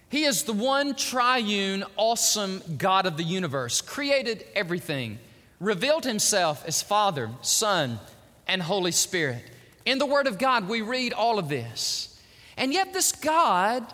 He 0.10 0.26
is 0.26 0.44
the 0.44 0.54
one 0.54 0.94
triune, 0.96 1.84
awesome 1.96 2.62
God 2.78 3.06
of 3.06 3.18
the 3.18 3.24
universe, 3.24 3.82
created 3.82 4.46
everything, 4.56 5.18
revealed 5.60 6.04
himself 6.04 6.64
as 6.68 6.84
Father, 6.84 7.32
Son, 7.42 8.00
and 8.48 8.62
Holy 8.62 8.92
Spirit. 8.92 9.44
In 9.86 9.98
the 9.98 10.06
Word 10.06 10.28
of 10.28 10.38
God, 10.38 10.70
we 10.70 10.82
read 10.82 11.14
all 11.14 11.40
of 11.40 11.50
this. 11.50 12.20
And 12.58 12.72
yet, 12.72 12.94
this 12.94 13.12
God 13.12 13.92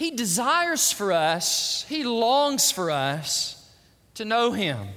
he 0.00 0.10
desires 0.10 0.90
for 0.90 1.12
us, 1.12 1.84
He 1.86 2.04
longs 2.04 2.70
for 2.70 2.90
us 2.90 3.70
to 4.14 4.24
know 4.24 4.50
Him, 4.50 4.88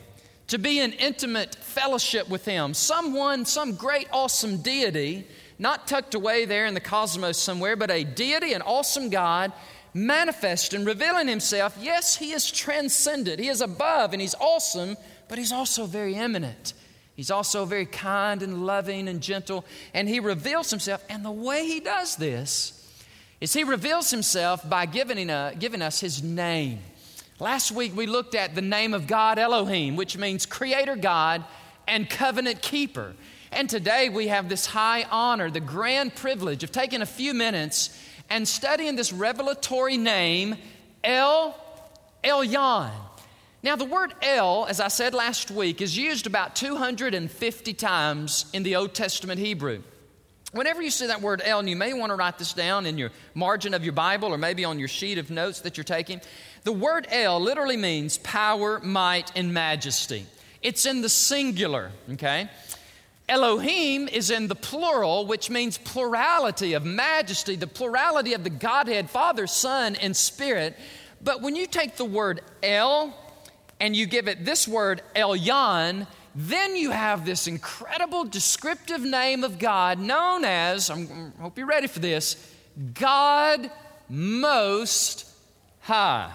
to 0.47 0.57
be 0.57 0.79
in 0.79 0.93
intimate 0.93 1.55
fellowship 1.55 2.29
with 2.29 2.45
Him. 2.45 2.73
Someone, 2.73 3.43
some 3.43 3.75
great, 3.75 4.07
awesome 4.13 4.61
deity, 4.61 5.27
not 5.59 5.87
tucked 5.87 6.15
away 6.15 6.45
there 6.45 6.65
in 6.67 6.73
the 6.73 6.79
cosmos 6.79 7.37
somewhere, 7.37 7.75
but 7.75 7.91
a 7.91 8.05
deity, 8.05 8.53
an 8.53 8.61
awesome 8.61 9.09
God, 9.09 9.51
manifest 9.93 10.73
and 10.73 10.85
revealing 10.85 11.27
Himself. 11.27 11.77
Yes, 11.77 12.15
He 12.15 12.31
is 12.31 12.49
transcendent, 12.49 13.41
He 13.41 13.49
is 13.49 13.59
above, 13.59 14.13
and 14.13 14.21
He's 14.21 14.35
awesome, 14.35 14.95
but 15.27 15.37
He's 15.37 15.51
also 15.51 15.85
very 15.85 16.15
immanent. 16.15 16.71
He's 17.17 17.29
also 17.29 17.65
very 17.65 17.87
kind 17.87 18.41
and 18.41 18.65
loving 18.65 19.09
and 19.09 19.19
gentle, 19.19 19.65
and 19.93 20.07
He 20.07 20.21
reveals 20.21 20.69
Himself. 20.69 21.03
And 21.09 21.25
the 21.25 21.29
way 21.29 21.67
He 21.67 21.81
does 21.81 22.15
this, 22.15 22.79
is 23.43 23.51
he 23.51 23.65
reveals 23.65 24.09
himself 24.09 24.67
by 24.69 24.85
giving, 24.85 25.29
a, 25.29 25.53
giving 25.59 25.81
us 25.81 25.99
his 25.99 26.23
name. 26.23 26.79
Last 27.41 27.73
week 27.73 27.93
we 27.93 28.07
looked 28.07 28.35
at 28.35 28.55
the 28.55 28.61
name 28.61 28.93
of 28.93 29.05
God 29.05 29.37
Elohim, 29.37 29.97
which 29.97 30.17
means 30.17 30.45
creator 30.45 30.95
God 30.95 31.43
and 31.85 32.09
covenant 32.09 32.61
keeper. 32.61 33.13
And 33.51 33.69
today 33.69 34.07
we 34.07 34.29
have 34.29 34.47
this 34.47 34.65
high 34.65 35.05
honor, 35.11 35.51
the 35.51 35.59
grand 35.59 36.15
privilege 36.15 36.63
of 36.63 36.71
taking 36.71 37.01
a 37.01 37.05
few 37.05 37.33
minutes 37.33 37.99
and 38.29 38.47
studying 38.47 38.95
this 38.95 39.11
revelatory 39.11 39.97
name, 39.97 40.55
El 41.03 41.53
Elyon. 42.23 42.91
Now, 43.61 43.75
the 43.75 43.83
word 43.83 44.13
El, 44.21 44.67
as 44.67 44.79
I 44.79 44.87
said 44.87 45.13
last 45.13 45.51
week, 45.51 45.81
is 45.81 45.97
used 45.97 46.27
about 46.27 46.55
250 46.55 47.73
times 47.73 48.45
in 48.53 48.63
the 48.63 48.77
Old 48.77 48.93
Testament 48.93 49.41
Hebrew. 49.41 49.83
Whenever 50.53 50.83
you 50.83 50.91
see 50.91 51.07
that 51.07 51.21
word 51.21 51.41
El, 51.43 51.59
and 51.59 51.69
you 51.69 51.75
may 51.75 51.93
want 51.93 52.11
to 52.11 52.15
write 52.15 52.37
this 52.37 52.53
down 52.53 52.85
in 52.85 52.97
your 52.97 53.09
margin 53.33 53.73
of 53.73 53.83
your 53.83 53.93
Bible 53.93 54.31
or 54.31 54.37
maybe 54.37 54.63
on 54.63 54.77
your 54.77 54.87
sheet 54.87 55.17
of 55.17 55.31
notes 55.31 55.61
that 55.61 55.77
you're 55.77 55.83
taking, 55.83 56.21
the 56.63 56.71
word 56.71 57.07
El 57.09 57.41
literally 57.41 57.75
means 57.75 58.19
power, 58.19 58.79
might, 58.79 59.31
and 59.35 59.51
majesty. 59.51 60.27
It's 60.61 60.85
in 60.85 61.01
the 61.01 61.09
singular, 61.09 61.91
okay? 62.13 62.49
Elohim 63.27 64.07
is 64.07 64.29
in 64.29 64.47
the 64.47 64.55
plural, 64.55 65.25
which 65.25 65.49
means 65.49 65.79
plurality 65.79 66.73
of 66.73 66.85
majesty, 66.85 67.55
the 67.55 67.67
plurality 67.67 68.33
of 68.33 68.43
the 68.43 68.49
Godhead, 68.51 69.09
Father, 69.09 69.47
Son, 69.47 69.95
and 69.95 70.15
Spirit. 70.15 70.77
But 71.19 71.41
when 71.41 71.55
you 71.55 71.65
take 71.65 71.95
the 71.95 72.05
word 72.05 72.41
El 72.61 73.17
and 73.79 73.95
you 73.95 74.05
give 74.05 74.27
it 74.27 74.45
this 74.45 74.67
word, 74.67 75.01
Elyon, 75.15 76.05
then 76.35 76.75
you 76.75 76.91
have 76.91 77.25
this 77.25 77.47
incredible 77.47 78.23
descriptive 78.23 79.01
name 79.01 79.43
of 79.43 79.59
God 79.59 79.99
known 79.99 80.45
as, 80.45 80.89
I 80.89 81.05
hope 81.39 81.57
you're 81.57 81.67
ready 81.67 81.87
for 81.87 81.99
this, 81.99 82.53
God 82.93 83.69
Most 84.09 85.29
High. 85.81 86.31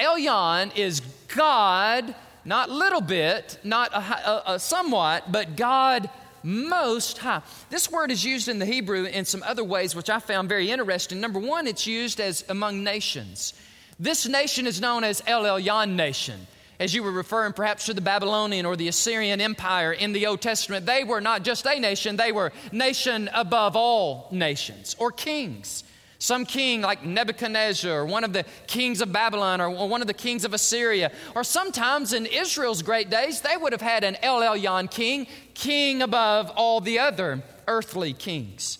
Elyon 0.00 0.76
is 0.76 1.00
God, 1.28 2.14
not 2.44 2.70
little 2.70 3.00
bit, 3.00 3.58
not 3.62 3.92
a, 3.92 3.98
a, 3.98 4.42
a 4.54 4.58
somewhat, 4.58 5.30
but 5.30 5.56
God 5.56 6.08
most 6.42 7.18
high. 7.18 7.40
This 7.70 7.90
word 7.90 8.10
is 8.10 8.24
used 8.24 8.48
in 8.48 8.58
the 8.58 8.66
Hebrew 8.66 9.04
in 9.04 9.24
some 9.24 9.42
other 9.44 9.64
ways, 9.64 9.96
which 9.96 10.10
I 10.10 10.18
found 10.18 10.48
very 10.48 10.70
interesting. 10.70 11.20
Number 11.20 11.38
one, 11.38 11.66
it's 11.66 11.86
used 11.86 12.20
as 12.20 12.44
among 12.48 12.84
nations. 12.84 13.54
This 13.98 14.26
nation 14.26 14.66
is 14.66 14.80
known 14.80 15.04
as 15.04 15.22
El 15.26 15.44
Elyon 15.44 15.94
nation 15.96 16.46
as 16.78 16.94
you 16.94 17.02
were 17.02 17.12
referring 17.12 17.52
perhaps 17.52 17.86
to 17.86 17.94
the 17.94 18.00
Babylonian 18.00 18.66
or 18.66 18.76
the 18.76 18.88
Assyrian 18.88 19.40
Empire 19.40 19.92
in 19.92 20.12
the 20.12 20.26
Old 20.26 20.40
Testament, 20.40 20.86
they 20.86 21.04
were 21.04 21.20
not 21.20 21.42
just 21.42 21.66
a 21.66 21.78
nation, 21.78 22.16
they 22.16 22.32
were 22.32 22.52
nation 22.72 23.30
above 23.32 23.76
all 23.76 24.28
nations 24.30 24.96
or 24.98 25.12
kings. 25.12 25.84
Some 26.18 26.46
king 26.46 26.80
like 26.80 27.04
Nebuchadnezzar, 27.04 27.92
or 27.92 28.06
one 28.06 28.24
of 28.24 28.32
the 28.32 28.46
kings 28.66 29.02
of 29.02 29.12
Babylon, 29.12 29.60
or 29.60 29.68
one 29.86 30.00
of 30.00 30.06
the 30.06 30.14
kings 30.14 30.46
of 30.46 30.54
Assyria. 30.54 31.12
Or 31.34 31.44
sometimes 31.44 32.14
in 32.14 32.24
Israel's 32.24 32.80
great 32.80 33.10
days, 33.10 33.42
they 33.42 33.58
would 33.58 33.72
have 33.72 33.82
had 33.82 34.04
an 34.04 34.16
El 34.22 34.40
Elyon 34.40 34.90
king, 34.90 35.26
king 35.52 36.00
above 36.00 36.50
all 36.56 36.80
the 36.80 36.98
other 36.98 37.42
earthly 37.66 38.14
kings. 38.14 38.78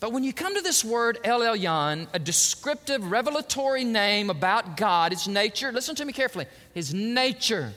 But 0.00 0.12
when 0.12 0.22
you 0.22 0.32
come 0.32 0.54
to 0.54 0.60
this 0.60 0.84
word 0.84 1.18
El 1.24 1.40
Elyon, 1.40 2.06
a 2.12 2.18
descriptive, 2.20 3.10
revelatory 3.10 3.82
name 3.82 4.30
about 4.30 4.76
God, 4.76 5.12
His 5.12 5.26
nature, 5.26 5.72
listen 5.72 5.96
to 5.96 6.04
me 6.04 6.12
carefully, 6.12 6.46
His 6.72 6.94
nature, 6.94 7.72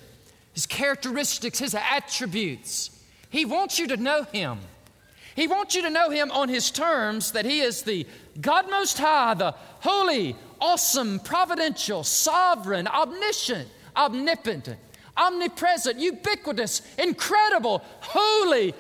His 0.54 0.68
characteristics, 0.68 1.58
His 1.58 1.74
attributes. 1.74 2.92
He 3.32 3.46
wants 3.46 3.80
you 3.80 3.88
to 3.88 3.98
know 3.98 4.24
Him. 4.24 4.60
He 5.36 5.48
wants 5.48 5.74
you 5.74 5.82
to 5.82 5.90
know 5.90 6.12
Him 6.12 6.30
on 6.30 6.48
His 6.48 6.70
terms 6.70 7.32
that 7.32 7.46
He 7.46 7.62
is 7.62 7.82
the 7.82 8.06
God 8.40 8.70
Most 8.70 9.00
High, 9.00 9.34
the 9.34 9.56
holy, 9.80 10.36
awesome, 10.60 11.20
providential, 11.22 12.04
sovereign, 12.04 12.88
omniscient, 12.88 13.68
omnipotent, 13.96 14.78
omnipresent, 15.18 15.98
ubiquitous, 15.98 16.84
incredible, 17.00 17.84
holy 18.02 18.76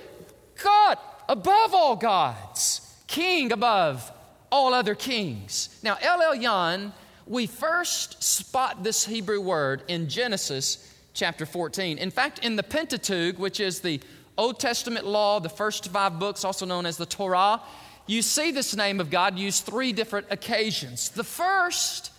God 0.61 0.99
above 1.27 1.73
all 1.73 1.95
gods 1.95 2.89
king 3.11 3.51
above 3.51 4.09
all 4.51 4.73
other 4.73 4.95
kings. 4.95 5.77
Now, 5.83 5.97
El 6.01 6.19
Elyon, 6.19 6.93
we 7.27 7.45
first 7.45 8.23
spot 8.23 8.83
this 8.83 9.05
Hebrew 9.05 9.41
word 9.41 9.83
in 9.89 10.07
Genesis 10.07 10.89
chapter 11.13 11.45
14. 11.45 11.97
In 11.97 12.09
fact, 12.09 12.39
in 12.39 12.55
the 12.55 12.63
Pentateuch, 12.63 13.37
which 13.37 13.59
is 13.59 13.81
the 13.81 13.99
Old 14.37 14.61
Testament 14.61 15.05
law, 15.05 15.41
the 15.41 15.49
first 15.49 15.89
five 15.89 16.19
books, 16.19 16.45
also 16.45 16.65
known 16.65 16.85
as 16.85 16.95
the 16.95 17.05
Torah, 17.05 17.61
you 18.07 18.21
see 18.21 18.51
this 18.51 18.75
name 18.75 19.01
of 19.01 19.09
God 19.09 19.37
used 19.37 19.65
three 19.65 19.91
different 19.91 20.27
occasions. 20.29 21.09
The 21.09 21.25
first 21.25 22.11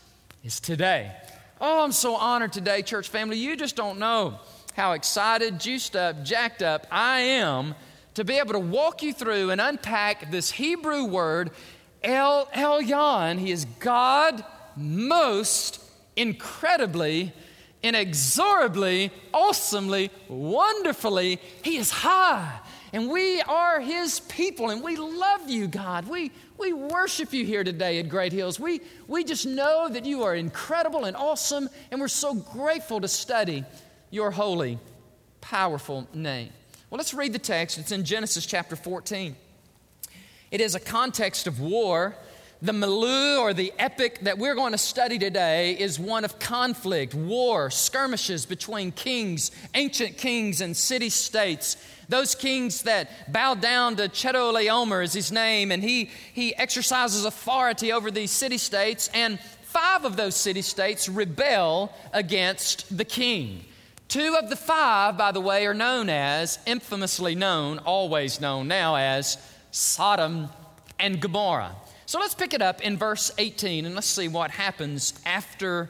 is 0.44 0.60
today. 0.60 1.10
Oh, 1.58 1.82
I'm 1.82 1.92
so 1.92 2.16
honored 2.16 2.52
today, 2.52 2.82
church 2.82 3.08
family. 3.08 3.38
You 3.38 3.56
just 3.56 3.76
don't 3.76 3.98
know 3.98 4.38
how 4.74 4.92
excited, 4.92 5.58
juiced 5.58 5.96
up, 5.96 6.22
jacked 6.22 6.62
up 6.62 6.86
I 6.90 7.20
am 7.20 7.74
to 8.14 8.24
be 8.24 8.38
able 8.38 8.52
to 8.52 8.58
walk 8.58 9.02
you 9.02 9.12
through 9.12 9.50
and 9.50 9.60
unpack 9.60 10.30
this 10.30 10.50
Hebrew 10.50 11.04
word, 11.04 11.50
El 12.02 12.46
Elyon. 12.46 13.38
He 13.38 13.50
is 13.50 13.64
God 13.78 14.44
most 14.76 15.80
incredibly, 16.16 17.32
inexorably, 17.82 19.10
awesomely, 19.32 20.10
wonderfully. 20.28 21.40
He 21.62 21.76
is 21.76 21.90
high. 21.90 22.60
And 22.94 23.08
we 23.08 23.40
are 23.42 23.80
His 23.80 24.20
people, 24.20 24.68
and 24.68 24.82
we 24.82 24.96
love 24.96 25.48
you, 25.48 25.66
God. 25.66 26.06
We, 26.06 26.30
we 26.58 26.74
worship 26.74 27.32
you 27.32 27.46
here 27.46 27.64
today 27.64 27.98
at 27.98 28.10
Great 28.10 28.32
Hills. 28.32 28.60
We, 28.60 28.82
we 29.08 29.24
just 29.24 29.46
know 29.46 29.88
that 29.88 30.04
you 30.04 30.24
are 30.24 30.34
incredible 30.34 31.06
and 31.06 31.16
awesome, 31.16 31.70
and 31.90 32.00
we're 32.00 32.08
so 32.08 32.34
grateful 32.34 33.00
to 33.00 33.08
study 33.08 33.64
your 34.10 34.30
holy, 34.30 34.78
powerful 35.40 36.06
name. 36.12 36.50
Well, 36.92 36.98
let's 36.98 37.14
read 37.14 37.32
the 37.32 37.38
text. 37.38 37.78
It's 37.78 37.90
in 37.90 38.04
Genesis 38.04 38.44
chapter 38.44 38.76
14. 38.76 39.34
It 40.50 40.60
is 40.60 40.74
a 40.74 40.78
context 40.78 41.46
of 41.46 41.58
war. 41.58 42.14
The 42.60 42.74
Milieu 42.74 43.38
or 43.38 43.54
the 43.54 43.72
epic 43.78 44.18
that 44.24 44.36
we're 44.36 44.54
going 44.54 44.72
to 44.72 44.78
study 44.78 45.18
today 45.18 45.72
is 45.72 45.98
one 45.98 46.22
of 46.22 46.38
conflict, 46.38 47.14
war, 47.14 47.70
skirmishes 47.70 48.44
between 48.44 48.92
kings, 48.92 49.52
ancient 49.74 50.18
kings, 50.18 50.60
and 50.60 50.76
city 50.76 51.08
states. 51.08 51.78
Those 52.10 52.34
kings 52.34 52.82
that 52.82 53.32
bow 53.32 53.54
down 53.54 53.96
to 53.96 54.10
Chedorlaomer 54.10 55.02
is 55.02 55.14
his 55.14 55.32
name, 55.32 55.72
and 55.72 55.82
he, 55.82 56.10
he 56.34 56.54
exercises 56.56 57.24
authority 57.24 57.90
over 57.90 58.10
these 58.10 58.30
city 58.30 58.58
states, 58.58 59.08
and 59.14 59.40
five 59.62 60.04
of 60.04 60.18
those 60.18 60.36
city 60.36 60.60
states 60.60 61.08
rebel 61.08 61.90
against 62.12 62.94
the 62.94 63.06
king. 63.06 63.64
Two 64.12 64.36
of 64.36 64.50
the 64.50 64.56
five, 64.56 65.16
by 65.16 65.32
the 65.32 65.40
way, 65.40 65.64
are 65.64 65.72
known 65.72 66.10
as, 66.10 66.58
infamously 66.66 67.34
known, 67.34 67.78
always 67.78 68.42
known 68.42 68.68
now 68.68 68.94
as 68.94 69.38
Sodom 69.70 70.50
and 71.00 71.18
Gomorrah. 71.18 71.74
So 72.04 72.20
let's 72.20 72.34
pick 72.34 72.52
it 72.52 72.60
up 72.60 72.82
in 72.82 72.98
verse 72.98 73.30
18 73.38 73.86
and 73.86 73.94
let's 73.94 74.06
see 74.06 74.28
what 74.28 74.50
happens 74.50 75.14
after 75.24 75.88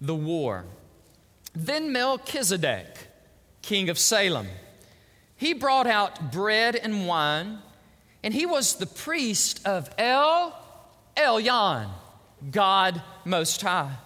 the 0.00 0.14
war. 0.14 0.64
Then 1.56 1.90
Melchizedek, 1.90 3.08
king 3.62 3.88
of 3.88 3.98
Salem, 3.98 4.46
he 5.36 5.54
brought 5.54 5.88
out 5.88 6.30
bread 6.30 6.76
and 6.76 7.08
wine, 7.08 7.58
and 8.22 8.32
he 8.32 8.46
was 8.46 8.76
the 8.76 8.86
priest 8.86 9.66
of 9.66 9.90
El 9.98 10.56
Elyon, 11.16 11.88
God 12.52 13.02
Most 13.24 13.60
High. 13.60 13.96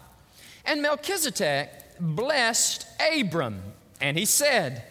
And 0.64 0.80
Melchizedek 0.80 1.77
blessed 2.00 2.86
Abram, 3.14 3.62
and 4.00 4.18
he 4.18 4.24
said, 4.24 4.84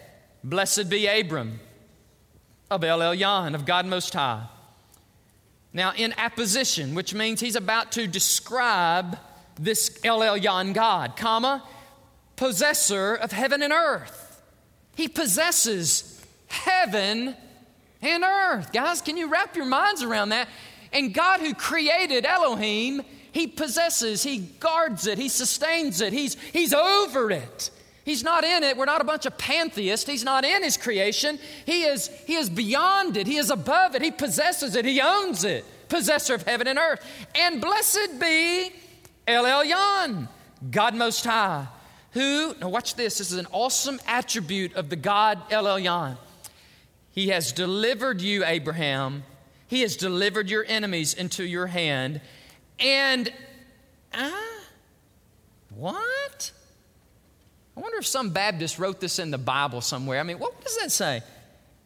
Blessed 0.43 0.89
be 0.89 1.07
Abram 1.07 1.59
of 2.69 2.83
El 2.83 2.99
Elyon, 2.99 3.55
of 3.55 3.65
God 3.65 3.85
Most 3.85 4.13
High. 4.13 4.45
Now, 5.73 5.93
in 5.95 6.13
apposition, 6.17 6.95
which 6.95 7.13
means 7.13 7.39
he's 7.39 7.55
about 7.55 7.91
to 7.93 8.07
describe 8.07 9.17
this 9.59 9.99
El 10.03 10.19
Elyon 10.19 10.73
God, 10.73 11.15
comma, 11.15 11.63
possessor 12.35 13.15
of 13.15 13.31
heaven 13.31 13.61
and 13.61 13.73
earth. 13.73 14.41
He 14.95 15.07
possesses 15.07 16.23
heaven 16.47 17.35
and 18.01 18.23
earth. 18.23 18.71
Guys, 18.71 19.01
can 19.01 19.17
you 19.17 19.27
wrap 19.27 19.55
your 19.55 19.65
minds 19.65 20.03
around 20.03 20.29
that? 20.29 20.47
And 20.93 21.13
God, 21.13 21.41
who 21.41 21.53
created 21.53 22.25
Elohim, 22.25 23.01
he 23.37 23.45
possesses, 23.45 24.23
He 24.23 24.39
guards 24.39 25.05
it, 25.05 25.19
He 25.19 25.29
sustains 25.29 26.01
it, 26.01 26.11
He's, 26.11 26.35
he's 26.51 26.73
over 26.73 27.29
it. 27.29 27.69
He's 28.03 28.23
not 28.23 28.43
in 28.43 28.63
it. 28.63 28.77
We're 28.77 28.85
not 28.85 29.01
a 29.01 29.03
bunch 29.03 29.25
of 29.25 29.37
pantheists. 29.37 30.09
He's 30.09 30.23
not 30.23 30.43
in 30.43 30.63
His 30.63 30.75
creation. 30.75 31.37
He 31.65 31.83
is, 31.83 32.07
he 32.25 32.35
is 32.35 32.49
beyond 32.49 33.15
it, 33.15 33.27
He 33.27 33.37
is 33.37 33.51
above 33.51 33.93
it, 33.93 34.01
He 34.01 34.09
possesses 34.09 34.75
it, 34.75 34.85
He 34.85 34.99
owns 35.01 35.43
it, 35.43 35.65
possessor 35.87 36.33
of 36.33 36.41
heaven 36.43 36.65
and 36.65 36.79
earth. 36.79 37.05
And 37.35 37.61
blessed 37.61 38.19
be 38.19 38.71
El 39.27 39.43
Elyon, 39.43 40.27
God 40.71 40.95
Most 40.95 41.23
High, 41.23 41.67
who, 42.13 42.55
now 42.59 42.69
watch 42.69 42.95
this, 42.95 43.19
this 43.19 43.31
is 43.31 43.37
an 43.37 43.47
awesome 43.51 43.99
attribute 44.07 44.75
of 44.75 44.89
the 44.89 44.95
God 44.95 45.39
El 45.51 45.65
Elyon. 45.65 46.17
He 47.11 47.27
has 47.29 47.51
delivered 47.51 48.19
you, 48.19 48.43
Abraham. 48.43 49.23
He 49.67 49.81
has 49.81 49.95
delivered 49.95 50.49
your 50.49 50.65
enemies 50.67 51.13
into 51.13 51.43
your 51.43 51.67
hand. 51.67 52.21
And, 52.79 53.31
ah, 54.13 54.31
uh, 54.31 54.63
what? 55.75 56.51
I 57.75 57.79
wonder 57.79 57.97
if 57.97 58.07
some 58.07 58.31
Baptist 58.31 58.79
wrote 58.79 58.99
this 58.99 59.19
in 59.19 59.31
the 59.31 59.37
Bible 59.37 59.81
somewhere. 59.81 60.19
I 60.19 60.23
mean, 60.23 60.39
what 60.39 60.59
does 60.63 60.77
that 60.79 60.91
say? 60.91 61.21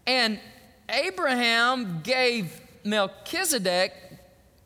And 0.08 0.40
Abraham 0.90 2.02
gave 2.02 2.62
Melchizedek, 2.84 3.94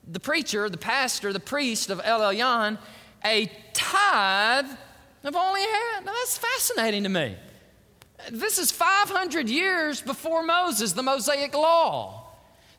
the 0.07 0.19
preacher, 0.19 0.69
the 0.69 0.77
pastor, 0.77 1.33
the 1.33 1.39
priest 1.39 1.89
of 1.89 2.00
El 2.04 2.19
Elyon, 2.19 2.78
a 3.24 3.51
tithe 3.74 4.69
of 5.24 5.36
all 5.36 5.56
he 5.56 5.63
had. 5.63 6.06
Now, 6.06 6.13
that's 6.13 6.38
fascinating 6.38 7.04
to 7.04 7.10
me. 7.10 7.36
This 8.31 8.57
is 8.57 8.71
500 8.71 9.50
years 9.50 10.01
before 10.01 10.44
Moses, 10.44 10.94
the 10.94 11.04
Mosaic 11.04 11.54
Law. 11.54 12.25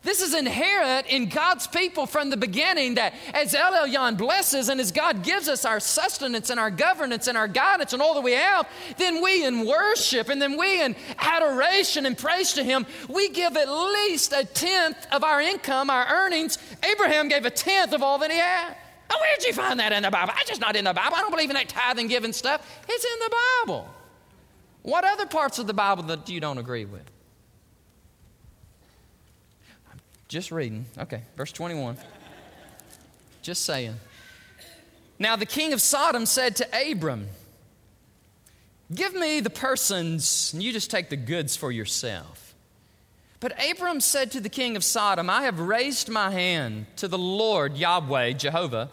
This 0.06 0.22
is 0.22 0.34
inherent 0.34 1.08
in 1.08 1.28
God's 1.28 1.66
people 1.66 2.06
from 2.06 2.30
the 2.30 2.36
beginning 2.36 2.94
that 2.94 3.12
as 3.34 3.56
El 3.56 3.72
Elyon 3.72 4.16
blesses 4.16 4.68
and 4.68 4.80
as 4.80 4.92
God 4.92 5.24
gives 5.24 5.48
us 5.48 5.64
our 5.64 5.80
sustenance 5.80 6.48
and 6.48 6.60
our 6.60 6.70
governance 6.70 7.26
and 7.26 7.36
our 7.36 7.48
guidance 7.48 7.92
and 7.92 8.00
all 8.00 8.14
that 8.14 8.20
we 8.20 8.30
have, 8.30 8.68
then 8.98 9.20
we 9.20 9.44
in 9.44 9.66
worship 9.66 10.28
and 10.28 10.40
then 10.40 10.56
we 10.56 10.80
in 10.80 10.94
adoration 11.18 12.06
and 12.06 12.16
praise 12.16 12.52
to 12.52 12.62
Him, 12.62 12.86
we 13.08 13.30
give 13.30 13.56
at 13.56 13.68
least 13.68 14.32
a 14.32 14.44
tenth 14.44 15.08
of 15.10 15.24
our 15.24 15.40
income, 15.40 15.90
our 15.90 16.06
earnings. 16.06 16.58
Abraham 16.88 17.26
gave 17.26 17.44
a 17.44 17.50
tenth 17.50 17.92
of 17.92 18.00
all 18.00 18.18
that 18.18 18.30
he 18.30 18.38
had. 18.38 18.76
Where'd 19.10 19.44
you 19.44 19.54
find 19.54 19.80
that 19.80 19.90
in 19.90 20.04
the 20.04 20.10
Bible? 20.12 20.34
I 20.36 20.44
just 20.44 20.60
not 20.60 20.76
in 20.76 20.84
the 20.84 20.94
Bible. 20.94 21.16
I 21.16 21.20
don't 21.20 21.32
believe 21.32 21.50
in 21.50 21.54
that 21.54 21.68
tithing 21.68 22.06
giving 22.06 22.32
stuff. 22.32 22.64
It's 22.88 23.04
in 23.04 23.18
the 23.18 23.36
Bible. 23.64 23.88
What 24.82 25.04
other 25.04 25.26
parts 25.26 25.58
of 25.58 25.66
the 25.66 25.74
Bible 25.74 26.04
that 26.04 26.28
you 26.28 26.38
don't 26.38 26.58
agree 26.58 26.84
with? 26.84 27.10
Just 30.28 30.50
reading. 30.50 30.86
Okay, 30.98 31.22
verse 31.36 31.52
21. 31.52 31.96
Just 33.42 33.64
saying. 33.64 33.94
Now 35.18 35.36
the 35.36 35.46
king 35.46 35.72
of 35.72 35.80
Sodom 35.80 36.26
said 36.26 36.56
to 36.56 36.92
Abram, 36.92 37.28
Give 38.94 39.14
me 39.14 39.40
the 39.40 39.50
persons, 39.50 40.52
and 40.52 40.62
you 40.62 40.72
just 40.72 40.90
take 40.90 41.10
the 41.10 41.16
goods 41.16 41.56
for 41.56 41.72
yourself. 41.72 42.54
But 43.40 43.52
Abram 43.70 44.00
said 44.00 44.32
to 44.32 44.40
the 44.40 44.48
king 44.48 44.76
of 44.76 44.84
Sodom, 44.84 45.28
I 45.28 45.42
have 45.42 45.60
raised 45.60 46.08
my 46.08 46.30
hand 46.30 46.86
to 46.96 47.08
the 47.08 47.18
Lord 47.18 47.76
Yahweh, 47.76 48.32
Jehovah. 48.32 48.90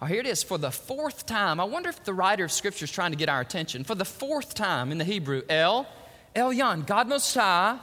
Oh, 0.00 0.06
here 0.06 0.20
it 0.20 0.26
is, 0.26 0.42
for 0.42 0.58
the 0.58 0.70
fourth 0.70 1.24
time. 1.24 1.60
I 1.60 1.64
wonder 1.64 1.88
if 1.88 2.04
the 2.04 2.12
writer 2.12 2.44
of 2.44 2.52
Scripture 2.52 2.84
is 2.84 2.90
trying 2.90 3.12
to 3.12 3.16
get 3.16 3.28
our 3.28 3.40
attention. 3.40 3.84
For 3.84 3.94
the 3.94 4.04
fourth 4.04 4.54
time 4.54 4.92
in 4.92 4.98
the 4.98 5.04
Hebrew, 5.04 5.42
El, 5.48 5.86
Elyon, 6.34 6.86
God 6.86 7.08
Most 7.08 7.34
High. 7.34 7.78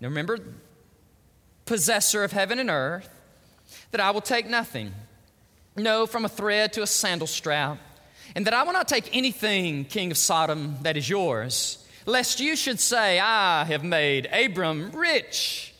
Now 0.00 0.08
remember, 0.08 0.38
possessor 1.64 2.24
of 2.24 2.32
heaven 2.32 2.58
and 2.58 2.70
earth, 2.70 3.08
that 3.90 4.00
I 4.00 4.10
will 4.10 4.20
take 4.20 4.48
nothing, 4.48 4.92
no, 5.76 6.06
from 6.06 6.24
a 6.24 6.28
thread 6.28 6.72
to 6.74 6.82
a 6.82 6.86
sandal 6.86 7.26
strap, 7.26 7.78
and 8.34 8.46
that 8.46 8.54
I 8.54 8.62
will 8.62 8.72
not 8.72 8.88
take 8.88 9.14
anything, 9.16 9.84
king 9.84 10.10
of 10.10 10.16
Sodom, 10.16 10.76
that 10.82 10.96
is 10.96 11.08
yours, 11.08 11.84
lest 12.06 12.40
you 12.40 12.56
should 12.56 12.80
say, 12.80 13.18
I 13.18 13.64
have 13.64 13.84
made 13.84 14.26
Abram 14.32 14.90
rich. 14.92 15.74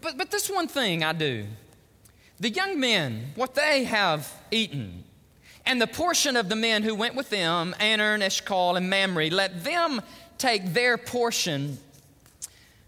But, 0.00 0.16
but 0.16 0.30
this 0.30 0.48
one 0.48 0.68
thing 0.68 1.04
I 1.04 1.12
do 1.12 1.46
the 2.40 2.50
young 2.50 2.80
men, 2.80 3.32
what 3.36 3.54
they 3.54 3.84
have 3.84 4.32
eaten, 4.50 5.04
and 5.64 5.80
the 5.80 5.86
portion 5.86 6.36
of 6.36 6.48
the 6.48 6.56
men 6.56 6.82
who 6.82 6.94
went 6.94 7.14
with 7.14 7.30
them, 7.30 7.72
Aner 7.78 8.14
and 8.14 8.22
Eshcol 8.22 8.76
and 8.76 8.90
Mamre, 8.90 9.30
let 9.30 9.62
them 9.62 10.02
take 10.38 10.72
their 10.72 10.98
portion 10.98 11.78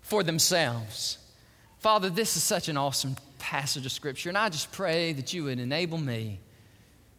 for 0.02 0.25
themselves. 0.25 1.19
Father, 1.85 2.09
this 2.09 2.35
is 2.35 2.43
such 2.43 2.71
an 2.71 2.79
awesome 2.79 3.14
passage 3.38 3.85
of 3.85 3.93
Scripture, 3.93 4.31
and 4.31 4.38
I 4.38 4.49
just 4.49 4.73
pray 4.73 5.12
that 5.12 5.35
you 5.35 5.45
would 5.45 5.59
enable 5.59 5.99
me 5.99 6.41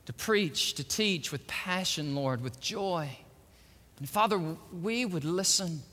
to 0.07 0.13
preach, 0.13 0.73
to 0.73 0.83
teach 0.83 1.31
with 1.31 1.45
passion, 1.45 2.15
Lord, 2.15 2.41
with 2.41 2.59
joy. 2.59 3.15
And 3.99 4.09
Father, 4.09 4.41
we 4.81 5.05
would 5.05 5.23
listen. 5.23 5.83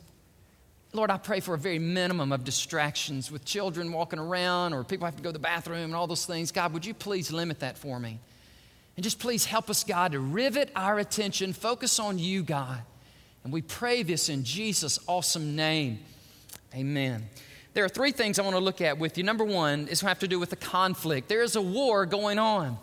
Lord, 0.95 1.11
I 1.11 1.19
pray 1.19 1.41
for 1.41 1.53
a 1.53 1.59
very 1.59 1.79
minimum 1.79 2.33
of 2.33 2.45
distractions 2.45 3.31
with 3.31 3.45
children 3.45 3.93
walking 3.93 4.19
around 4.19 4.73
or 4.73 4.85
people 4.85 5.05
have 5.05 5.17
to 5.17 5.23
go 5.23 5.29
to 5.29 5.35
the 5.35 5.39
bathroom 5.39 5.85
and 5.85 5.95
all 5.95 6.07
those 6.07 6.25
things. 6.25 6.51
God, 6.51 6.73
would 6.73 6.87
you 6.87 6.95
please 6.95 7.31
limit 7.31 7.61
that 7.61 7.77
for 7.77 8.01
me? 8.01 8.21
And 8.97 9.05
just 9.05 9.19
please 9.19 9.45
help 9.45 9.69
us, 9.69 9.85
God, 9.85 10.13
to 10.13 10.19
rivet 10.19 10.71
our 10.75 10.99
attention, 10.99 11.53
focus 11.53 11.99
on 11.99 12.19
you, 12.19 12.43
God. 12.43 12.81
And 13.45 13.53
we 13.53 13.61
pray 13.61 14.03
this 14.03 14.31
in 14.31 14.45
Jesus' 14.45 14.99
awesome 15.07 15.57
name. 15.57 15.99
Amen. 16.75 17.29
There 17.75 17.85
are 17.85 17.89
three 17.89 18.13
things 18.13 18.39
I 18.39 18.43
want 18.43 18.55
to 18.55 18.61
look 18.61 18.81
at 18.83 18.99
with 18.99 19.17
you. 19.17 19.25
Number 19.25 19.45
one 19.45 19.89
is 19.89 20.03
have 20.03 20.19
to 20.19 20.29
do 20.29 20.39
with 20.39 20.51
the 20.51 20.57
conflict. 20.57 21.29
There 21.29 21.43
is 21.43 21.57
a 21.57 21.63
war 21.63 22.05
going 22.05 22.39
on. 22.39 22.79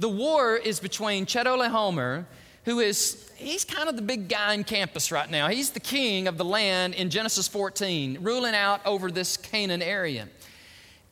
The 0.00 0.08
war 0.08 0.56
is 0.56 0.80
between 0.80 1.26
Chedorlaomer, 1.26 2.24
who 2.64 2.80
is, 2.80 3.30
he's 3.36 3.64
kind 3.64 3.88
of 3.88 3.94
the 3.94 4.02
big 4.02 4.28
guy 4.28 4.54
in 4.54 4.64
campus 4.64 5.12
right 5.12 5.30
now. 5.30 5.46
He's 5.48 5.70
the 5.70 5.80
king 5.80 6.26
of 6.26 6.38
the 6.38 6.44
land 6.44 6.94
in 6.94 7.08
Genesis 7.08 7.46
14, 7.46 8.18
ruling 8.20 8.54
out 8.54 8.84
over 8.84 9.12
this 9.12 9.36
Canaan 9.36 9.80
area. 9.80 10.28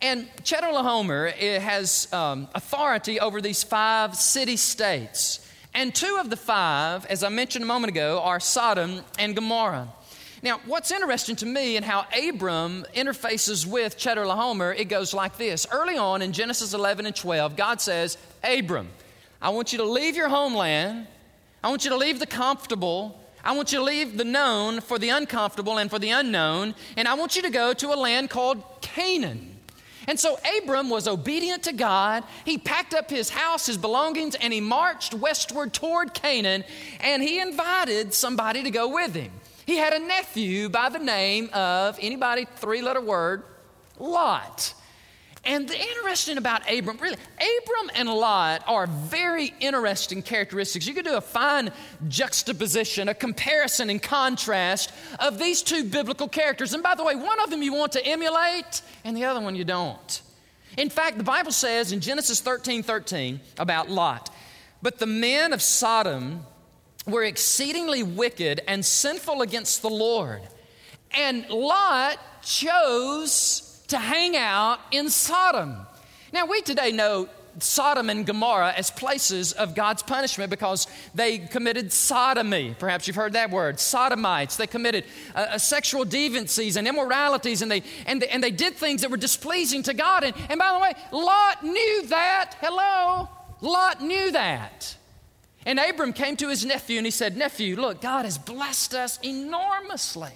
And 0.02 0.26
Chedorlaomer 0.42 1.32
has 1.60 2.12
um, 2.12 2.48
authority 2.54 3.20
over 3.20 3.40
these 3.40 3.62
five 3.62 4.16
city 4.16 4.56
states. 4.56 5.46
And 5.72 5.94
two 5.94 6.18
of 6.20 6.30
the 6.30 6.36
five, 6.36 7.06
as 7.06 7.22
I 7.22 7.28
mentioned 7.28 7.62
a 7.62 7.66
moment 7.66 7.92
ago, 7.92 8.20
are 8.20 8.40
Sodom 8.40 9.02
and 9.18 9.36
Gomorrah. 9.36 9.88
Now, 10.42 10.60
what's 10.64 10.90
interesting 10.90 11.36
to 11.36 11.46
me 11.46 11.76
and 11.76 11.84
how 11.84 12.06
Abram 12.28 12.86
interfaces 12.94 13.66
with 13.66 13.98
Chedorlaomer, 13.98 14.78
it 14.78 14.86
goes 14.86 15.12
like 15.12 15.36
this. 15.36 15.66
Early 15.70 15.98
on 15.98 16.22
in 16.22 16.32
Genesis 16.32 16.72
11 16.72 17.04
and 17.04 17.14
12, 17.14 17.56
God 17.56 17.80
says, 17.80 18.16
Abram, 18.42 18.88
I 19.42 19.50
want 19.50 19.72
you 19.72 19.78
to 19.78 19.84
leave 19.84 20.16
your 20.16 20.30
homeland. 20.30 21.06
I 21.62 21.68
want 21.68 21.84
you 21.84 21.90
to 21.90 21.96
leave 21.96 22.18
the 22.18 22.26
comfortable. 22.26 23.20
I 23.44 23.52
want 23.52 23.72
you 23.72 23.78
to 23.78 23.84
leave 23.84 24.16
the 24.16 24.24
known 24.24 24.80
for 24.80 24.98
the 24.98 25.10
uncomfortable 25.10 25.76
and 25.76 25.90
for 25.90 25.98
the 25.98 26.10
unknown. 26.10 26.74
And 26.96 27.06
I 27.06 27.14
want 27.14 27.36
you 27.36 27.42
to 27.42 27.50
go 27.50 27.74
to 27.74 27.88
a 27.88 27.96
land 27.96 28.30
called 28.30 28.62
Canaan. 28.80 29.46
And 30.08 30.18
so 30.18 30.38
Abram 30.58 30.88
was 30.88 31.06
obedient 31.06 31.64
to 31.64 31.72
God. 31.72 32.24
He 32.46 32.56
packed 32.56 32.94
up 32.94 33.10
his 33.10 33.28
house, 33.28 33.66
his 33.66 33.76
belongings, 33.76 34.34
and 34.36 34.52
he 34.52 34.60
marched 34.60 35.12
westward 35.12 35.74
toward 35.74 36.14
Canaan. 36.14 36.64
And 37.00 37.22
he 37.22 37.40
invited 37.40 38.14
somebody 38.14 38.62
to 38.62 38.70
go 38.70 38.88
with 38.88 39.14
him. 39.14 39.30
He 39.70 39.76
had 39.76 39.92
a 39.92 40.00
nephew 40.00 40.68
by 40.68 40.88
the 40.88 40.98
name 40.98 41.48
of 41.52 41.96
anybody, 42.02 42.44
three 42.56 42.82
letter 42.82 43.00
word, 43.00 43.44
Lot. 44.00 44.74
And 45.44 45.68
the 45.68 45.80
interesting 45.80 46.38
about 46.38 46.68
Abram, 46.68 46.96
really, 46.96 47.16
Abram 47.36 47.90
and 47.94 48.08
Lot 48.08 48.64
are 48.66 48.88
very 48.88 49.54
interesting 49.60 50.22
characteristics. 50.22 50.88
You 50.88 50.94
could 50.94 51.04
do 51.04 51.14
a 51.14 51.20
fine 51.20 51.70
juxtaposition, 52.08 53.08
a 53.10 53.14
comparison 53.14 53.90
and 53.90 54.02
contrast 54.02 54.90
of 55.20 55.38
these 55.38 55.62
two 55.62 55.84
biblical 55.84 56.26
characters. 56.26 56.74
And 56.74 56.82
by 56.82 56.96
the 56.96 57.04
way, 57.04 57.14
one 57.14 57.38
of 57.38 57.50
them 57.50 57.62
you 57.62 57.72
want 57.72 57.92
to 57.92 58.04
emulate, 58.04 58.82
and 59.04 59.16
the 59.16 59.26
other 59.26 59.40
one 59.40 59.54
you 59.54 59.64
don't. 59.64 60.22
In 60.78 60.90
fact, 60.90 61.16
the 61.16 61.22
Bible 61.22 61.52
says 61.52 61.92
in 61.92 62.00
Genesis 62.00 62.40
13 62.40 62.82
13 62.82 63.38
about 63.56 63.88
Lot, 63.88 64.34
but 64.82 64.98
the 64.98 65.06
men 65.06 65.52
of 65.52 65.62
Sodom 65.62 66.44
were 67.06 67.24
exceedingly 67.24 68.02
wicked 68.02 68.60
and 68.66 68.84
sinful 68.84 69.42
against 69.42 69.82
the 69.82 69.90
Lord. 69.90 70.42
And 71.12 71.48
Lot 71.48 72.18
chose 72.42 73.82
to 73.88 73.98
hang 73.98 74.36
out 74.36 74.78
in 74.90 75.10
Sodom. 75.10 75.86
Now, 76.32 76.46
we 76.46 76.60
today 76.62 76.92
know 76.92 77.28
Sodom 77.58 78.08
and 78.10 78.24
Gomorrah 78.24 78.72
as 78.76 78.90
places 78.90 79.52
of 79.52 79.74
God's 79.74 80.02
punishment 80.02 80.50
because 80.50 80.86
they 81.14 81.38
committed 81.38 81.92
sodomy. 81.92 82.76
Perhaps 82.78 83.06
you've 83.06 83.16
heard 83.16 83.32
that 83.32 83.50
word, 83.50 83.80
sodomites. 83.80 84.56
They 84.56 84.68
committed 84.68 85.04
uh, 85.34 85.38
uh, 85.38 85.58
sexual 85.58 86.04
deviancies 86.04 86.76
and 86.76 86.86
immoralities, 86.86 87.62
and 87.62 87.70
they, 87.70 87.82
and, 88.06 88.22
they, 88.22 88.28
and 88.28 88.42
they 88.42 88.52
did 88.52 88.76
things 88.76 89.02
that 89.02 89.10
were 89.10 89.16
displeasing 89.16 89.82
to 89.84 89.94
God. 89.94 90.22
And, 90.22 90.34
and 90.48 90.58
by 90.58 90.72
the 90.72 90.78
way, 90.78 90.92
Lot 91.12 91.64
knew 91.64 92.06
that. 92.06 92.54
Hello? 92.60 93.28
Lot 93.60 94.00
knew 94.00 94.30
that. 94.30 94.96
And 95.70 95.78
Abram 95.78 96.12
came 96.12 96.34
to 96.38 96.48
his 96.48 96.64
nephew 96.64 96.96
and 96.96 97.06
he 97.06 97.12
said, 97.12 97.36
Nephew, 97.36 97.76
look, 97.76 98.00
God 98.00 98.24
has 98.24 98.36
blessed 98.36 98.92
us 98.92 99.20
enormously. 99.22 100.32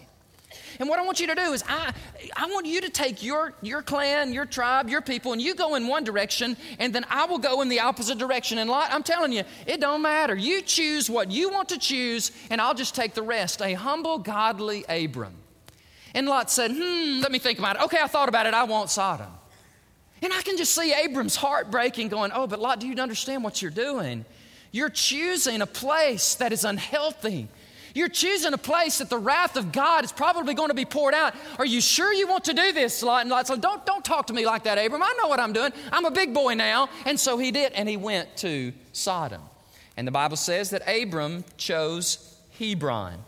And 0.78 0.88
what 0.88 1.00
I 1.00 1.02
want 1.02 1.18
you 1.18 1.26
to 1.26 1.34
do 1.34 1.52
is 1.52 1.64
I, 1.68 1.92
I 2.36 2.46
want 2.46 2.66
you 2.66 2.80
to 2.82 2.88
take 2.88 3.20
your, 3.20 3.52
your 3.60 3.82
clan, 3.82 4.32
your 4.32 4.46
tribe, 4.46 4.88
your 4.88 5.00
people, 5.00 5.32
and 5.32 5.42
you 5.42 5.56
go 5.56 5.74
in 5.74 5.88
one 5.88 6.04
direction, 6.04 6.56
and 6.78 6.94
then 6.94 7.04
I 7.10 7.26
will 7.26 7.38
go 7.38 7.62
in 7.62 7.68
the 7.68 7.80
opposite 7.80 8.16
direction. 8.16 8.58
And 8.58 8.70
Lot, 8.70 8.92
I'm 8.92 9.02
telling 9.02 9.32
you, 9.32 9.42
it 9.66 9.80
don't 9.80 10.02
matter. 10.02 10.36
You 10.36 10.62
choose 10.62 11.10
what 11.10 11.32
you 11.32 11.50
want 11.50 11.70
to 11.70 11.80
choose, 11.80 12.30
and 12.48 12.60
I'll 12.60 12.74
just 12.74 12.94
take 12.94 13.14
the 13.14 13.22
rest. 13.22 13.60
A 13.60 13.72
humble, 13.72 14.18
godly 14.18 14.84
Abram. 14.88 15.34
And 16.14 16.28
Lot 16.28 16.48
said, 16.48 16.70
hmm, 16.70 17.20
let 17.22 17.32
me 17.32 17.40
think 17.40 17.58
about 17.58 17.74
it. 17.74 17.82
Okay, 17.82 17.98
I 18.00 18.06
thought 18.06 18.28
about 18.28 18.46
it. 18.46 18.54
I 18.54 18.62
want 18.62 18.88
Sodom. 18.88 19.32
And 20.22 20.32
I 20.32 20.42
can 20.42 20.56
just 20.56 20.76
see 20.76 20.94
Abram's 20.94 21.34
heart 21.34 21.72
breaking, 21.72 22.06
going, 22.06 22.30
oh, 22.32 22.46
but 22.46 22.60
Lot, 22.60 22.78
do 22.78 22.86
you 22.86 22.94
understand 23.02 23.42
what 23.42 23.60
you're 23.60 23.72
doing? 23.72 24.24
You're 24.74 24.90
choosing 24.90 25.62
a 25.62 25.66
place 25.66 26.34
that 26.34 26.52
is 26.52 26.64
unhealthy 26.64 27.48
you're 27.94 28.08
choosing 28.08 28.52
a 28.52 28.58
place 28.58 28.98
that 28.98 29.08
the 29.08 29.18
wrath 29.18 29.56
of 29.56 29.70
God 29.70 30.04
is 30.04 30.10
probably 30.10 30.54
going 30.54 30.70
to 30.70 30.74
be 30.74 30.84
poured 30.84 31.14
out. 31.14 31.34
Are 31.58 31.64
you 31.64 31.80
sure 31.80 32.12
you 32.12 32.26
want 32.26 32.44
to 32.46 32.52
do 32.52 32.72
this? 32.72 33.02
And 33.02 33.30
Lot 33.30 33.46
said, 33.46 33.60
don't, 33.60 33.86
don't 33.86 34.04
talk 34.04 34.26
to 34.26 34.32
me 34.32 34.44
like 34.44 34.64
that, 34.64 34.84
Abram. 34.84 35.02
I 35.02 35.14
know 35.16 35.28
what 35.28 35.38
I'm 35.38 35.52
doing. 35.52 35.72
I'm 35.92 36.04
a 36.04 36.10
big 36.10 36.34
boy 36.34 36.54
now. 36.54 36.88
And 37.06 37.18
so 37.18 37.38
he 37.38 37.52
did, 37.52 37.72
and 37.72 37.88
he 37.88 37.96
went 37.96 38.36
to 38.38 38.72
Sodom. 38.92 39.42
And 39.96 40.08
the 40.08 40.12
Bible 40.12 40.36
says 40.36 40.70
that 40.70 40.82
Abram 40.88 41.44
chose 41.56 42.36
Hebron. 42.58 43.20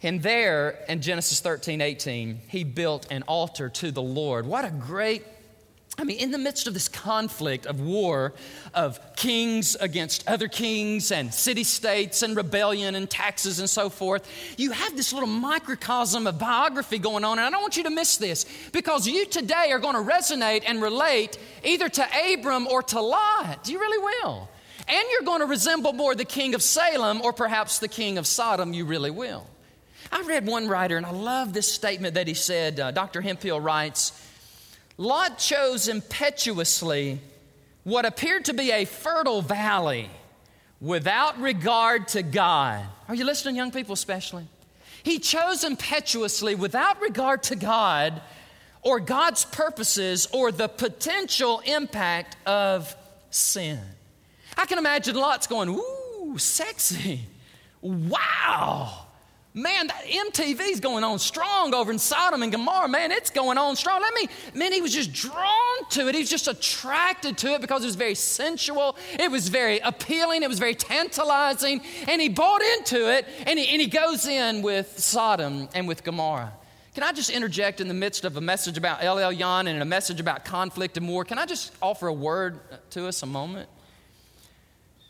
And 0.00 0.22
there 0.22 0.78
in 0.88 1.02
Genesis 1.02 1.40
13, 1.40 1.80
18, 1.80 2.40
he 2.46 2.62
built 2.62 3.08
an 3.10 3.24
altar 3.24 3.68
to 3.68 3.90
the 3.90 4.00
Lord. 4.00 4.46
What 4.46 4.64
a 4.64 4.70
great 4.70 5.24
I 6.00 6.04
mean, 6.04 6.18
in 6.18 6.30
the 6.30 6.38
midst 6.38 6.66
of 6.66 6.72
this 6.72 6.88
conflict 6.88 7.66
of 7.66 7.78
war, 7.78 8.32
of 8.72 8.98
kings 9.16 9.76
against 9.76 10.26
other 10.26 10.48
kings 10.48 11.12
and 11.12 11.32
city 11.32 11.62
states 11.62 12.22
and 12.22 12.34
rebellion 12.34 12.94
and 12.94 13.08
taxes 13.08 13.58
and 13.58 13.68
so 13.68 13.90
forth, 13.90 14.26
you 14.56 14.70
have 14.70 14.96
this 14.96 15.12
little 15.12 15.28
microcosm 15.28 16.26
of 16.26 16.38
biography 16.38 16.98
going 16.98 17.22
on. 17.22 17.38
And 17.38 17.46
I 17.46 17.50
don't 17.50 17.60
want 17.60 17.76
you 17.76 17.82
to 17.82 17.90
miss 17.90 18.16
this 18.16 18.46
because 18.72 19.06
you 19.06 19.26
today 19.26 19.72
are 19.72 19.78
going 19.78 19.94
to 19.94 20.10
resonate 20.10 20.62
and 20.66 20.80
relate 20.80 21.38
either 21.64 21.90
to 21.90 22.06
Abram 22.32 22.66
or 22.66 22.82
to 22.84 23.00
Lot. 23.02 23.68
You 23.68 23.78
really 23.78 23.98
will. 23.98 24.48
And 24.88 25.04
you're 25.12 25.26
going 25.26 25.40
to 25.40 25.46
resemble 25.46 25.92
more 25.92 26.14
the 26.14 26.24
king 26.24 26.54
of 26.54 26.62
Salem 26.62 27.20
or 27.20 27.34
perhaps 27.34 27.78
the 27.78 27.88
king 27.88 28.16
of 28.16 28.26
Sodom. 28.26 28.72
You 28.72 28.86
really 28.86 29.10
will. 29.10 29.46
I 30.10 30.22
read 30.22 30.46
one 30.46 30.66
writer, 30.66 30.96
and 30.96 31.04
I 31.04 31.10
love 31.10 31.52
this 31.52 31.70
statement 31.70 32.14
that 32.14 32.26
he 32.26 32.34
said. 32.34 32.80
Uh, 32.80 32.90
Dr. 32.90 33.20
Hemphill 33.20 33.60
writes, 33.60 34.12
Lot 35.00 35.38
chose 35.38 35.88
impetuously 35.88 37.20
what 37.84 38.04
appeared 38.04 38.44
to 38.44 38.52
be 38.52 38.70
a 38.70 38.84
fertile 38.84 39.40
valley 39.40 40.10
without 40.78 41.40
regard 41.40 42.08
to 42.08 42.22
God. 42.22 42.84
Are 43.08 43.14
you 43.14 43.24
listening, 43.24 43.56
young 43.56 43.70
people, 43.70 43.94
especially? 43.94 44.46
He 45.02 45.18
chose 45.18 45.64
impetuously 45.64 46.54
without 46.54 47.00
regard 47.00 47.44
to 47.44 47.56
God 47.56 48.20
or 48.82 49.00
God's 49.00 49.46
purposes 49.46 50.28
or 50.34 50.52
the 50.52 50.68
potential 50.68 51.60
impact 51.60 52.36
of 52.46 52.94
sin. 53.30 53.80
I 54.54 54.66
can 54.66 54.76
imagine 54.76 55.16
Lot's 55.16 55.46
going, 55.46 55.70
Ooh, 55.70 56.36
sexy. 56.36 57.22
Wow. 57.80 59.06
Man, 59.52 59.88
that 59.88 60.04
MTV's 60.04 60.78
going 60.78 61.02
on 61.02 61.18
strong 61.18 61.74
over 61.74 61.90
in 61.90 61.98
Sodom 61.98 62.44
and 62.44 62.52
Gomorrah. 62.52 62.88
Man, 62.88 63.10
it's 63.10 63.30
going 63.30 63.58
on 63.58 63.74
strong. 63.74 64.00
Let 64.00 64.14
me, 64.14 64.28
man, 64.54 64.72
he 64.72 64.80
was 64.80 64.94
just 64.94 65.12
drawn 65.12 65.88
to 65.90 66.06
it. 66.06 66.14
He 66.14 66.20
was 66.20 66.30
just 66.30 66.46
attracted 66.46 67.36
to 67.38 67.54
it 67.54 67.60
because 67.60 67.82
it 67.82 67.86
was 67.86 67.96
very 67.96 68.14
sensual. 68.14 68.96
It 69.18 69.28
was 69.28 69.48
very 69.48 69.80
appealing. 69.80 70.44
It 70.44 70.48
was 70.48 70.60
very 70.60 70.76
tantalizing. 70.76 71.80
And 72.06 72.22
he 72.22 72.28
bought 72.28 72.62
into 72.62 73.10
it 73.12 73.26
and 73.44 73.58
he, 73.58 73.66
and 73.68 73.80
he 73.80 73.88
goes 73.88 74.24
in 74.24 74.62
with 74.62 75.00
Sodom 75.00 75.68
and 75.74 75.88
with 75.88 76.04
Gomorrah. 76.04 76.52
Can 76.94 77.02
I 77.02 77.10
just 77.10 77.30
interject 77.30 77.80
in 77.80 77.88
the 77.88 77.94
midst 77.94 78.24
of 78.24 78.36
a 78.36 78.40
message 78.40 78.78
about 78.78 79.02
El 79.02 79.16
Elyon 79.16 79.66
and 79.68 79.82
a 79.82 79.84
message 79.84 80.20
about 80.20 80.44
conflict 80.44 80.96
and 80.96 81.08
war? 81.08 81.24
Can 81.24 81.38
I 81.38 81.46
just 81.46 81.72
offer 81.82 82.06
a 82.06 82.12
word 82.12 82.60
to 82.90 83.08
us 83.08 83.24
a 83.24 83.26
moment? 83.26 83.68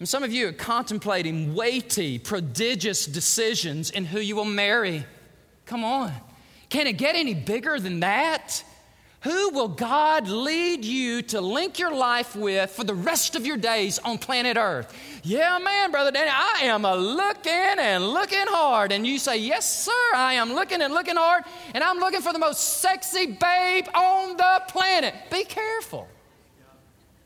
Some 0.02 0.22
of 0.22 0.32
you 0.32 0.48
are 0.48 0.52
contemplating 0.52 1.54
weighty, 1.54 2.18
prodigious 2.18 3.04
decisions 3.04 3.90
in 3.90 4.06
who 4.06 4.18
you 4.18 4.34
will 4.34 4.46
marry. 4.46 5.04
Come 5.66 5.84
on. 5.84 6.12
Can 6.70 6.86
it 6.86 6.94
get 6.94 7.16
any 7.16 7.34
bigger 7.34 7.78
than 7.78 8.00
that? 8.00 8.64
Who 9.22 9.50
will 9.50 9.68
God 9.68 10.26
lead 10.28 10.86
you 10.86 11.20
to 11.22 11.42
link 11.42 11.78
your 11.78 11.94
life 11.94 12.34
with 12.34 12.70
for 12.70 12.84
the 12.84 12.94
rest 12.94 13.36
of 13.36 13.44
your 13.44 13.58
days 13.58 13.98
on 13.98 14.16
planet 14.16 14.56
Earth? 14.56 14.96
Yeah, 15.22 15.58
man, 15.58 15.90
Brother 15.90 16.10
Danny, 16.10 16.30
I 16.32 16.60
am 16.62 16.86
a 16.86 16.96
looking 16.96 17.52
and 17.52 18.08
looking 18.08 18.46
hard. 18.46 18.92
And 18.92 19.06
you 19.06 19.18
say, 19.18 19.36
Yes, 19.36 19.84
sir, 19.84 20.14
I 20.14 20.34
am 20.34 20.54
looking 20.54 20.80
and 20.80 20.94
looking 20.94 21.16
hard, 21.16 21.44
and 21.74 21.84
I'm 21.84 21.98
looking 21.98 22.22
for 22.22 22.32
the 22.32 22.38
most 22.38 22.78
sexy 22.78 23.26
babe 23.26 23.84
on 23.94 24.38
the 24.38 24.62
planet. 24.68 25.14
Be 25.30 25.44
careful. 25.44 26.08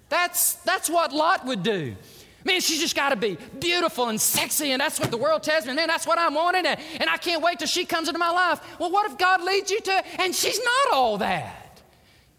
That's, 0.09 0.55
that's 0.57 0.91
what 0.91 1.13
Lot 1.13 1.47
would 1.47 1.63
do. 1.63 1.95
Man, 2.45 2.61
she's 2.61 2.81
just 2.81 2.95
got 2.95 3.09
to 3.09 3.17
be 3.17 3.39
beautiful 3.59 4.09
and 4.09 4.21
sexy, 4.21 4.73
and 4.73 4.81
that's 4.81 5.01
what 5.01 5.11
the 5.11 5.17
world 5.17 5.43
tells 5.43 5.67
me. 5.67 5.73
Man, 5.73 5.89
that's 5.89 6.07
what 6.07 6.19
I'm 6.19 6.35
wanting, 6.35 6.67
and, 6.67 6.79
and 7.01 7.09
I 7.09 7.17
can't 7.17 7.43
wait 7.43 7.59
till 7.59 7.69
she 7.69 7.85
comes 7.87 8.09
into 8.09 8.19
my 8.19 8.31
life. 8.31 8.61
Well, 8.79 8.91
what 8.91 9.11
if 9.11 9.17
God 9.17 9.43
leads 9.43 9.71
you 9.71 9.81
to, 9.81 10.05
and 10.21 10.35
she's 10.35 10.59
not 10.59 10.95
all 10.95 11.19
that? 11.19 11.81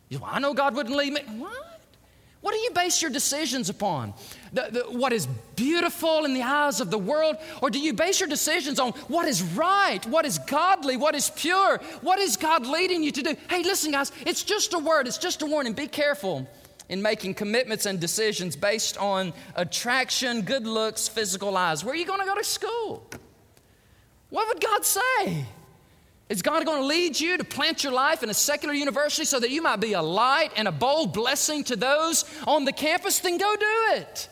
You 0.09 0.21
I 0.23 0.39
know 0.39 0.53
God 0.53 0.75
wouldn't 0.75 0.95
lead 0.95 1.13
me. 1.13 1.21
What? 1.37 1.75
What 2.45 2.53
do 2.53 2.59
you 2.59 2.69
base 2.69 3.01
your 3.01 3.09
decisions 3.09 3.69
upon? 3.69 4.13
The, 4.53 4.67
the, 4.69 4.79
what 4.95 5.11
is 5.11 5.25
beautiful 5.55 6.25
in 6.25 6.35
the 6.35 6.43
eyes 6.43 6.79
of 6.79 6.91
the 6.91 6.97
world? 6.99 7.37
Or 7.59 7.71
do 7.71 7.79
you 7.79 7.91
base 7.91 8.19
your 8.19 8.29
decisions 8.29 8.79
on 8.79 8.91
what 9.07 9.27
is 9.27 9.41
right, 9.41 10.05
what 10.05 10.25
is 10.25 10.37
godly, 10.37 10.95
what 10.95 11.15
is 11.15 11.31
pure? 11.31 11.79
What 12.01 12.19
is 12.19 12.37
God 12.37 12.67
leading 12.67 13.01
you 13.01 13.11
to 13.13 13.23
do? 13.23 13.35
Hey, 13.49 13.63
listen, 13.63 13.93
guys, 13.93 14.11
it's 14.27 14.43
just 14.43 14.75
a 14.75 14.77
word, 14.77 15.07
it's 15.07 15.17
just 15.17 15.41
a 15.41 15.47
warning. 15.47 15.73
Be 15.73 15.87
careful 15.87 16.47
in 16.89 17.01
making 17.01 17.33
commitments 17.33 17.85
and 17.85 17.99
decisions 17.99 18.55
based 18.55 18.97
on 18.97 19.33
attraction, 19.55 20.41
good 20.41 20.67
looks, 20.67 21.07
physical 21.07 21.55
eyes. 21.57 21.83
Where 21.83 21.93
are 21.93 21.97
you 21.97 22.05
going 22.05 22.19
to 22.19 22.25
go 22.25 22.35
to 22.35 22.43
school? 22.43 23.09
What 24.29 24.47
would 24.47 24.61
God 24.61 24.85
say? 24.85 25.45
Is 26.27 26.41
God 26.41 26.65
going 26.65 26.81
to 26.81 26.87
lead 26.87 27.19
you 27.19 27.37
to 27.37 27.43
plant 27.43 27.83
your 27.83 27.93
life 27.93 28.23
in 28.23 28.29
a 28.29 28.33
secular 28.33 28.73
university 28.73 29.25
so 29.25 29.39
that 29.39 29.51
you 29.51 29.61
might 29.61 29.79
be 29.79 29.93
a 29.93 30.01
light 30.01 30.49
and 30.55 30.67
a 30.67 30.71
bold 30.71 31.13
blessing 31.13 31.63
to 31.65 31.75
those 31.75 32.25
on 32.47 32.65
the 32.65 32.71
campus? 32.71 33.19
Then 33.19 33.37
go 33.37 33.55
do 33.55 33.95
it. 33.97 34.27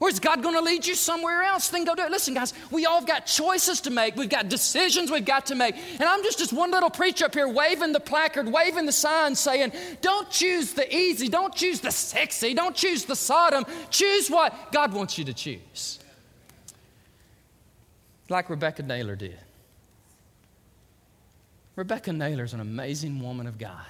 Or 0.00 0.08
is 0.08 0.18
God 0.18 0.42
going 0.42 0.54
to 0.54 0.62
lead 0.62 0.86
you 0.86 0.94
somewhere 0.94 1.42
else? 1.42 1.68
Then 1.68 1.84
go 1.84 1.94
do 1.94 2.02
it. 2.02 2.10
Listen, 2.10 2.32
guys, 2.32 2.54
we 2.70 2.86
all 2.86 3.00
have 3.00 3.06
got 3.06 3.26
choices 3.26 3.82
to 3.82 3.90
make. 3.90 4.16
We've 4.16 4.30
got 4.30 4.48
decisions 4.48 5.10
we've 5.10 5.26
got 5.26 5.44
to 5.46 5.54
make. 5.54 5.76
And 5.76 6.04
I'm 6.04 6.22
just 6.22 6.38
this 6.38 6.54
one 6.54 6.70
little 6.70 6.88
preacher 6.88 7.26
up 7.26 7.34
here 7.34 7.46
waving 7.46 7.92
the 7.92 8.00
placard, 8.00 8.50
waving 8.50 8.86
the 8.86 8.92
sign, 8.92 9.34
saying, 9.34 9.72
don't 10.00 10.30
choose 10.30 10.72
the 10.72 10.92
easy, 10.94 11.28
don't 11.28 11.54
choose 11.54 11.80
the 11.80 11.92
sexy, 11.92 12.54
don't 12.54 12.74
choose 12.74 13.04
the 13.04 13.14
Sodom. 13.14 13.66
Choose 13.90 14.30
what 14.30 14.72
God 14.72 14.94
wants 14.94 15.18
you 15.18 15.24
to 15.26 15.34
choose. 15.34 15.98
Like 18.30 18.48
Rebekah 18.48 18.84
Naylor 18.84 19.16
did. 19.16 19.38
Rebekah 21.76 22.14
Naylor 22.14 22.44
is 22.44 22.54
an 22.54 22.60
amazing 22.60 23.20
woman 23.20 23.46
of 23.46 23.58
God. 23.58 23.84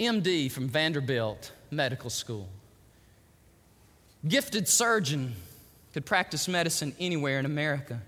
MD 0.00 0.50
from 0.50 0.66
Vanderbilt 0.66 1.52
Medical 1.70 2.08
School 2.08 2.48
gifted 4.26 4.68
surgeon, 4.68 5.34
could 5.92 6.06
practice 6.06 6.48
medicine 6.48 6.94
anywhere 6.98 7.38
in 7.38 7.46
America. 7.46 8.00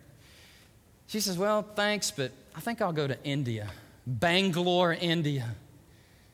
She 1.06 1.20
says, 1.20 1.36
Well, 1.36 1.62
thanks, 1.62 2.10
but 2.10 2.32
I 2.54 2.60
think 2.60 2.80
I'll 2.80 2.92
go 2.92 3.06
to 3.06 3.22
India, 3.24 3.68
Bangalore, 4.06 4.92
India. 4.92 5.56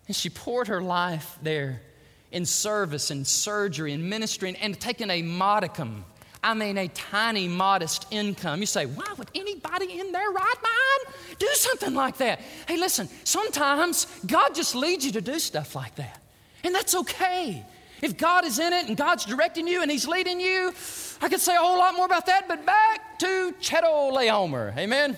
And 0.07 0.15
she 0.15 0.31
poured 0.31 0.69
her 0.69 0.81
life 0.81 1.39
there 1.43 1.83
in 2.31 2.45
service 2.45 3.11
and 3.11 3.27
surgery 3.27 3.93
and 3.93 4.09
ministry 4.09 4.49
and, 4.49 4.59
and 4.59 4.79
taking 4.79 5.11
a 5.11 5.23
modicum, 5.23 6.05
I 6.43 6.55
mean, 6.55 6.79
a 6.79 6.89
tiny, 6.89 7.49
modest 7.49 8.07
income. 8.11 8.61
You 8.61 8.67
say, 8.67 8.87
Why 8.87 9.13
would 9.17 9.31
anybody 9.35 9.99
in 9.99 10.13
their 10.13 10.31
right 10.31 10.55
mind 10.63 11.17
do 11.39 11.49
something 11.55 11.95
like 11.95 12.19
that? 12.19 12.41
Hey, 12.69 12.77
listen, 12.77 13.09
sometimes 13.25 14.07
God 14.27 14.55
just 14.55 14.75
leads 14.75 15.05
you 15.05 15.13
to 15.13 15.21
do 15.21 15.39
stuff 15.39 15.75
like 15.75 15.95
that. 15.97 16.21
And 16.65 16.75
that's 16.75 16.95
okay. 16.95 17.65
If 18.03 18.17
God 18.17 18.45
is 18.45 18.59
in 18.59 18.73
it 18.73 18.89
and 18.89 18.97
God's 18.97 19.25
directing 19.25 19.67
you 19.67 19.83
and 19.83 19.91
He's 19.91 20.07
leading 20.07 20.41
you, 20.41 20.73
I 21.21 21.29
could 21.29 21.41
say 21.41 21.55
a 21.55 21.59
whole 21.59 21.79
lot 21.79 21.95
more 21.95 22.07
about 22.07 22.27
that, 22.27 22.47
but 22.49 22.67
back 22.67 23.19
to 23.21 23.55
Chedorlaomer. 23.61 24.77
Amen? 24.77 25.17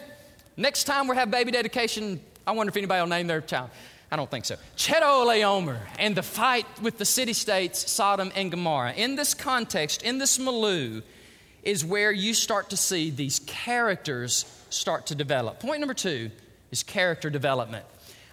Next 0.57 0.85
time 0.85 1.09
we 1.09 1.17
have 1.17 1.31
baby 1.31 1.51
dedication, 1.51 2.21
I 2.47 2.53
wonder 2.53 2.71
if 2.71 2.77
anybody 2.77 3.01
will 3.01 3.09
name 3.09 3.27
their 3.27 3.41
child. 3.41 3.71
I 4.11 4.17
don't 4.17 4.31
think 4.31 4.45
so. 4.45 4.57
Chedorlaomer 4.77 5.79
and 5.99 6.17
the 6.17 6.23
fight 6.23 6.67
with 6.81 6.99
the 6.99 7.05
city 7.05 7.33
states 7.33 7.91
Sodom 7.91 8.33
and 8.35 8.51
Gomorrah. 8.51 8.93
In 8.95 9.17
this 9.17 9.35
context, 9.35 10.03
in 10.03 10.19
this 10.19 10.39
milieu, 10.39 11.03
is 11.63 11.85
where 11.85 12.11
you 12.11 12.33
start 12.33 12.71
to 12.71 12.77
see 12.77 13.11
these 13.11 13.41
characters 13.41 14.47
start 14.71 15.07
to 15.07 15.15
develop. 15.15 15.61
Point 15.61 15.81
number 15.81 15.95
two 15.95 16.31
is 16.71 16.83
character 16.83 17.29
development. 17.29 17.85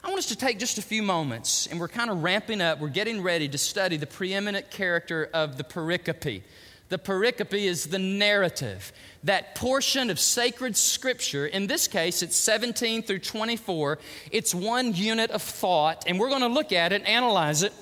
I 0.05 0.09
want 0.09 0.19
us 0.19 0.27
to 0.27 0.35
take 0.35 0.59
just 0.59 0.77
a 0.77 0.83
few 0.83 1.01
moments, 1.01 1.65
and 1.65 1.79
we're 1.79 1.87
kind 1.87 2.11
of 2.11 2.21
ramping 2.21 2.61
up. 2.61 2.79
We're 2.79 2.89
getting 2.89 3.23
ready 3.23 3.49
to 3.49 3.57
study 3.57 3.97
the 3.97 4.05
preeminent 4.05 4.69
character 4.69 5.27
of 5.33 5.57
the 5.57 5.63
pericope. 5.63 6.43
The 6.89 6.99
pericope 6.99 7.59
is 7.59 7.87
the 7.87 7.97
narrative, 7.97 8.93
that 9.23 9.55
portion 9.55 10.11
of 10.11 10.19
sacred 10.19 10.77
scripture. 10.77 11.47
In 11.47 11.65
this 11.65 11.87
case, 11.87 12.21
it's 12.21 12.35
17 12.35 13.01
through 13.01 13.17
24. 13.17 13.97
It's 14.29 14.53
one 14.53 14.93
unit 14.93 15.31
of 15.31 15.41
thought, 15.41 16.03
and 16.05 16.19
we're 16.19 16.29
going 16.29 16.41
to 16.41 16.49
look 16.49 16.71
at 16.71 16.93
it, 16.93 17.01
analyze 17.07 17.63
it, 17.63 17.73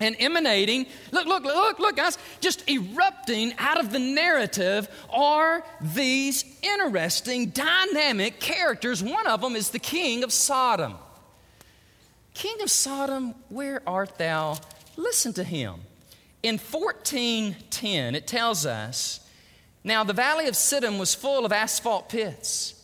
and 0.00 0.16
emanating, 0.18 0.86
look, 1.12 1.26
look, 1.26 1.44
look, 1.44 1.78
look, 1.78 1.94
guys, 1.94 2.18
just 2.40 2.68
erupting 2.68 3.54
out 3.58 3.78
of 3.78 3.92
the 3.92 4.00
narrative 4.00 4.88
are 5.10 5.62
these 5.80 6.44
interesting, 6.60 7.50
dynamic 7.50 8.40
characters. 8.40 9.00
One 9.00 9.28
of 9.28 9.40
them 9.40 9.54
is 9.54 9.70
the 9.70 9.78
king 9.78 10.24
of 10.24 10.32
Sodom. 10.32 10.96
King 12.34 12.62
of 12.62 12.70
Sodom, 12.70 13.34
where 13.48 13.82
art 13.86 14.18
thou? 14.18 14.56
Listen 14.96 15.32
to 15.34 15.44
him. 15.44 15.80
In 16.42 16.58
1410, 16.58 18.14
it 18.14 18.26
tells 18.26 18.66
us 18.66 19.20
now 19.84 20.04
the 20.04 20.12
valley 20.12 20.48
of 20.48 20.54
Siddim 20.54 20.98
was 20.98 21.14
full 21.14 21.44
of 21.44 21.52
asphalt 21.52 22.08
pits, 22.08 22.74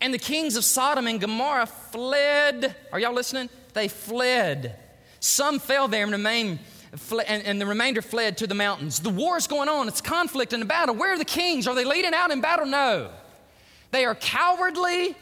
and 0.00 0.12
the 0.12 0.18
kings 0.18 0.56
of 0.56 0.64
Sodom 0.64 1.06
and 1.06 1.20
Gomorrah 1.20 1.66
fled. 1.66 2.74
Are 2.92 2.98
y'all 2.98 3.12
listening? 3.12 3.48
They 3.72 3.88
fled. 3.88 4.76
Some 5.20 5.58
fell 5.58 5.88
there 5.88 6.02
and 6.02 6.12
remained. 6.12 6.58
And, 7.26 7.60
the 7.60 7.66
remainder 7.66 8.02
fled 8.02 8.38
to 8.38 8.46
the 8.46 8.54
mountains. 8.54 9.00
The 9.00 9.10
war 9.10 9.36
is 9.36 9.48
going 9.48 9.68
on. 9.68 9.88
It's 9.88 10.00
conflict 10.00 10.52
and 10.52 10.62
a 10.62 10.66
battle. 10.66 10.94
Where 10.94 11.14
are 11.14 11.18
the 11.18 11.24
kings? 11.24 11.66
Are 11.66 11.74
they 11.74 11.84
leading 11.84 12.14
out 12.14 12.30
in 12.30 12.40
battle? 12.40 12.66
No. 12.66 13.10
They 13.90 14.04
are 14.04 14.14
cowardly 14.14 15.16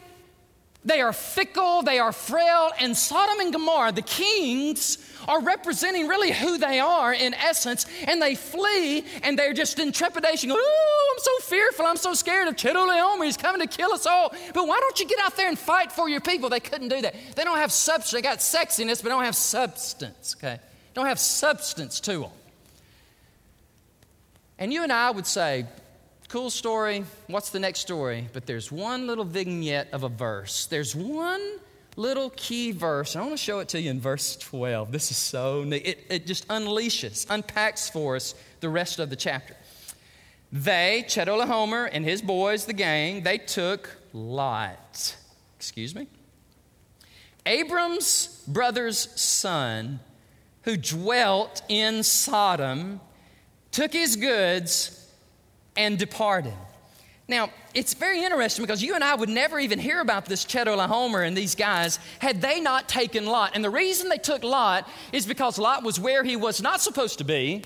they 0.85 1.01
are 1.01 1.13
fickle, 1.13 1.83
they 1.83 1.99
are 1.99 2.13
frail, 2.13 2.71
and 2.79 2.97
Sodom 2.97 3.39
and 3.41 3.53
Gomorrah, 3.53 3.93
the 3.93 4.03
kings, 4.03 4.99
are 5.29 5.41
representing 5.41 6.09
really 6.09 6.33
who 6.33 6.59
they 6.59 6.81
are 6.81 7.13
in 7.13 7.35
essence, 7.35 7.87
and 8.09 8.21
they 8.21 8.35
flee 8.35 9.05
and 9.23 9.39
they're 9.39 9.53
just 9.53 9.79
in 9.79 9.93
trepidation. 9.93 10.51
Oh, 10.53 11.15
I'm 11.15 11.23
so 11.23 11.49
fearful, 11.49 11.87
I'm 11.87 11.97
so 11.97 12.15
scared 12.15 12.49
of 12.49 12.57
Chedorlaomer, 12.57 13.25
he's 13.25 13.37
coming 13.37 13.61
to 13.61 13.69
kill 13.69 13.93
us 13.93 14.07
all. 14.07 14.35
But 14.53 14.67
why 14.67 14.81
don't 14.81 14.99
you 14.99 15.07
get 15.07 15.21
out 15.21 15.37
there 15.37 15.49
and 15.49 15.59
fight 15.59 15.93
for 15.93 16.09
your 16.09 16.21
people? 16.21 16.49
They 16.49 16.61
couldn't 16.61 16.89
do 16.89 17.01
that. 17.03 17.15
They 17.37 17.45
don't 17.45 17.59
have 17.59 17.71
substance, 17.71 18.11
they 18.11 18.23
got 18.23 18.39
sexiness, 18.39 19.03
but 19.03 19.11
don't 19.11 19.25
have 19.25 19.37
substance, 19.37 20.35
okay? 20.39 20.59
Don't 20.95 21.07
have 21.07 21.21
substance 21.21 22.01
to 22.01 22.19
them. 22.21 22.31
And 24.59 24.73
you 24.73 24.83
and 24.83 24.93
I 24.93 25.11
would 25.11 25.27
say, 25.27 25.67
cool 26.33 26.49
story. 26.49 27.05
What's 27.27 27.51
the 27.51 27.61
next 27.61 27.81
story? 27.81 28.27
But 28.33 28.47
there's 28.47 28.73
one 28.73 29.07
little 29.07 29.27
vignette 29.27 29.89
of 29.93 30.03
a 30.03 30.09
verse. 30.09 30.65
There's 30.65 30.97
one 30.97 31.59
little 31.95 32.31
key 32.31 32.73
verse. 32.73 33.17
I 33.17 33.21
want 33.21 33.33
to 33.33 33.37
show 33.37 33.59
it 33.59 33.69
to 33.69 33.81
you 33.83 33.91
in 33.91 34.01
verse 34.01 34.37
12. 34.37 34.93
This 34.93 35.11
is 35.11 35.19
so 35.19 35.63
neat. 35.63 35.87
It, 35.87 36.07
it 36.09 36.27
just 36.27 36.49
unleashes, 36.49 37.27
unpacks 37.29 37.91
for 37.91 38.17
us 38.17 38.35
the 38.61 38.71
rest 38.71 38.99
of 38.99 39.11
the 39.11 39.17
chapter. 39.17 39.55
They, 40.51 41.05
Chedorlaomer 41.07 41.91
and 41.93 42.03
his 42.03 42.23
boys, 42.23 42.65
the 42.65 42.73
gang, 42.73 43.25
they 43.25 43.37
took 43.37 43.95
Lot. 44.15 45.15
Excuse 45.59 45.95
me? 45.95 46.09
Abram's 47.45 48.43
brother's 48.49 49.21
son, 49.21 50.01
who 50.63 50.79
dwelt 50.79 51.61
in 51.69 52.03
Sodom, 52.03 53.03
took 53.71 53.93
his 53.93 54.17
goods 54.17 55.02
and 55.77 55.99
departed. 55.99 56.55
Now, 57.29 57.51
it's 57.73 57.95
very 57.95 58.23
interesting 58.23 58.65
because 58.65 58.83
you 58.83 58.95
and 58.95 59.03
I 59.03 59.15
would 59.15 59.29
never 59.29 59.59
even 59.59 59.79
hear 59.79 60.01
about 60.01 60.27
this 60.27 60.45
Chedorlaomer 60.45 61.27
and 61.27 61.37
these 61.37 61.55
guys 61.55 61.99
had 62.19 62.43
they 62.43 62.61
not 62.61 62.89
taken 62.89 63.27
Lot. 63.27 63.53
And 63.55 63.65
the 63.65 63.71
reason 63.71 64.09
they 64.09 64.19
took 64.19 64.43
Lot 64.43 64.89
is 65.13 65.25
because 65.25 65.59
Lot 65.59 65.83
was 65.83 65.99
where 65.99 66.25
he 66.25 66.37
was 66.37 66.61
not 66.61 66.81
supposed 66.81 67.19
to 67.19 67.25
be, 67.25 67.63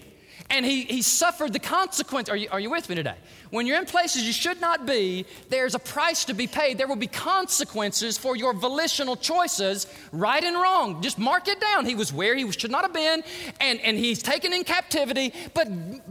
and 0.50 0.64
he, 0.64 0.82
he 0.82 1.02
suffered 1.02 1.52
the 1.52 1.58
consequence. 1.58 2.28
Are 2.28 2.36
you, 2.36 2.48
are 2.50 2.60
you 2.60 2.70
with 2.70 2.88
me 2.88 2.94
today? 2.94 3.16
When 3.50 3.66
you're 3.66 3.78
in 3.78 3.86
places 3.86 4.24
you 4.24 4.32
should 4.32 4.60
not 4.60 4.86
be, 4.86 5.26
there's 5.48 5.74
a 5.74 5.78
price 5.78 6.24
to 6.26 6.34
be 6.34 6.46
paid. 6.46 6.78
There 6.78 6.88
will 6.88 6.96
be 6.96 7.06
consequences 7.06 8.18
for 8.18 8.36
your 8.36 8.52
volitional 8.52 9.16
choices, 9.16 9.86
right 10.12 10.42
and 10.42 10.56
wrong. 10.56 11.02
Just 11.02 11.18
mark 11.18 11.48
it 11.48 11.60
down. 11.60 11.86
He 11.86 11.94
was 11.94 12.12
where 12.12 12.36
he 12.36 12.50
should 12.52 12.70
not 12.70 12.82
have 12.82 12.92
been, 12.92 13.22
and, 13.60 13.80
and 13.80 13.96
he's 13.96 14.22
taken 14.22 14.52
in 14.52 14.64
captivity. 14.64 15.32
But 15.54 15.68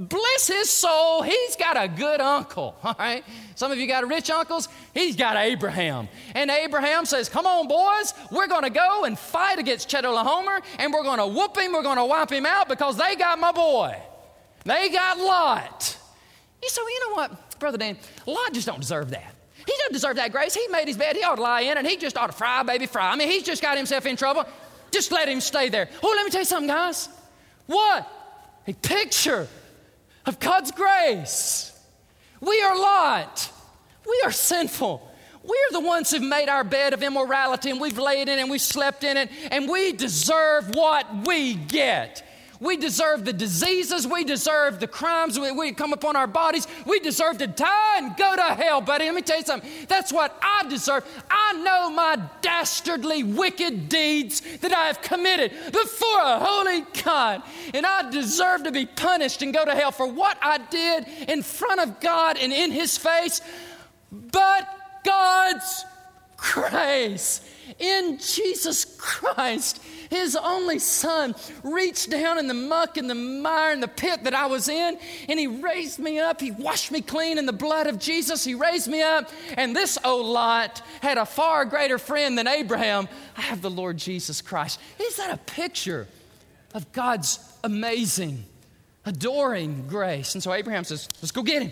bless 0.10 0.48
his 0.48 0.70
soul, 0.70 1.22
he's 1.22 1.56
got 1.56 1.82
a 1.82 1.88
good 1.88 2.22
uncle, 2.22 2.76
all 2.84 2.96
right? 2.98 3.24
Some 3.56 3.72
of 3.72 3.78
you 3.78 3.88
got 3.88 4.08
rich 4.08 4.30
uncles. 4.30 4.68
He's 4.94 5.16
got 5.16 5.38
Abraham. 5.38 6.10
And 6.34 6.52
Abraham 6.52 7.06
says, 7.06 7.30
Come 7.30 7.46
on, 7.46 7.68
boys, 7.68 8.14
we're 8.32 8.48
going 8.48 8.64
to 8.64 8.70
go 8.70 9.06
and 9.06 9.18
fight 9.18 9.60
against 9.60 9.90
Chedorlaomer, 9.90 10.62
and 10.80 10.94
we're 10.94 11.04
going 11.04 11.20
to 11.20 11.28
whoop 11.28 11.58
him, 11.58 11.74
we're 11.74 11.84
going 11.84 11.98
to 11.98 12.06
wipe 12.06 12.32
him 12.32 12.46
out 12.46 12.68
because 12.68 12.98
they 12.98 13.16
got 13.16 13.40
my 13.40 13.52
boy. 13.52 13.96
They 14.66 14.90
got 14.90 15.18
Lot. 15.20 15.98
You 16.62 16.70
say, 16.70 16.82
well, 16.82 16.92
you 16.92 17.10
know 17.10 17.16
what, 17.16 17.60
Brother 17.60 17.78
Dan, 17.78 17.98
Lot 18.26 18.54
just 18.54 18.68
don't 18.68 18.80
deserve 18.80 19.12
that. 19.12 19.36
He 19.66 19.74
don't 19.80 19.94
deserve 19.94 20.18
that 20.18 20.32
grace. 20.32 20.54
He 20.54 20.68
made 20.68 20.88
his 20.88 20.98
bed. 20.98 21.16
He 21.16 21.24
ought 21.24 21.36
to 21.36 21.42
lie 21.42 21.62
in 21.62 21.78
it. 21.78 21.86
He 21.86 21.98
just 21.98 22.18
ought 22.18 22.28
to 22.28 22.34
fry, 22.34 22.64
baby, 22.64 22.86
fry. 22.86 23.12
I 23.12 23.16
mean, 23.16 23.30
he's 23.30 23.44
just 23.44 23.62
got 23.62 23.78
himself 23.78 24.06
in 24.06 24.16
trouble. 24.16 24.46
Just 24.92 25.12
let 25.12 25.28
him 25.28 25.42
stay 25.42 25.70
there. 25.70 25.90
Oh, 26.04 26.14
let 26.16 26.26
me 26.26 26.32
tell 26.32 26.42
you 26.42 26.46
something, 26.46 26.68
guys. 26.68 27.10
What? 27.66 28.08
A 28.68 28.74
picture 28.74 29.48
of 30.26 30.40
God's 30.40 30.72
grace. 30.72 31.72
We 32.42 32.62
are 32.62 32.78
Lot. 32.78 33.52
We 34.08 34.22
are 34.24 34.32
sinful. 34.32 35.12
We're 35.44 35.72
the 35.72 35.80
ones 35.80 36.12
who've 36.12 36.22
made 36.22 36.50
our 36.50 36.64
bed 36.64 36.94
of 36.94 37.04
immorality 37.04 37.70
and 37.70 37.80
we've 37.80 37.98
laid 37.98 38.30
in 38.30 38.40
it 38.40 38.42
and 38.42 38.50
we've 38.50 38.62
slept 38.62 39.04
in 39.04 39.18
it 39.18 39.30
and 39.52 39.70
we 39.70 39.92
deserve 39.92 40.70
what 40.70 41.26
we 41.26 41.54
get. 41.54 42.24
We 42.60 42.78
deserve 42.78 43.26
the 43.26 43.34
diseases. 43.34 44.08
We 44.08 44.24
deserve 44.24 44.80
the 44.80 44.88
crimes 44.88 45.40
we, 45.40 45.52
we 45.52 45.72
come 45.74 45.94
upon 45.94 46.16
our 46.16 46.28
bodies. 46.28 46.68
We 46.86 47.00
deserve 47.00 47.38
to 47.40 47.48
die 47.48 47.98
and 47.98 48.16
go 48.16 48.36
to 48.36 48.42
hell, 48.42 48.82
buddy. 48.82 49.06
Let 49.06 49.16
me 49.16 49.22
tell 49.22 49.38
you 49.38 49.46
something. 49.46 49.70
That's 49.88 50.14
what 50.14 50.38
I 50.42 50.68
deserve. 50.70 51.06
I 51.30 51.54
know 51.54 51.90
my 51.90 52.22
dastardly, 52.42 53.24
wicked 53.24 53.90
deeds 53.90 54.42
that 54.60 54.74
I 54.74 54.88
have 54.88 55.02
committed 55.02 55.52
before 55.72 56.22
a 56.22 56.40
holy 56.40 56.86
God. 57.04 57.44
And 57.74 57.86
I 57.86 58.10
deserve 58.10 58.64
to 58.64 58.72
be 58.72 58.86
punished 58.86 59.42
and 59.42 59.54
go 59.54 59.66
to 59.66 59.76
hell 59.76 59.92
for 59.92 60.08
what 60.08 60.38
I 60.42 60.58
did 60.58 61.08
in 61.28 61.44
front 61.44 61.82
of 61.82 62.00
God 62.00 62.38
and 62.38 62.54
in 62.54 62.72
His 62.72 62.98
face. 62.98 63.42
But 64.12 64.68
God's 65.04 65.86
grace 66.38 67.42
in 67.80 68.18
Jesus 68.20 68.86
Christ, 68.98 69.82
His 70.10 70.36
only 70.36 70.80
Son, 70.80 71.36
reached 71.64 72.10
down 72.10 72.38
in 72.38 72.48
the 72.48 72.54
muck 72.54 72.98
and 72.98 73.10
the 73.10 73.16
mire 73.16 73.72
and 73.72 73.82
the 73.82 73.88
pit 73.88 74.24
that 74.24 74.34
I 74.34 74.46
was 74.46 74.68
in, 74.68 74.98
and 75.30 75.40
He 75.40 75.48
raised 75.48 76.00
me 76.00 76.20
up. 76.20 76.42
He 76.42 76.52
washed 76.52 76.92
me 76.92 77.02
clean 77.02 77.38
in 77.38 77.46
the 77.46 77.54
blood 77.54 77.88
of 77.88 78.00
Jesus. 78.00 78.44
He 78.44 78.56
raised 78.56 78.88
me 78.88 79.02
up. 79.02 79.30
And 79.58 79.76
this 79.76 79.98
old 80.04 80.26
Lot 80.26 80.82
had 81.02 81.18
a 81.18 81.26
far 81.26 81.66
greater 81.66 81.98
friend 81.98 82.38
than 82.38 82.48
Abraham. 82.48 83.08
I 83.38 83.42
have 83.42 83.62
the 83.62 83.70
Lord 83.70 83.98
Jesus 83.98 84.42
Christ. 84.42 84.80
Is 85.00 85.18
that 85.18 85.34
a 85.34 85.38
picture 85.38 86.08
of 86.74 86.92
God's 86.92 87.40
amazing, 87.64 88.46
adoring 89.06 89.88
grace? 89.88 90.36
And 90.36 90.44
so 90.44 90.54
Abraham 90.54 90.84
says, 90.84 91.10
Let's 91.22 91.32
go 91.32 91.44
get 91.44 91.64
him. 91.64 91.72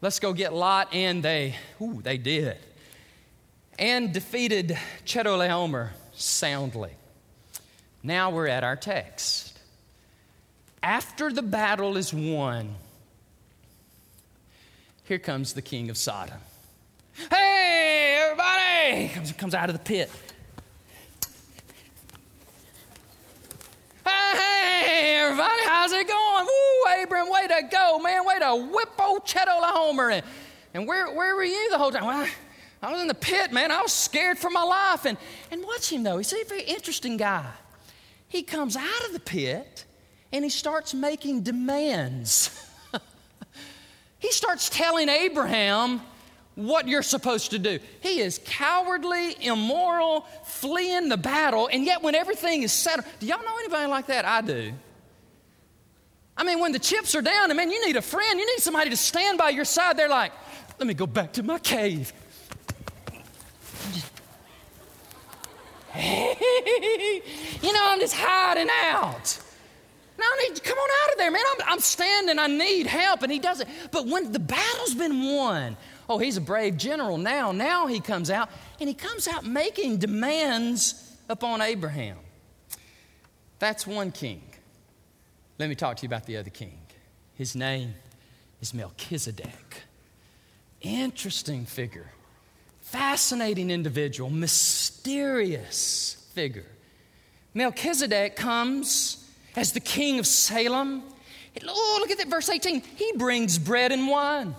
Let's 0.00 0.18
go 0.18 0.32
get 0.32 0.52
Lot. 0.52 0.92
And 0.92 1.22
they, 1.22 1.54
ooh, 1.80 2.00
they 2.02 2.18
did 2.18 2.58
and 3.78 4.12
defeated 4.12 4.78
Chedorlaomer 5.04 5.90
soundly. 6.12 6.92
Now 8.02 8.30
we're 8.30 8.48
at 8.48 8.64
our 8.64 8.76
text. 8.76 9.58
After 10.82 11.32
the 11.32 11.42
battle 11.42 11.96
is 11.96 12.12
won, 12.12 12.74
here 15.04 15.20
comes 15.20 15.52
the 15.52 15.62
king 15.62 15.90
of 15.90 15.96
Sodom. 15.96 16.38
Hey, 17.30 18.18
everybody! 18.24 19.08
Comes, 19.14 19.32
comes 19.32 19.54
out 19.54 19.68
of 19.68 19.74
the 19.74 19.84
pit. 19.84 20.10
Hey, 24.04 25.18
everybody, 25.20 25.62
how's 25.64 25.92
it 25.92 26.08
going? 26.08 26.46
Woo, 26.46 27.02
Abram, 27.02 27.30
way 27.30 27.46
to 27.46 27.68
go, 27.70 28.00
man. 28.00 28.26
Way 28.26 28.38
to 28.40 28.68
whip 28.72 28.90
old 28.98 29.24
Chedorlaomer. 29.24 30.12
And, 30.12 30.26
and 30.74 30.88
where, 30.88 31.14
where 31.14 31.36
were 31.36 31.44
you 31.44 31.70
the 31.70 31.78
whole 31.78 31.92
time? 31.92 32.04
Well, 32.04 32.26
I 32.82 32.90
was 32.90 33.00
in 33.00 33.06
the 33.06 33.14
pit, 33.14 33.52
man. 33.52 33.70
I 33.70 33.82
was 33.82 33.92
scared 33.92 34.38
for 34.38 34.50
my 34.50 34.64
life. 34.64 35.04
And, 35.04 35.16
and 35.52 35.62
watch 35.62 35.92
him, 35.92 36.02
though. 36.02 36.18
He's 36.18 36.32
a 36.32 36.42
very 36.44 36.62
interesting 36.62 37.16
guy. 37.16 37.46
He 38.32 38.42
comes 38.42 38.78
out 38.78 39.04
of 39.06 39.12
the 39.12 39.20
pit 39.20 39.84
and 40.32 40.42
he 40.42 40.48
starts 40.48 40.94
making 40.94 41.42
demands. 41.42 42.48
he 44.18 44.32
starts 44.32 44.70
telling 44.70 45.10
Abraham 45.10 46.00
what 46.54 46.88
you're 46.88 47.02
supposed 47.02 47.50
to 47.50 47.58
do. 47.58 47.78
He 48.00 48.20
is 48.20 48.40
cowardly, 48.42 49.36
immoral, 49.44 50.22
fleeing 50.46 51.10
the 51.10 51.18
battle, 51.18 51.68
and 51.70 51.84
yet 51.84 52.02
when 52.02 52.14
everything 52.14 52.62
is 52.62 52.72
settled, 52.72 53.04
do 53.20 53.26
y'all 53.26 53.42
know 53.42 53.58
anybody 53.58 53.86
like 53.86 54.06
that? 54.06 54.24
I 54.24 54.40
do. 54.40 54.72
I 56.34 56.44
mean, 56.44 56.58
when 56.58 56.72
the 56.72 56.78
chips 56.78 57.14
are 57.14 57.20
down, 57.20 57.50
I 57.50 57.54
mean, 57.54 57.70
you 57.70 57.84
need 57.84 57.96
a 57.96 58.02
friend, 58.02 58.40
you 58.40 58.46
need 58.46 58.60
somebody 58.60 58.88
to 58.88 58.96
stand 58.96 59.36
by 59.36 59.50
your 59.50 59.66
side. 59.66 59.98
They're 59.98 60.08
like, 60.08 60.32
let 60.78 60.86
me 60.86 60.94
go 60.94 61.06
back 61.06 61.34
to 61.34 61.42
my 61.42 61.58
cave. 61.58 62.14
you 67.62 67.72
know, 67.72 67.80
I'm 67.82 68.00
just 68.00 68.14
hiding 68.16 68.68
out. 68.70 69.38
Now 70.18 70.24
I 70.24 70.48
need 70.48 70.56
to 70.56 70.62
come 70.62 70.78
on 70.78 70.90
out 71.04 71.12
of 71.12 71.18
there, 71.18 71.30
man. 71.30 71.42
I'm, 71.52 71.72
I'm 71.72 71.80
standing, 71.80 72.38
I 72.38 72.46
need 72.46 72.86
help. 72.86 73.22
And 73.22 73.32
he 73.32 73.38
does 73.38 73.60
it. 73.60 73.68
But 73.90 74.06
when 74.06 74.32
the 74.32 74.38
battle's 74.38 74.94
been 74.94 75.34
won, 75.34 75.76
oh, 76.08 76.18
he's 76.18 76.36
a 76.36 76.40
brave 76.40 76.76
general 76.76 77.18
now. 77.18 77.52
Now 77.52 77.86
he 77.86 78.00
comes 78.00 78.30
out, 78.30 78.50
and 78.80 78.88
he 78.88 78.94
comes 78.94 79.28
out 79.28 79.44
making 79.44 79.98
demands 79.98 81.16
upon 81.28 81.60
Abraham. 81.60 82.16
That's 83.58 83.86
one 83.86 84.12
king. 84.12 84.42
Let 85.58 85.68
me 85.68 85.74
talk 85.74 85.96
to 85.98 86.02
you 86.02 86.08
about 86.08 86.26
the 86.26 86.36
other 86.36 86.50
king. 86.50 86.78
His 87.34 87.54
name 87.54 87.94
is 88.60 88.72
Melchizedek. 88.72 89.82
Interesting 90.80 91.64
figure 91.64 92.10
fascinating 92.92 93.70
individual, 93.70 94.28
mysterious 94.28 96.28
figure. 96.34 96.66
Melchizedek 97.54 98.36
comes 98.36 99.26
as 99.56 99.72
the 99.72 99.80
king 99.80 100.18
of 100.18 100.26
Salem. 100.26 101.02
Oh, 101.66 101.96
look 102.00 102.10
at 102.10 102.18
that, 102.18 102.28
verse 102.28 102.50
18. 102.50 102.82
He 102.82 103.12
brings 103.16 103.58
bread 103.58 103.92
and 103.92 104.08
wine. 104.08 104.54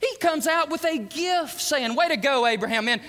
He 0.00 0.16
comes 0.18 0.46
out 0.46 0.70
with 0.70 0.84
a 0.84 0.98
gift 0.98 1.60
saying, 1.60 1.96
Way 1.96 2.08
to 2.08 2.16
go, 2.16 2.46
Abraham, 2.46 2.84
man. 2.84 3.00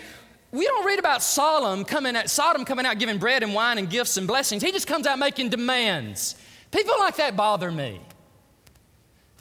We 0.52 0.66
don't 0.66 0.86
read 0.86 0.98
about 0.98 1.22
Sodom 1.22 1.86
coming 1.86 2.16
out, 2.16 2.30
Sodom 2.30 2.66
coming 2.66 2.86
out 2.86 2.98
giving 2.98 3.20
bread 3.20 3.44
and 3.44 3.54
wine 3.54 3.78
and 3.78 3.90
gifts 3.90 4.18
and 4.18 4.26
blessings. 4.26 4.64
He 4.64 4.72
just 4.72 4.88
comes 4.88 5.06
out 5.06 5.20
making 5.20 5.50
demands. 5.50 6.36
People 6.72 6.96
like 7.00 7.18
that 7.18 7.36
bother 7.36 7.72
me. 7.72 8.00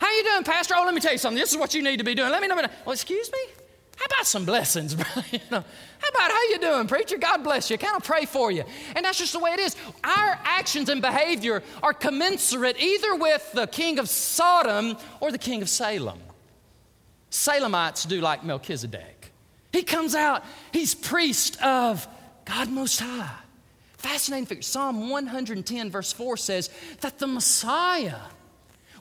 How 0.00 0.11
you 0.11 0.24
doing, 0.24 0.44
Pastor? 0.44 0.74
Oh, 0.76 0.84
let 0.84 0.94
me 0.94 1.00
tell 1.00 1.12
you 1.12 1.18
something. 1.18 1.40
This 1.40 1.50
is 1.50 1.56
what 1.56 1.72
you 1.72 1.82
need 1.82 1.98
to 1.98 2.04
be 2.04 2.14
doing. 2.14 2.30
Let 2.30 2.42
me 2.42 2.48
know. 2.48 2.62
Excuse 2.87 3.32
me? 3.32 3.38
How 3.98 4.04
about 4.04 4.26
some 4.26 4.44
blessings, 4.44 4.94
bro? 4.94 5.06
you 5.32 5.40
know, 5.50 5.64
how 5.98 6.08
about 6.08 6.30
how 6.30 6.42
you 6.50 6.58
doing, 6.61 6.87
preacher? 6.87 7.18
God 7.18 7.42
bless 7.42 7.68
you. 7.68 7.76
Kind 7.78 7.96
of 7.96 8.04
pray 8.04 8.26
for 8.26 8.52
you. 8.52 8.62
And 8.94 9.04
that's 9.04 9.18
just 9.18 9.32
the 9.32 9.40
way 9.40 9.50
it 9.50 9.58
is. 9.58 9.74
Our 10.04 10.38
actions 10.44 10.88
and 10.88 11.02
behavior 11.02 11.64
are 11.82 11.92
commensurate 11.92 12.80
either 12.80 13.16
with 13.16 13.50
the 13.52 13.66
king 13.66 13.98
of 13.98 14.08
Sodom 14.08 14.96
or 15.20 15.32
the 15.32 15.38
king 15.38 15.62
of 15.62 15.68
Salem. 15.68 16.20
Salemites 17.30 18.06
do 18.06 18.20
like 18.20 18.44
Melchizedek. 18.44 19.32
He 19.72 19.82
comes 19.82 20.14
out, 20.14 20.44
he's 20.72 20.94
priest 20.94 21.61
of 21.62 22.06
God 22.44 22.70
Most 22.70 23.00
High. 23.00 23.30
Fascinating 23.96 24.46
figure. 24.46 24.62
Psalm 24.62 25.11
110, 25.11 25.90
verse 25.90 26.12
4 26.12 26.37
says 26.37 26.70
that 27.00 27.18
the 27.18 27.26
Messiah 27.26 28.20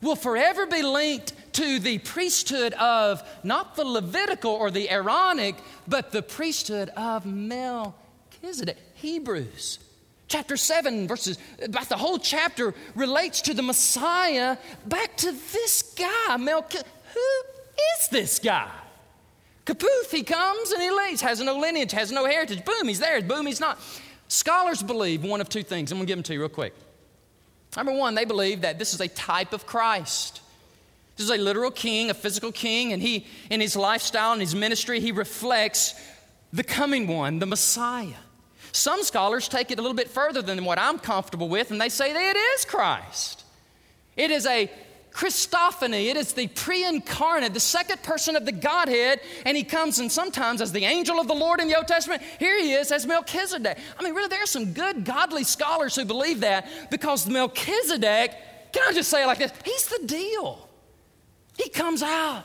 will 0.01 0.15
forever 0.15 0.65
be 0.65 0.81
linked 0.81 1.33
to 1.53 1.79
the 1.79 1.97
priesthood 1.99 2.73
of 2.73 3.23
not 3.43 3.75
the 3.75 3.85
Levitical 3.85 4.51
or 4.51 4.71
the 4.71 4.89
Aaronic, 4.89 5.55
but 5.87 6.11
the 6.11 6.21
priesthood 6.21 6.89
of 6.89 7.25
Melchizedek. 7.25 8.77
Hebrews 8.95 9.79
chapter 10.27 10.57
7 10.57 11.07
verses 11.07 11.37
about 11.63 11.87
the 11.89 11.97
whole 11.97 12.19
chapter 12.19 12.73
relates 12.95 13.41
to 13.41 13.53
the 13.53 13.63
Messiah 13.63 14.57
back 14.85 15.15
to 15.17 15.31
this 15.53 15.81
guy 15.97 16.37
Melchizedek. 16.37 16.91
Who 17.13 17.19
is 17.99 18.09
this 18.09 18.39
guy? 18.39 18.69
Kaputh, 19.65 20.11
he 20.11 20.23
comes 20.23 20.71
and 20.71 20.81
he 20.81 20.89
leaves, 20.89 21.21
has 21.21 21.41
no 21.41 21.57
lineage, 21.57 21.91
has 21.91 22.09
no 22.09 22.25
heritage. 22.25 22.63
Boom, 22.63 22.87
he's 22.87 22.99
there. 22.99 23.21
Boom, 23.21 23.45
he's 23.45 23.59
not. 23.59 23.77
Scholars 24.29 24.81
believe 24.81 25.23
one 25.23 25.41
of 25.41 25.49
two 25.49 25.63
things. 25.63 25.91
I'm 25.91 25.97
going 25.97 26.07
to 26.07 26.09
give 26.09 26.17
them 26.17 26.23
to 26.23 26.33
you 26.33 26.39
real 26.39 26.49
quick. 26.49 26.73
Number 27.77 27.93
one, 27.93 28.15
they 28.15 28.25
believe 28.25 28.61
that 28.61 28.79
this 28.79 28.95
is 28.95 29.01
a 29.01 29.07
type 29.07 29.53
of 29.53 29.67
Christ. 29.67 30.41
This 31.15 31.25
is 31.25 31.31
a 31.31 31.37
literal 31.37 31.69
king, 31.69 32.09
a 32.09 32.15
physical 32.15 32.51
king, 32.51 32.91
and 32.91 33.01
he, 33.01 33.27
in 33.51 33.61
his 33.61 33.75
lifestyle 33.75 34.31
and 34.31 34.41
his 34.41 34.55
ministry, 34.55 34.99
he 34.99 35.11
reflects 35.11 35.93
the 36.51 36.63
coming 36.63 37.07
one, 37.07 37.37
the 37.37 37.45
Messiah. 37.45 38.15
Some 38.71 39.03
scholars 39.03 39.47
take 39.47 39.69
it 39.69 39.77
a 39.77 39.81
little 39.83 39.95
bit 39.95 40.09
further 40.09 40.41
than 40.41 40.65
what 40.65 40.79
I'm 40.79 40.97
comfortable 40.97 41.49
with, 41.49 41.69
and 41.69 41.79
they 41.79 41.89
say 41.89 42.11
that 42.13 42.35
it 42.35 42.39
is 42.39 42.65
Christ. 42.65 43.43
It 44.15 44.31
is 44.31 44.47
a 44.47 44.71
Christophany. 45.17 46.11
It 46.11 46.15
is 46.15 46.33
the 46.33 46.45
pre 46.45 46.85
incarnate, 46.85 47.55
the 47.55 47.59
second 47.59 48.03
person 48.03 48.35
of 48.35 48.45
the 48.45 48.51
Godhead, 48.51 49.19
and 49.47 49.57
he 49.57 49.63
comes 49.63 49.97
and 49.97 50.11
sometimes 50.11 50.61
as 50.61 50.71
the 50.71 50.85
angel 50.85 51.19
of 51.19 51.27
the 51.27 51.33
Lord 51.33 51.59
in 51.59 51.67
the 51.67 51.75
Old 51.75 51.87
Testament. 51.87 52.21
Here 52.37 52.61
he 52.61 52.73
is 52.73 52.91
as 52.91 53.07
Melchizedek. 53.07 53.79
I 53.97 54.03
mean, 54.03 54.13
really, 54.13 54.27
there 54.27 54.43
are 54.43 54.45
some 54.45 54.73
good, 54.73 55.05
godly 55.05 55.43
scholars 55.43 55.95
who 55.95 56.05
believe 56.05 56.41
that 56.41 56.67
because 56.91 57.27
Melchizedek, 57.27 58.31
can 58.71 58.83
I 58.87 58.93
just 58.93 59.09
say 59.09 59.23
it 59.23 59.25
like 59.25 59.39
this? 59.39 59.51
He's 59.65 59.87
the 59.87 60.05
deal. 60.05 60.69
He 61.57 61.69
comes 61.69 62.03
out 62.03 62.43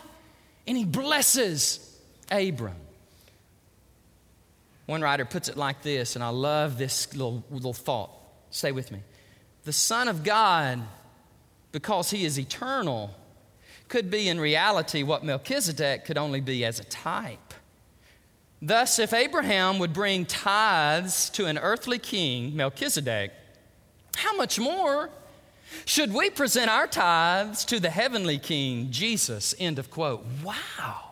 and 0.66 0.74
he 0.74 0.87
blesses 0.87 2.00
Abram. 2.30 2.76
One 4.87 5.02
writer 5.02 5.26
puts 5.26 5.50
it 5.50 5.58
like 5.58 5.82
this, 5.82 6.16
and 6.16 6.24
I 6.24 6.30
love 6.30 6.78
this 6.78 7.14
little, 7.14 7.44
little 7.50 7.74
thought. 7.74 8.11
Stay 8.48 8.72
with 8.72 8.90
me. 8.90 9.00
The 9.64 9.74
Son 9.74 10.08
of 10.08 10.24
God 10.24 10.82
because 11.72 12.11
he 12.11 12.24
is 12.24 12.38
eternal, 12.38 13.14
could 13.88 14.11
be 14.11 14.28
in 14.28 14.38
reality 14.38 15.02
what 15.02 15.24
Melchizedek 15.24 16.04
could 16.04 16.16
only 16.16 16.40
be 16.40 16.64
as 16.64 16.78
a 16.78 16.85
type. 16.85 17.54
Thus, 18.61 18.98
if 18.98 19.12
Abraham 19.12 19.78
would 19.80 19.92
bring 19.92 20.24
tithes 20.24 21.28
to 21.30 21.46
an 21.46 21.58
earthly 21.58 21.98
king, 21.98 22.54
Melchizedek, 22.54 23.32
how 24.16 24.37
much 24.37 24.61
more 24.61 25.11
should 25.85 26.12
we 26.12 26.30
present 26.30 26.70
our 26.70 26.87
tithes 26.87 27.64
to 27.64 27.80
the 27.80 27.90
heavenly 27.90 28.38
king, 28.38 28.90
Jesus? 28.90 29.54
End 29.58 29.78
of 29.78 29.90
quote. 29.90 30.24
Wow. 30.44 31.12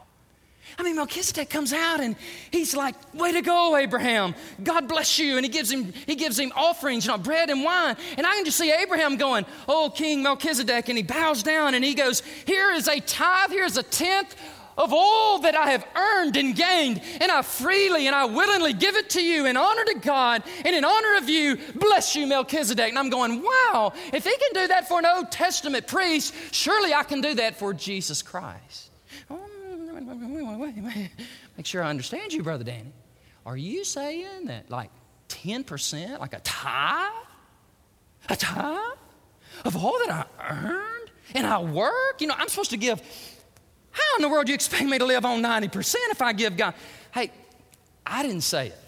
I 0.81 0.83
mean, 0.83 0.97
Melchizedek 0.97 1.51
comes 1.51 1.75
out 1.75 2.01
and 2.01 2.17
he's 2.51 2.75
like, 2.75 2.95
"Way 3.13 3.33
to 3.33 3.43
go, 3.43 3.77
Abraham! 3.77 4.35
God 4.63 4.89
bless 4.89 5.19
you!" 5.19 5.37
And 5.37 5.45
he 5.45 5.53
gives 5.53 5.71
him 5.71 5.93
he 6.07 6.15
gives 6.15 6.39
him 6.39 6.53
offerings, 6.57 7.05
you 7.05 7.13
know, 7.13 7.19
bread 7.19 7.51
and 7.51 7.63
wine. 7.63 7.97
And 8.17 8.27
I 8.27 8.35
can 8.37 8.47
just 8.47 8.57
see 8.57 8.73
Abraham 8.73 9.19
going, 9.19 9.45
"Oh, 9.69 9.93
King 9.95 10.23
Melchizedek!" 10.23 10.89
And 10.89 10.97
he 10.97 11.05
bows 11.05 11.43
down 11.43 11.75
and 11.75 11.85
he 11.85 11.93
goes, 11.93 12.23
"Here 12.47 12.73
is 12.73 12.89
a 12.89 12.99
tithe. 12.99 13.51
Here 13.51 13.67
is 13.67 13.77
a 13.77 13.83
tenth 13.83 14.35
of 14.79 14.95
all 14.95 15.41
that 15.41 15.55
I 15.55 15.73
have 15.73 15.87
earned 15.95 16.39
and 16.39 16.57
gained, 16.57 17.03
and 17.21 17.31
I 17.31 17.43
freely 17.43 18.07
and 18.07 18.17
I 18.17 18.25
willingly 18.25 18.73
give 18.73 18.97
it 18.97 19.11
to 19.11 19.23
you 19.23 19.45
in 19.45 19.59
honor 19.59 19.85
to 19.85 19.99
God 19.99 20.43
and 20.65 20.75
in 20.75 20.83
honor 20.83 21.17
of 21.19 21.29
you. 21.29 21.59
Bless 21.75 22.17
you, 22.17 22.27
Melchizedek. 22.27 22.89
And 22.89 22.99
I'm 22.99 23.11
going, 23.11 23.43
wow, 23.43 23.93
if 24.15 24.25
he 24.25 24.35
can 24.35 24.63
do 24.63 24.69
that 24.69 24.89
for 24.89 24.99
an 24.99 25.05
Old 25.05 25.31
Testament 25.31 25.87
priest, 25.87 26.33
surely 26.53 26.95
I 26.95 27.03
can 27.03 27.21
do 27.21 27.35
that 27.35 27.59
for 27.59 27.75
Jesus 27.75 28.23
Christ. 28.23 28.90
Make 31.57 31.67
sure 31.67 31.83
I 31.83 31.91
understand 31.91 32.33
you, 32.33 32.43
Brother 32.43 32.65
Danny. 32.65 32.93
Are 33.45 33.57
you 33.57 33.85
saying 33.85 34.47
that 34.47 34.71
like 34.71 34.91
10%, 35.29 36.19
like 36.19 36.35
a 36.35 36.41
tithe? 36.41 37.13
A 38.29 38.37
tithe 38.37 38.99
of 39.65 39.77
all 39.77 39.99
that 40.07 40.27
I 40.39 40.51
earned 40.51 41.11
and 41.35 41.47
I 41.47 41.61
work? 41.61 42.21
You 42.21 42.27
know, 42.27 42.35
I'm 42.37 42.49
supposed 42.49 42.71
to 42.71 42.77
give. 42.77 43.01
How 43.91 44.17
in 44.17 44.23
the 44.23 44.29
world 44.29 44.47
do 44.47 44.53
you 44.53 44.55
expect 44.55 44.85
me 44.85 44.99
to 44.99 45.05
live 45.05 45.25
on 45.25 45.43
90% 45.43 45.95
if 46.11 46.23
I 46.23 46.33
give 46.33 46.57
God? 46.57 46.75
Hey, 47.13 47.33
I 48.07 48.23
didn't 48.23 48.43
say 48.43 48.69
it. 48.69 48.79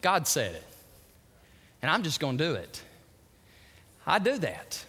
God 0.00 0.26
said 0.26 0.54
it. 0.54 0.64
And 1.82 1.90
I'm 1.90 2.02
just 2.02 2.20
going 2.20 2.38
to 2.38 2.44
do 2.44 2.54
it. 2.54 2.82
I 4.06 4.18
do 4.18 4.38
that. 4.38 4.84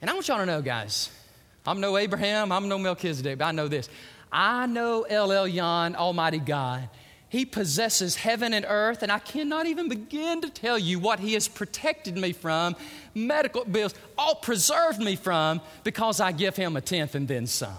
And 0.00 0.10
I 0.10 0.14
want 0.14 0.28
y'all 0.28 0.38
to 0.38 0.46
know, 0.46 0.60
guys, 0.60 1.10
I'm 1.66 1.80
no 1.80 1.96
Abraham, 1.96 2.52
I'm 2.52 2.68
no 2.68 2.78
Melchizedek, 2.78 3.38
but 3.38 3.46
I 3.46 3.52
know 3.52 3.68
this. 3.68 3.88
I 4.30 4.66
know 4.66 5.02
El 5.02 5.28
Elyon, 5.28 5.94
Almighty 5.94 6.38
God. 6.38 6.88
He 7.28 7.44
possesses 7.44 8.14
heaven 8.14 8.54
and 8.54 8.64
earth, 8.68 9.02
and 9.02 9.10
I 9.10 9.18
cannot 9.18 9.66
even 9.66 9.88
begin 9.88 10.40
to 10.42 10.50
tell 10.50 10.78
you 10.78 11.00
what 11.00 11.18
He 11.18 11.32
has 11.32 11.48
protected 11.48 12.16
me 12.16 12.32
from, 12.32 12.76
medical 13.14 13.64
bills, 13.64 13.94
all 14.16 14.36
preserved 14.36 15.00
me 15.00 15.16
from, 15.16 15.60
because 15.82 16.20
I 16.20 16.32
give 16.32 16.54
Him 16.54 16.76
a 16.76 16.80
tenth 16.80 17.14
and 17.14 17.26
then 17.26 17.46
some. 17.46 17.74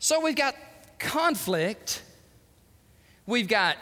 So 0.00 0.20
we've 0.20 0.34
got 0.34 0.56
conflict, 0.98 2.02
we've 3.26 3.46
got 3.46 3.76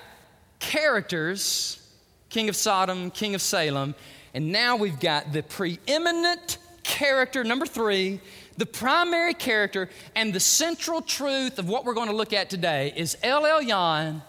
characters, 0.59 1.81
King 2.29 2.49
of 2.51 2.57
Sodom, 2.57 3.11
King 3.11 3.35
of 3.35 3.41
Salem, 3.41 3.95
and 4.35 4.53
now 4.53 4.77
we've 4.77 5.01
got 5.01 5.33
the 5.33 5.43
preeminent 5.43 6.59
character, 6.83 7.43
number 7.43 7.65
three, 7.65 8.21
the 8.61 8.67
primary 8.67 9.33
character 9.33 9.89
and 10.15 10.35
the 10.35 10.39
central 10.39 11.01
truth 11.01 11.59
of 11.59 11.67
what 11.67 11.87
we're 11.87 11.95
going 11.95 12.11
to 12.11 12.15
look 12.15 12.35
at 12.35 12.51
today 12.51 12.93
is 12.95 13.17
El 13.23 13.43
Elyon, 13.43 14.23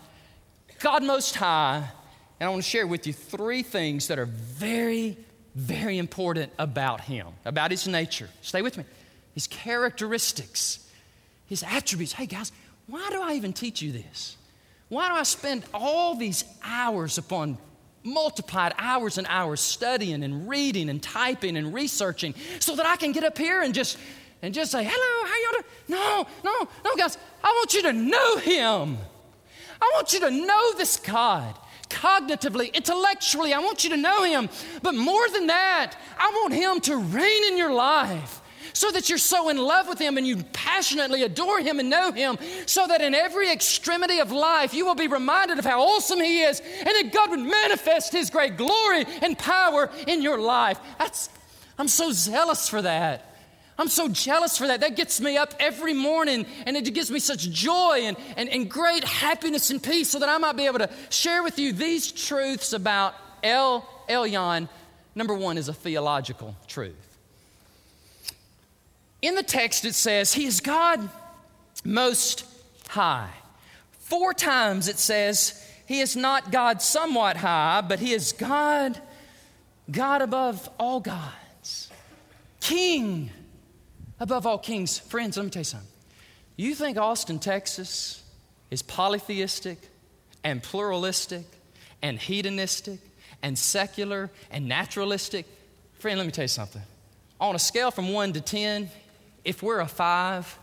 God 0.79 1.03
Most 1.03 1.35
High. 1.35 1.89
And 2.39 2.47
I 2.47 2.49
want 2.49 2.63
to 2.63 2.69
share 2.69 2.87
with 2.87 3.05
you 3.05 3.11
three 3.11 3.61
things 3.61 4.07
that 4.07 4.17
are 4.17 4.25
very, 4.25 5.17
very 5.53 5.97
important 5.97 6.53
about 6.57 7.01
Him, 7.01 7.27
about 7.43 7.71
His 7.71 7.89
nature. 7.89 8.29
Stay 8.41 8.61
with 8.61 8.77
me. 8.77 8.85
His 9.33 9.47
characteristics, 9.47 10.89
His 11.47 11.61
attributes. 11.61 12.13
Hey, 12.13 12.25
guys, 12.25 12.53
why 12.87 13.09
do 13.11 13.21
I 13.21 13.33
even 13.33 13.51
teach 13.51 13.81
you 13.81 13.91
this? 13.91 14.37
Why 14.87 15.09
do 15.09 15.15
I 15.15 15.23
spend 15.23 15.63
all 15.73 16.15
these 16.15 16.45
hours 16.63 17.17
upon 17.17 17.57
multiplied 18.03 18.73
hours 18.77 19.17
and 19.17 19.27
hours 19.29 19.59
studying 19.59 20.23
and 20.23 20.47
reading 20.49 20.89
and 20.89 21.03
typing 21.03 21.57
and 21.57 21.73
researching 21.73 22.33
so 22.59 22.75
that 22.75 22.85
I 22.85 22.95
can 22.95 23.11
get 23.11 23.23
up 23.23 23.37
here 23.37 23.61
and 23.61 23.73
just 23.73 23.97
and 24.41 24.53
just 24.53 24.71
say, 24.71 24.83
hello, 24.83 25.27
how 25.27 25.37
y'all 25.43 25.51
doing? 25.51 25.65
No, 25.87 26.27
no, 26.43 26.67
no, 26.83 26.95
guys, 26.95 27.17
I 27.43 27.51
want 27.51 27.73
you 27.73 27.83
to 27.83 27.93
know 27.93 28.37
him. 28.37 28.97
I 29.81 29.91
want 29.93 30.13
you 30.13 30.19
to 30.21 30.31
know 30.31 30.73
this 30.77 30.97
God 30.97 31.55
cognitively, 31.89 32.73
intellectually. 32.73 33.53
I 33.53 33.59
want 33.59 33.83
you 33.83 33.89
to 33.91 33.97
know 33.97 34.23
him. 34.23 34.49
But 34.81 34.95
more 34.95 35.27
than 35.29 35.47
that, 35.47 35.95
I 36.17 36.29
want 36.29 36.53
him 36.53 36.79
to 36.81 36.97
reign 36.97 37.43
in 37.51 37.57
your 37.57 37.73
life 37.73 38.41
so 38.73 38.91
that 38.91 39.09
you're 39.09 39.17
so 39.17 39.49
in 39.49 39.57
love 39.57 39.87
with 39.87 39.99
Him 39.99 40.17
and 40.17 40.25
you 40.25 40.37
passionately 40.53 41.23
adore 41.23 41.59
Him 41.59 41.79
and 41.79 41.89
know 41.89 42.11
Him, 42.11 42.37
so 42.65 42.87
that 42.87 43.01
in 43.01 43.13
every 43.13 43.51
extremity 43.51 44.19
of 44.19 44.31
life 44.31 44.73
you 44.73 44.85
will 44.85 44.95
be 44.95 45.07
reminded 45.07 45.59
of 45.59 45.65
how 45.65 45.81
awesome 45.81 46.19
He 46.19 46.41
is 46.41 46.59
and 46.59 46.87
that 46.87 47.11
God 47.13 47.31
would 47.31 47.39
manifest 47.39 48.13
His 48.13 48.29
great 48.29 48.57
glory 48.57 49.05
and 49.21 49.37
power 49.37 49.89
in 50.07 50.21
your 50.21 50.39
life. 50.39 50.79
That's, 50.99 51.29
I'm 51.77 51.87
so 51.87 52.11
zealous 52.11 52.69
for 52.69 52.81
that. 52.81 53.30
I'm 53.81 53.87
so 53.87 54.07
jealous 54.07 54.59
for 54.59 54.67
that. 54.67 54.81
That 54.81 54.95
gets 54.95 55.19
me 55.19 55.37
up 55.37 55.55
every 55.59 55.95
morning 55.95 56.45
and 56.67 56.77
it 56.77 56.93
gives 56.93 57.09
me 57.09 57.19
such 57.19 57.49
joy 57.49 58.01
and, 58.03 58.15
and, 58.37 58.47
and 58.47 58.69
great 58.69 59.03
happiness 59.03 59.71
and 59.71 59.81
peace 59.81 60.11
so 60.11 60.19
that 60.19 60.29
I 60.29 60.37
might 60.37 60.55
be 60.55 60.67
able 60.67 60.77
to 60.77 60.89
share 61.09 61.41
with 61.41 61.57
you 61.57 61.73
these 61.73 62.11
truths 62.11 62.73
about 62.73 63.15
El 63.41 63.81
Elyon. 64.07 64.69
Number 65.15 65.33
one 65.33 65.57
is 65.57 65.67
a 65.67 65.73
theological 65.73 66.55
truth. 66.67 67.17
In 69.23 69.33
the 69.33 69.41
text, 69.41 69.83
it 69.83 69.95
says, 69.95 70.31
He 70.31 70.45
is 70.45 70.61
God 70.61 71.09
most 71.83 72.45
high. 72.87 73.31
Four 73.93 74.35
times 74.35 74.89
it 74.89 74.99
says, 74.99 75.67
He 75.87 76.01
is 76.01 76.15
not 76.15 76.51
God 76.51 76.83
somewhat 76.83 77.35
high, 77.35 77.81
but 77.81 77.99
He 77.99 78.13
is 78.13 78.31
God, 78.31 79.01
God 79.89 80.21
above 80.21 80.69
all 80.77 80.99
gods, 80.99 81.89
King 82.59 83.31
above 84.21 84.45
all 84.45 84.59
kings. 84.59 84.99
Friends, 84.99 85.35
let 85.35 85.43
me 85.43 85.49
tell 85.49 85.61
you 85.61 85.65
something. 85.65 85.89
You 86.55 86.75
think 86.75 86.97
Austin, 86.97 87.39
Texas 87.39 88.23
is 88.69 88.83
polytheistic 88.83 89.79
and 90.43 90.61
pluralistic 90.61 91.43
and 92.03 92.19
hedonistic 92.19 92.99
and 93.41 93.57
secular 93.57 94.29
and 94.51 94.67
naturalistic? 94.67 95.47
Friend, 95.95 96.17
let 96.19 96.25
me 96.25 96.31
tell 96.31 96.43
you 96.43 96.49
something. 96.49 96.83
On 97.39 97.55
a 97.55 97.59
scale 97.59 97.89
from 97.89 98.13
one 98.13 98.31
to 98.33 98.41
10, 98.41 98.91
if 99.43 99.63
we're 99.63 99.79
a 99.79 99.87
five, 99.87 100.55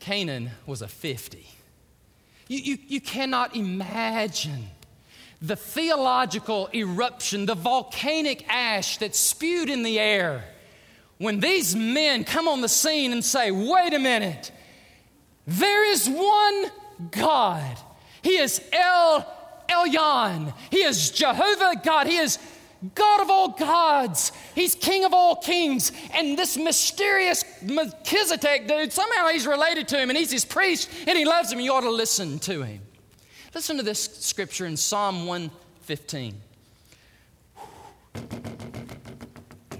Canaan 0.00 0.50
was 0.66 0.82
a 0.82 0.88
50. 0.88 1.46
You, 2.48 2.58
you, 2.58 2.78
you 2.88 3.00
cannot 3.00 3.54
imagine 3.54 4.66
the 5.40 5.54
theological 5.54 6.68
eruption, 6.74 7.46
the 7.46 7.54
volcanic 7.54 8.44
ash 8.48 8.96
that 8.98 9.14
spewed 9.14 9.70
in 9.70 9.84
the 9.84 10.00
air 10.00 10.42
when 11.20 11.38
these 11.38 11.76
men 11.76 12.24
come 12.24 12.48
on 12.48 12.62
the 12.62 12.68
scene 12.68 13.12
and 13.12 13.22
say, 13.22 13.50
wait 13.50 13.92
a 13.92 13.98
minute, 13.98 14.50
there 15.46 15.84
is 15.84 16.08
one 16.08 16.70
God. 17.10 17.76
He 18.22 18.38
is 18.38 18.62
El 18.72 19.26
Elyon. 19.68 20.54
He 20.70 20.78
is 20.78 21.10
Jehovah 21.10 21.78
God. 21.84 22.06
He 22.06 22.16
is 22.16 22.38
God 22.94 23.20
of 23.20 23.28
all 23.28 23.48
gods. 23.48 24.32
He's 24.54 24.74
King 24.74 25.04
of 25.04 25.12
all 25.12 25.36
kings. 25.36 25.92
And 26.14 26.38
this 26.38 26.56
mysterious 26.56 27.44
Melchizedek 27.60 28.66
dude, 28.66 28.90
somehow 28.90 29.28
he's 29.28 29.46
related 29.46 29.88
to 29.88 29.98
him 29.98 30.08
and 30.08 30.18
he's 30.18 30.32
his 30.32 30.46
priest 30.46 30.88
and 31.06 31.18
he 31.18 31.26
loves 31.26 31.52
him. 31.52 31.60
You 31.60 31.74
ought 31.74 31.82
to 31.82 31.90
listen 31.90 32.38
to 32.40 32.62
him. 32.62 32.80
Listen 33.54 33.76
to 33.76 33.82
this 33.82 34.02
scripture 34.02 34.64
in 34.64 34.74
Psalm 34.74 35.26
115. 35.26 36.49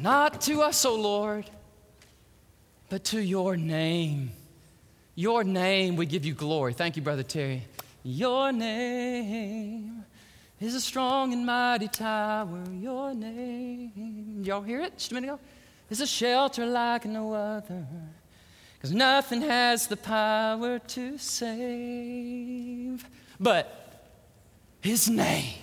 Not 0.01 0.41
to 0.43 0.63
us, 0.63 0.85
O 0.87 0.95
Lord, 0.95 1.45
but 2.89 3.05
to 3.05 3.21
your 3.21 3.57
name. 3.57 4.31
Your 5.15 5.45
name, 5.45 5.97
we 5.97 6.07
give 6.07 6.25
you 6.25 6.33
glory. 6.33 6.73
Thank 6.73 6.97
you, 6.97 7.03
Brother 7.03 7.23
Terry. 7.23 7.65
Your 8.03 8.51
name 8.51 10.05
is 10.59 10.75
a 10.75 10.81
strong 10.81 11.35
and 11.35 11.45
mighty 11.45 11.89
tower. 11.89 12.65
Your 12.73 13.13
name, 13.13 14.41
y'all 14.43 14.63
hear 14.63 14.81
it 14.81 14.97
just 14.97 15.11
a 15.11 15.15
minute 15.15 15.29
ago? 15.29 15.41
Is 15.91 16.01
a 16.01 16.07
shelter 16.07 16.65
like 16.65 17.05
no 17.05 17.35
other. 17.35 17.85
Because 18.75 18.93
nothing 18.93 19.43
has 19.43 19.87
the 19.87 19.99
power 19.99 20.79
to 20.79 21.19
save 21.19 23.05
but 23.39 24.07
His 24.81 25.11
name. 25.11 25.55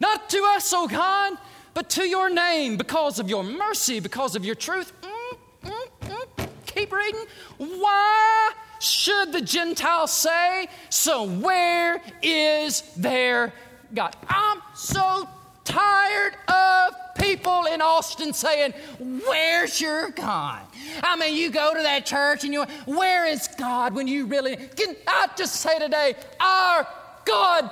Not 0.00 0.28
to 0.30 0.38
us, 0.56 0.72
O 0.74 0.88
God, 0.88 1.38
but 1.74 1.90
to 1.90 2.08
your 2.08 2.30
name 2.30 2.76
because 2.76 3.18
of 3.18 3.28
your 3.28 3.42
mercy, 3.42 4.00
because 4.00 4.36
of 4.36 4.44
your 4.44 4.54
truth. 4.54 4.92
Mm, 5.02 5.70
mm, 5.70 5.86
mm. 6.00 6.48
Keep 6.66 6.92
reading. 6.92 7.24
Why 7.58 8.52
should 8.80 9.32
the 9.32 9.40
Gentiles 9.40 10.12
say, 10.12 10.68
So 10.88 11.26
where 11.26 12.00
is 12.22 12.82
their 12.96 13.52
God. 13.94 14.16
I'm 14.28 14.62
so 14.74 15.28
tired 15.64 16.34
of 16.48 16.94
people 17.16 17.66
in 17.66 17.82
Austin 17.82 18.32
saying, 18.32 18.72
Where's 18.98 19.80
your 19.80 20.10
God? 20.10 20.62
I 21.02 21.16
mean, 21.16 21.36
you 21.36 21.50
go 21.50 21.74
to 21.74 21.82
that 21.82 22.06
church 22.06 22.44
and 22.44 22.52
you, 22.52 22.64
where 22.86 23.26
is 23.26 23.48
God 23.58 23.94
when 23.94 24.06
you 24.06 24.26
really, 24.26 24.56
can 24.56 24.96
I 25.06 25.28
just 25.36 25.56
say 25.56 25.78
today, 25.78 26.14
our 26.40 26.86
God 27.24 27.70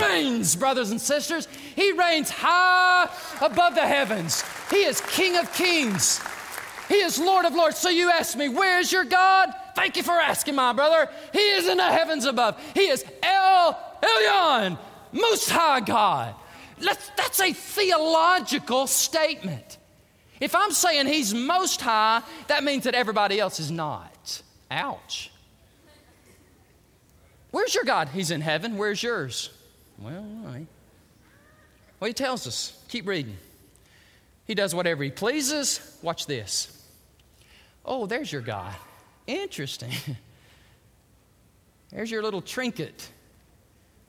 reigns, 0.00 0.56
brothers 0.56 0.90
and 0.90 1.00
sisters. 1.00 1.48
He 1.76 1.92
reigns 1.92 2.30
high 2.30 3.08
above 3.40 3.74
the 3.74 3.86
heavens. 3.86 4.44
He 4.70 4.84
is 4.84 5.00
King 5.00 5.36
of 5.36 5.52
kings. 5.54 6.20
He 6.88 6.96
is 6.96 7.18
Lord 7.18 7.44
of 7.44 7.54
Lords. 7.54 7.78
So 7.78 7.88
you 7.88 8.10
ask 8.10 8.36
me, 8.36 8.48
where's 8.48 8.92
your 8.92 9.04
God? 9.04 9.54
Thank 9.74 9.96
you 9.96 10.02
for 10.02 10.12
asking, 10.12 10.54
my 10.54 10.72
brother. 10.72 11.08
He 11.32 11.38
is 11.38 11.68
in 11.68 11.78
the 11.78 11.84
heavens 11.84 12.24
above. 12.24 12.60
He 12.74 12.88
is 12.88 13.04
El 13.22 13.78
Elyon, 14.02 14.78
Most 15.12 15.48
High 15.50 15.80
God. 15.80 16.34
That's, 16.78 17.10
that's 17.16 17.40
a 17.40 17.52
theological 17.52 18.86
statement. 18.86 19.78
If 20.40 20.54
I'm 20.54 20.72
saying 20.72 21.06
He's 21.06 21.32
Most 21.32 21.80
High, 21.80 22.22
that 22.48 22.64
means 22.64 22.84
that 22.84 22.94
everybody 22.94 23.38
else 23.38 23.60
is 23.60 23.70
not. 23.70 24.42
Ouch. 24.70 25.30
Where's 27.52 27.74
your 27.74 27.84
God? 27.84 28.08
He's 28.08 28.30
in 28.30 28.40
heaven. 28.40 28.76
Where's 28.76 29.02
yours? 29.02 29.50
Well, 30.02 30.26
well, 32.00 32.08
He 32.08 32.12
tells 32.12 32.46
us. 32.46 32.78
Keep 32.88 33.06
reading. 33.06 33.36
He 34.46 34.54
does 34.54 34.74
whatever 34.74 35.04
He 35.04 35.10
pleases. 35.10 35.98
Watch 36.02 36.26
this. 36.26 36.78
Oh, 37.84 38.06
there's 38.06 38.32
your 38.32 38.42
God. 38.42 38.74
Interesting. 39.26 39.92
There's 41.92 42.10
your 42.10 42.22
little 42.22 42.40
trinket, 42.40 43.06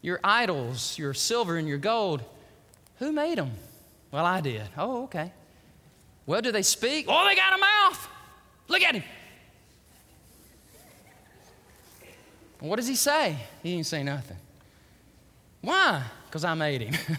your 0.01 0.19
idols, 0.23 0.97
your 0.97 1.13
silver 1.13 1.57
and 1.57 1.67
your 1.67 1.77
gold. 1.77 2.23
Who 2.99 3.11
made 3.11 3.37
them? 3.37 3.51
Well, 4.09 4.25
I 4.25 4.39
did. 4.39 4.63
Oh, 4.77 5.03
okay. 5.03 5.33
Well, 6.25 6.41
do 6.41 6.53
they 6.53 6.61
speak? 6.61 7.07
Oh, 7.09 7.27
they 7.27 7.35
got 7.35 7.53
a 7.53 7.57
mouth. 7.57 8.07
Look 8.69 8.81
at 8.81 8.95
him. 8.95 9.03
What 12.59 12.77
does 12.77 12.87
he 12.87 12.95
say? 12.95 13.37
He 13.61 13.73
didn't 13.75 13.87
say 13.87 14.03
nothing. 14.03 14.37
Why? 15.63 16.03
Because 16.25 16.43
I 16.43 16.53
made 16.55 16.81
him. 16.81 17.17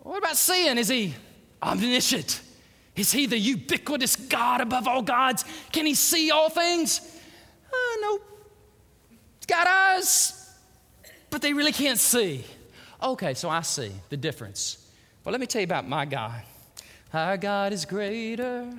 what 0.00 0.18
about 0.18 0.36
seeing? 0.36 0.78
Is 0.78 0.88
he 0.88 1.14
omniscient? 1.62 2.42
Is 2.96 3.12
he 3.12 3.26
the 3.26 3.38
ubiquitous 3.38 4.16
God 4.16 4.60
above 4.60 4.88
all 4.88 5.00
gods? 5.00 5.44
Can 5.70 5.86
he 5.86 5.94
see 5.94 6.32
all 6.32 6.50
things? 6.50 7.00
Uh, 7.72 7.96
nope. 8.00 8.22
He's 9.38 9.46
got 9.46 9.66
eyes, 9.66 10.52
but 11.30 11.40
they 11.40 11.52
really 11.52 11.72
can't 11.72 12.00
see. 12.00 12.44
Okay, 13.00 13.32
so 13.34 13.48
I 13.48 13.60
see 13.60 13.92
the 14.08 14.16
difference. 14.16 14.90
Well, 15.24 15.30
let 15.30 15.40
me 15.40 15.46
tell 15.46 15.60
you 15.60 15.66
about 15.66 15.88
my 15.88 16.04
God. 16.04 16.42
Our 17.14 17.36
God 17.36 17.72
is 17.72 17.84
greater, 17.84 18.72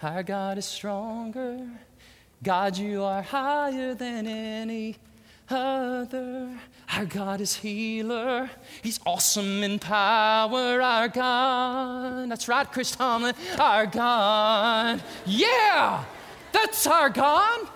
our 0.00 0.22
God 0.22 0.56
is 0.56 0.66
stronger. 0.66 1.68
God, 2.42 2.76
you 2.76 3.02
are 3.02 3.22
higher 3.22 3.94
than 3.94 4.26
any 4.26 4.96
other. 5.52 6.58
Our 6.94 7.04
God 7.04 7.40
is 7.40 7.56
healer. 7.56 8.50
He's 8.82 8.98
awesome 9.06 9.62
in 9.62 9.78
power. 9.78 10.82
Our 10.82 11.08
God. 11.08 12.30
That's 12.30 12.48
right, 12.48 12.70
Chris 12.70 12.90
Tomlin. 12.90 13.34
Our 13.58 13.86
God. 13.86 15.02
Yeah, 15.24 16.04
that's 16.52 16.86
our 16.86 17.08
God. 17.10 17.68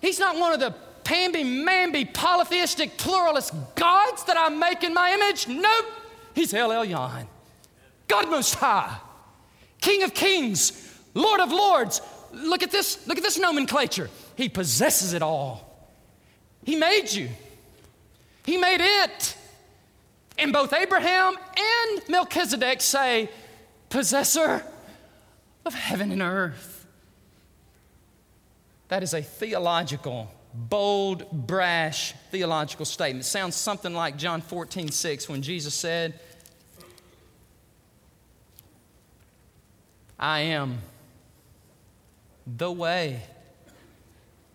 He's 0.00 0.18
not 0.18 0.38
one 0.38 0.52
of 0.52 0.60
the 0.60 0.74
pamby-mamby 1.04 2.14
polytheistic 2.14 2.96
pluralist 2.96 3.52
gods 3.74 4.24
that 4.24 4.36
I 4.36 4.48
make 4.48 4.84
in 4.84 4.94
my 4.94 5.12
image. 5.12 5.48
Nope. 5.48 5.86
He's 6.34 6.54
El 6.54 6.70
Elyon. 6.70 7.26
God 8.08 8.30
Most 8.30 8.54
High. 8.54 8.98
King 9.80 10.02
of 10.04 10.14
Kings. 10.14 11.00
Lord 11.14 11.40
of 11.40 11.50
Lords. 11.50 12.00
Look 12.32 12.62
at 12.62 12.70
this. 12.70 13.06
Look 13.06 13.18
at 13.18 13.24
this 13.24 13.38
nomenclature. 13.38 14.08
He 14.36 14.48
possesses 14.48 15.12
it 15.12 15.22
all. 15.22 15.71
He 16.64 16.76
made 16.76 17.12
you, 17.12 17.28
He 18.44 18.56
made 18.56 18.80
it. 18.80 19.36
And 20.38 20.52
both 20.52 20.72
Abraham 20.72 21.36
and 21.56 22.08
Melchizedek 22.08 22.80
say, 22.80 23.28
possessor 23.90 24.64
of 25.66 25.74
heaven 25.74 26.10
and 26.10 26.22
earth. 26.22 26.86
That 28.88 29.02
is 29.02 29.12
a 29.14 29.22
theological, 29.22 30.32
bold, 30.54 31.30
brash 31.30 32.14
theological 32.30 32.86
statement. 32.86 33.26
It 33.26 33.28
sounds 33.28 33.56
something 33.56 33.94
like 33.94 34.16
John 34.16 34.40
14, 34.40 34.90
6, 34.90 35.28
when 35.28 35.42
Jesus 35.42 35.74
said, 35.74 36.18
I 40.18 40.40
am 40.40 40.78
the 42.46 42.72
way, 42.72 43.22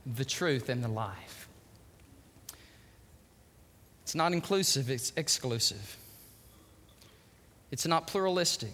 the 0.06 0.26
truth, 0.26 0.70
and 0.70 0.84
the 0.84 0.88
life. 0.88 1.37
It's 4.08 4.16
not 4.16 4.32
inclusive, 4.32 4.90
it's 4.90 5.12
exclusive. 5.18 5.98
It's 7.72 7.86
not 7.86 8.08
pluralistic. 8.08 8.72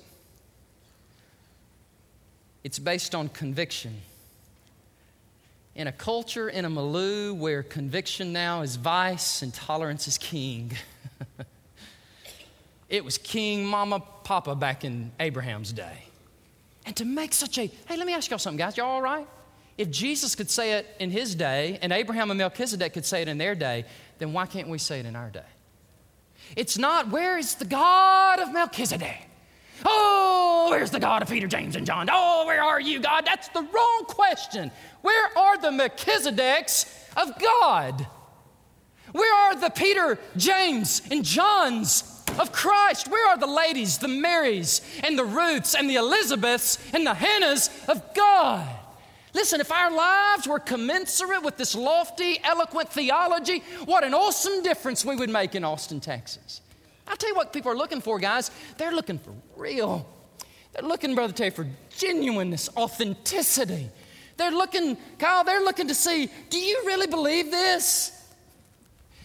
It's 2.64 2.78
based 2.78 3.16
on 3.16 3.30
conviction. 3.30 4.00
In 5.74 5.88
a 5.88 5.92
culture, 5.92 6.50
in 6.50 6.66
a 6.66 6.70
milieu 6.70 7.34
where 7.34 7.64
conviction 7.64 8.32
now 8.32 8.62
is 8.62 8.76
vice 8.76 9.42
and 9.42 9.52
tolerance 9.52 10.08
is 10.08 10.20
king. 10.20 10.74
it 12.88 13.04
was 13.04 13.18
King 13.18 13.66
Mama 13.66 14.04
Papa 14.24 14.54
back 14.54 14.84
in 14.84 15.12
Abraham's 15.20 15.74
day. 15.74 16.06
And 16.86 16.96
to 16.98 17.06
make 17.06 17.34
such 17.34 17.58
a, 17.58 17.66
hey, 17.66 17.98
let 17.98 18.06
me 18.06 18.14
ask 18.14 18.30
y'all 18.30 18.38
something, 18.38 18.60
guys. 18.60 18.78
Y'all 18.78 18.86
all 18.86 19.02
right? 19.02 19.28
If 19.78 19.90
Jesus 19.90 20.36
could 20.36 20.52
say 20.52 20.74
it 20.74 20.88
in 21.00 21.10
his 21.10 21.34
day, 21.34 21.80
and 21.82 21.92
Abraham 21.92 22.30
and 22.30 22.38
Melchizedek 22.38 22.94
could 22.94 23.06
say 23.06 23.24
it 23.24 23.28
in 23.28 23.40
their 23.40 23.56
day, 23.56 23.86
then 24.24 24.32
why 24.32 24.46
can't 24.46 24.70
we 24.70 24.78
say 24.78 25.02
it 25.02 25.06
in 25.06 25.18
our 25.18 25.30
day? 25.30 25.42
It's 26.56 26.78
not, 26.78 27.10
where 27.10 27.38
is 27.38 27.56
the 27.56 27.66
God 27.66 28.40
of 28.40 28.54
Melchizedek? 28.54 29.28
Oh, 29.86 30.68
where's 30.70 30.92
the 30.92 31.00
God 31.02 31.22
of 31.22 31.28
Peter, 31.28 31.46
James, 31.46 31.76
and 31.76 31.86
John? 31.86 32.08
Oh, 32.10 32.46
where 32.46 32.64
are 32.64 32.80
you, 32.80 33.02
God? 33.02 33.26
That's 33.26 33.50
the 33.50 33.62
wrong 33.62 34.06
question. 34.08 34.72
Where 35.02 35.38
are 35.38 35.58
the 35.58 35.72
Melchizedeks 35.72 36.86
of 37.18 37.38
God? 37.38 38.08
Where 39.12 39.34
are 39.34 39.60
the 39.60 39.70
Peter, 39.70 40.18
James, 40.38 41.02
and 41.12 41.26
Johns 41.26 42.24
of 42.40 42.54
Christ? 42.54 43.10
Where 43.10 43.30
are 43.30 43.38
the 43.38 43.46
ladies, 43.46 43.98
the 43.98 44.08
Marys, 44.08 44.80
and 45.04 45.20
the 45.20 45.26
Ruths, 45.26 45.76
and 45.76 45.90
the 45.90 45.96
Elizabeths, 45.96 46.78
and 46.94 47.06
the 47.06 47.14
Hannahs 47.14 47.70
of 47.90 48.14
God? 48.14 48.70
Listen, 49.34 49.60
if 49.60 49.72
our 49.72 49.92
lives 49.92 50.48
were 50.48 50.60
commensurate 50.60 51.44
with 51.44 51.58
this 51.58 51.76
lofty, 51.76 52.40
eloquent 52.44 52.90
theology, 52.90 53.64
what 53.86 54.04
an 54.04 54.14
awesome 54.14 54.62
difference 54.62 55.04
we 55.04 55.16
would 55.16 55.30
make 55.30 55.56
in 55.56 55.64
Austin, 55.64 56.00
Texas. 56.00 56.62
I'll 57.08 57.18
tell 57.18 57.30
you 57.30 57.36
what 57.36 57.52
people 57.52 57.72
are 57.72 57.76
looking 57.76 58.00
for, 58.00 58.20
guys. 58.20 58.52
They're 58.78 58.94
looking 58.94 59.18
for 59.18 59.34
real. 59.58 60.08
They're 60.74 60.88
looking, 60.88 61.16
Brother 61.16 61.34
Tay, 61.34 61.50
for 61.50 61.68
genuineness, 61.98 62.70
authenticity. 62.78 63.90
They're 64.38 64.52
looking, 64.52 64.98
Kyle, 65.20 65.44
they're 65.44 65.64
looking 65.64 65.88
to 65.88 65.96
see 65.96 66.30
do 66.50 66.60
you 66.60 66.84
really 66.86 67.08
believe 67.08 67.52
this? 67.52 68.12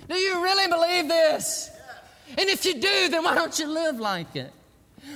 Do 0.08 0.16
you 0.16 0.42
really 0.42 0.68
believe 0.68 1.08
this? 1.08 1.70
And 2.30 2.48
if 2.48 2.64
you 2.64 2.74
do, 2.74 3.08
then 3.08 3.24
why 3.24 3.34
don't 3.34 3.58
you 3.58 3.66
live 3.66 3.98
like 3.98 4.36
it? 4.36 4.52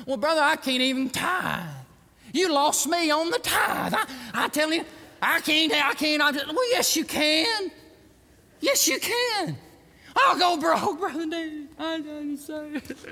Well, 0.07 0.16
brother, 0.16 0.40
I 0.40 0.57
can't 0.57 0.81
even 0.83 1.11
tithe. 1.11 1.82
You 2.33 2.53
lost 2.53 2.88
me 2.88 3.11
on 3.11 3.31
the 3.31 3.38
tithe. 3.38 3.95
I, 3.95 4.07
I 4.35 4.49
tell 4.49 4.73
you, 4.73 4.85
I 5.21 5.40
can't, 5.40 5.73
I 5.73 5.95
can't. 5.95 6.23
I 6.23 6.33
just, 6.33 6.47
well, 6.49 6.71
yes, 6.71 6.97
you 6.97 7.05
can. 7.05 7.71
Yes, 8.61 8.88
you 8.88 8.99
can. 8.99 9.57
I'll 10.16 10.38
go 10.38 10.57
broke, 10.59 10.99
Brother 10.99 11.27
David. 11.27 11.68
I, 11.79 11.95
I 11.95 12.01
just, 12.01 12.51
I 12.51 12.81
just, 12.81 13.07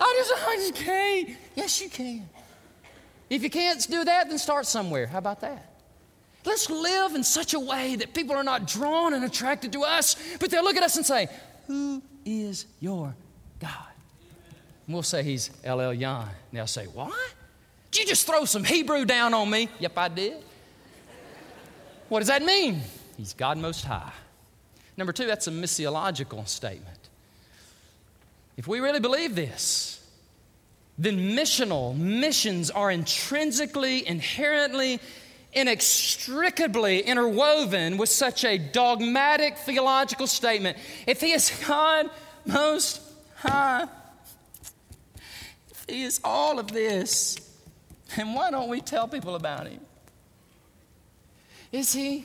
I 0.00 0.56
just 0.56 0.74
can't. 0.74 1.30
Yes, 1.54 1.80
you 1.80 1.88
can. 1.88 2.28
If 3.30 3.42
you 3.42 3.50
can't 3.50 3.86
do 3.90 4.04
that, 4.04 4.28
then 4.28 4.38
start 4.38 4.66
somewhere. 4.66 5.06
How 5.06 5.18
about 5.18 5.40
that? 5.40 5.74
Let's 6.44 6.68
live 6.68 7.14
in 7.14 7.24
such 7.24 7.54
a 7.54 7.60
way 7.60 7.96
that 7.96 8.12
people 8.12 8.36
are 8.36 8.44
not 8.44 8.66
drawn 8.66 9.14
and 9.14 9.24
attracted 9.24 9.72
to 9.72 9.82
us, 9.82 10.16
but 10.38 10.50
they'll 10.50 10.64
look 10.64 10.76
at 10.76 10.82
us 10.82 10.96
and 10.96 11.06
say, 11.06 11.28
Who 11.66 12.02
is 12.24 12.66
your 12.80 13.14
God? 13.60 13.70
And 14.86 14.94
we'll 14.94 15.02
say, 15.02 15.22
He's 15.22 15.50
El 15.64 15.78
Elyon. 15.78 16.22
And 16.22 16.30
they'll 16.52 16.66
say, 16.66 16.84
What? 16.86 17.14
Did 17.94 18.00
you 18.00 18.06
just 18.06 18.26
throw 18.26 18.44
some 18.44 18.64
Hebrew 18.64 19.04
down 19.04 19.34
on 19.34 19.48
me? 19.48 19.68
Yep, 19.78 19.96
I 19.96 20.08
did. 20.08 20.42
What 22.08 22.18
does 22.18 22.26
that 22.26 22.42
mean? 22.42 22.80
He's 23.16 23.34
God 23.34 23.56
Most 23.56 23.84
High. 23.84 24.10
Number 24.96 25.12
two, 25.12 25.26
that's 25.26 25.46
a 25.46 25.52
missiological 25.52 26.48
statement. 26.48 26.98
If 28.56 28.66
we 28.66 28.80
really 28.80 28.98
believe 28.98 29.36
this, 29.36 30.04
then 30.98 31.36
missional 31.36 31.96
missions 31.96 32.68
are 32.68 32.90
intrinsically, 32.90 34.04
inherently, 34.04 34.98
inextricably 35.52 36.98
interwoven 36.98 37.96
with 37.96 38.08
such 38.08 38.44
a 38.44 38.58
dogmatic 38.58 39.56
theological 39.58 40.26
statement. 40.26 40.78
If 41.06 41.20
He 41.20 41.30
is 41.30 41.62
God 41.64 42.10
Most 42.44 43.00
High, 43.36 43.86
if 45.70 45.84
He 45.88 46.02
is 46.02 46.20
all 46.24 46.58
of 46.58 46.66
this, 46.72 47.43
and 48.16 48.34
why 48.34 48.50
don't 48.50 48.68
we 48.68 48.80
tell 48.80 49.08
people 49.08 49.34
about 49.34 49.66
him? 49.66 49.80
Is 51.72 51.92
he? 51.92 52.24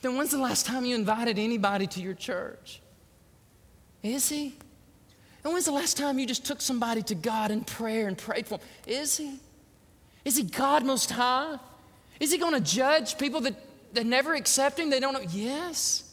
Then 0.00 0.16
when's 0.16 0.30
the 0.30 0.38
last 0.38 0.66
time 0.66 0.84
you 0.84 0.94
invited 0.94 1.38
anybody 1.38 1.86
to 1.88 2.00
your 2.00 2.14
church? 2.14 2.80
Is 4.02 4.28
he? 4.28 4.54
And 5.42 5.52
when's 5.52 5.66
the 5.66 5.72
last 5.72 5.96
time 5.96 6.18
you 6.18 6.26
just 6.26 6.44
took 6.44 6.60
somebody 6.60 7.02
to 7.02 7.14
God 7.14 7.50
in 7.50 7.64
prayer 7.64 8.08
and 8.08 8.16
prayed 8.16 8.46
for 8.46 8.54
him? 8.54 8.60
Is 8.86 9.16
he? 9.16 9.38
Is 10.24 10.36
he 10.36 10.42
God 10.42 10.84
most 10.84 11.10
high? 11.10 11.58
Is 12.20 12.32
he 12.32 12.38
going 12.38 12.54
to 12.54 12.60
judge 12.60 13.18
people 13.18 13.42
that, 13.42 13.54
that 13.94 14.06
never 14.06 14.34
accept 14.34 14.78
him? 14.78 14.88
They 14.88 15.00
don't 15.00 15.12
know. 15.12 15.28
Yes. 15.30 16.10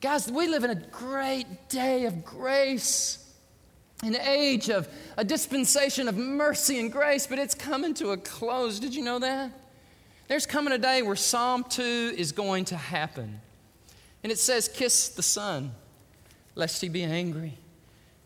Guys, 0.00 0.30
we 0.30 0.48
live 0.48 0.64
in 0.64 0.70
a 0.70 0.74
great 0.74 1.68
day 1.68 2.04
of 2.06 2.24
grace, 2.24 3.21
an 4.02 4.16
age 4.16 4.68
of 4.68 4.88
a 5.16 5.24
dispensation 5.24 6.08
of 6.08 6.16
mercy 6.16 6.80
and 6.80 6.90
grace, 6.90 7.28
but 7.28 7.38
it's 7.38 7.54
coming 7.54 7.94
to 7.94 8.10
a 8.10 8.16
close. 8.16 8.80
Did 8.80 8.96
you 8.96 9.04
know 9.04 9.20
that? 9.20 9.52
There's 10.26 10.44
coming 10.44 10.72
a 10.72 10.78
day 10.78 11.02
where 11.02 11.14
Psalm 11.14 11.64
2 11.68 12.14
is 12.16 12.32
going 12.32 12.64
to 12.66 12.76
happen. 12.76 13.40
And 14.24 14.32
it 14.32 14.40
says, 14.40 14.66
Kiss 14.66 15.10
the 15.10 15.22
Son, 15.22 15.70
lest 16.56 16.80
he 16.80 16.88
be 16.88 17.04
angry. 17.04 17.58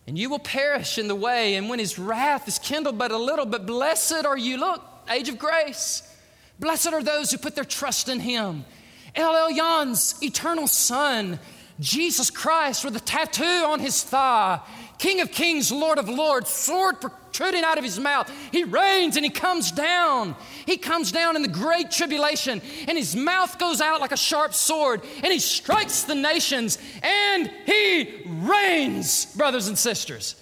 And 0.06 0.16
you 0.16 0.30
will 0.30 0.38
perish 0.38 0.96
in 0.96 1.08
the 1.08 1.14
way, 1.14 1.56
and 1.56 1.68
when 1.68 1.78
his 1.78 1.98
wrath 1.98 2.48
is 2.48 2.58
kindled 2.58 2.96
but 2.96 3.10
a 3.10 3.18
little, 3.18 3.44
but 3.44 3.66
blessed 3.66 4.24
are 4.24 4.38
you, 4.38 4.56
look, 4.56 4.82
age 5.10 5.28
of 5.28 5.36
grace. 5.36 6.02
Blessed 6.58 6.94
are 6.94 7.02
those 7.02 7.30
who 7.30 7.36
put 7.36 7.54
their 7.54 7.64
trust 7.64 8.08
in 8.08 8.20
him. 8.20 8.64
El 9.14 9.50
Elyon's 9.50 10.22
eternal 10.22 10.68
Son 10.68 11.38
Jesus 11.78 12.30
Christ 12.30 12.84
with 12.84 12.96
a 12.96 13.00
tattoo 13.00 13.44
on 13.44 13.80
his 13.80 14.02
thigh, 14.02 14.60
King 14.98 15.20
of 15.20 15.30
kings, 15.30 15.70
Lord 15.70 15.98
of 15.98 16.08
lords, 16.08 16.48
sword 16.48 17.00
protruding 17.00 17.64
out 17.64 17.76
of 17.76 17.84
his 17.84 17.98
mouth. 17.98 18.30
He 18.50 18.64
reigns 18.64 19.16
and 19.16 19.24
he 19.24 19.30
comes 19.30 19.70
down. 19.70 20.34
He 20.64 20.78
comes 20.78 21.12
down 21.12 21.36
in 21.36 21.42
the 21.42 21.48
great 21.48 21.90
tribulation, 21.90 22.62
and 22.88 22.96
his 22.96 23.14
mouth 23.14 23.58
goes 23.58 23.80
out 23.80 24.00
like 24.00 24.12
a 24.12 24.16
sharp 24.16 24.54
sword, 24.54 25.02
and 25.22 25.32
he 25.32 25.38
strikes 25.38 26.04
the 26.04 26.14
nations, 26.14 26.78
and 27.02 27.50
he 27.66 28.22
reigns, 28.26 29.26
brothers 29.36 29.68
and 29.68 29.76
sisters. 29.76 30.34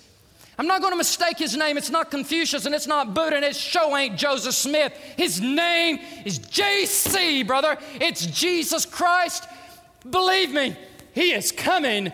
I'm 0.57 0.68
not 0.68 0.80
going 0.80 0.92
to 0.92 0.96
mistake 0.96 1.38
his 1.38 1.57
name. 1.57 1.76
It's 1.76 1.90
not 1.90 2.11
Confucius 2.11 2.64
and 2.64 2.74
it's 2.74 2.86
not 2.86 3.12
Buddha 3.12 3.36
and 3.36 3.44
it 3.44 3.57
show 3.57 3.96
ain't 3.96 4.16
Joseph 4.16 4.55
Smith. 4.55 4.92
His 5.16 5.40
name 5.40 5.98
is 6.24 6.38
JC, 6.38 7.44
brother. 7.44 7.76
It's 7.94 8.24
Jesus 8.26 8.86
Christ. 8.86 9.48
Believe 10.09 10.52
me, 10.52 10.76
he 11.12 11.32
is 11.32 11.50
coming 11.50 12.12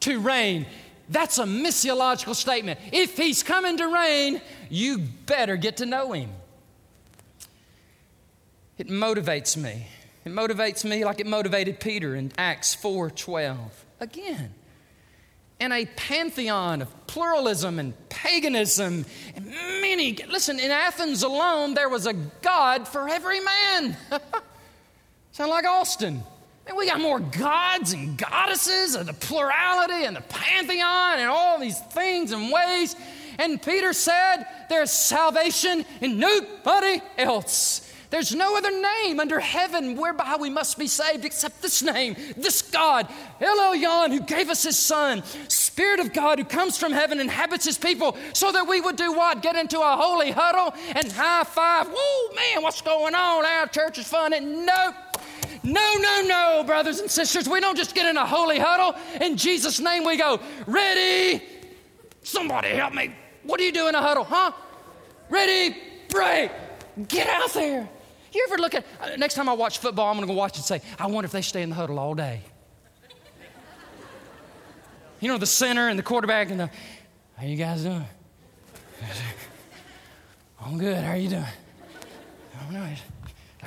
to 0.00 0.18
reign. 0.18 0.66
That's 1.08 1.38
a 1.38 1.44
missiological 1.44 2.34
statement. 2.34 2.78
If 2.92 3.16
he's 3.16 3.42
coming 3.42 3.76
to 3.78 3.86
reign, 3.88 4.40
you 4.68 4.98
better 5.26 5.56
get 5.56 5.78
to 5.78 5.86
know 5.86 6.12
him. 6.12 6.30
It 8.76 8.88
motivates 8.88 9.56
me. 9.56 9.86
It 10.24 10.32
motivates 10.32 10.84
me 10.84 11.04
like 11.04 11.20
it 11.20 11.26
motivated 11.26 11.80
Peter 11.80 12.14
in 12.14 12.32
Acts 12.36 12.74
4:12. 12.74 13.56
Again, 14.00 14.54
in 15.58 15.72
a 15.72 15.86
pantheon 15.86 16.82
of 16.82 17.06
pluralism 17.06 17.78
and 17.78 17.94
paganism 18.08 19.04
and 19.34 19.46
many 19.46 20.12
listen, 20.28 20.60
in 20.60 20.70
Athens 20.70 21.22
alone 21.22 21.74
there 21.74 21.88
was 21.88 22.06
a 22.06 22.12
god 22.12 22.86
for 22.86 23.08
every 23.08 23.40
man. 23.40 23.96
Sound 25.32 25.50
like 25.50 25.64
Austin. 25.64 26.22
We 26.76 26.86
got 26.86 27.00
more 27.00 27.20
gods 27.20 27.92
and 27.92 28.16
goddesses 28.16 28.94
and 28.94 29.08
the 29.08 29.12
plurality 29.12 30.04
and 30.04 30.14
the 30.14 30.20
pantheon 30.22 31.18
and 31.18 31.28
all 31.28 31.58
these 31.58 31.78
things 31.78 32.32
and 32.32 32.52
ways. 32.52 32.94
And 33.38 33.60
Peter 33.62 33.92
said, 33.92 34.44
There's 34.68 34.90
salvation 34.90 35.84
in 36.00 36.18
nobody 36.18 37.00
else. 37.16 37.84
There's 38.10 38.34
no 38.34 38.56
other 38.56 38.70
name 38.70 39.20
under 39.20 39.38
heaven 39.38 39.94
whereby 39.96 40.36
we 40.40 40.48
must 40.48 40.78
be 40.78 40.86
saved 40.86 41.26
except 41.26 41.60
this 41.60 41.82
name, 41.82 42.16
this 42.38 42.62
God, 42.62 43.06
El 43.40 43.56
Elyon, 43.56 44.10
who 44.10 44.20
gave 44.20 44.48
us 44.48 44.62
his 44.62 44.78
Son, 44.78 45.22
Spirit 45.48 46.00
of 46.00 46.14
God 46.14 46.38
who 46.38 46.44
comes 46.46 46.78
from 46.78 46.92
heaven, 46.92 47.20
inhabits 47.20 47.66
his 47.66 47.76
people, 47.76 48.16
so 48.32 48.50
that 48.50 48.66
we 48.66 48.80
would 48.80 48.96
do 48.96 49.12
what? 49.12 49.42
Get 49.42 49.56
into 49.56 49.78
a 49.80 49.96
holy 49.96 50.30
huddle 50.30 50.74
and 50.94 51.12
high 51.12 51.44
five. 51.44 51.88
Whoa, 51.90 52.34
man, 52.34 52.62
what's 52.62 52.80
going 52.80 53.14
on? 53.14 53.44
Our 53.44 53.66
church 53.66 53.98
is 53.98 54.08
fun. 54.08 54.32
And 54.32 54.64
nope. 54.64 54.94
No, 55.68 55.94
no, 56.00 56.22
no, 56.22 56.64
brothers 56.64 57.00
and 57.00 57.10
sisters. 57.10 57.46
We 57.46 57.60
don't 57.60 57.76
just 57.76 57.94
get 57.94 58.06
in 58.06 58.16
a 58.16 58.24
holy 58.24 58.58
huddle. 58.58 58.98
In 59.20 59.36
Jesus' 59.36 59.80
name, 59.80 60.02
we 60.02 60.16
go, 60.16 60.40
ready. 60.66 61.42
Somebody 62.22 62.68
help 62.68 62.94
me. 62.94 63.14
What 63.42 63.58
do 63.58 63.64
you 63.64 63.72
do 63.72 63.86
in 63.86 63.94
a 63.94 64.00
huddle, 64.00 64.24
huh? 64.24 64.52
Ready, 65.28 65.76
pray. 66.08 66.50
Get 67.06 67.28
out 67.28 67.52
there. 67.52 67.86
You 68.32 68.46
ever 68.48 68.56
look 68.56 68.74
at, 68.74 68.86
uh, 68.98 69.16
next 69.16 69.34
time 69.34 69.46
I 69.46 69.52
watch 69.52 69.78
football, 69.78 70.08
I'm 70.08 70.16
going 70.16 70.26
to 70.26 70.32
go 70.32 70.38
watch 70.38 70.56
and 70.56 70.64
say, 70.64 70.80
I 70.98 71.06
wonder 71.06 71.26
if 71.26 71.32
they 71.32 71.42
stay 71.42 71.60
in 71.60 71.68
the 71.68 71.74
huddle 71.74 71.98
all 71.98 72.14
day. 72.14 72.40
You 75.20 75.28
know, 75.28 75.36
the 75.36 75.46
center 75.46 75.88
and 75.88 75.98
the 75.98 76.02
quarterback 76.02 76.50
and 76.50 76.60
the, 76.60 76.70
how 77.36 77.46
you 77.46 77.56
guys 77.56 77.82
doing? 77.82 78.06
I'm 80.60 80.78
good. 80.78 80.96
How 80.96 81.12
are 81.12 81.16
you 81.16 81.28
doing? 81.28 81.42
I 81.42 82.72
don't 82.72 82.98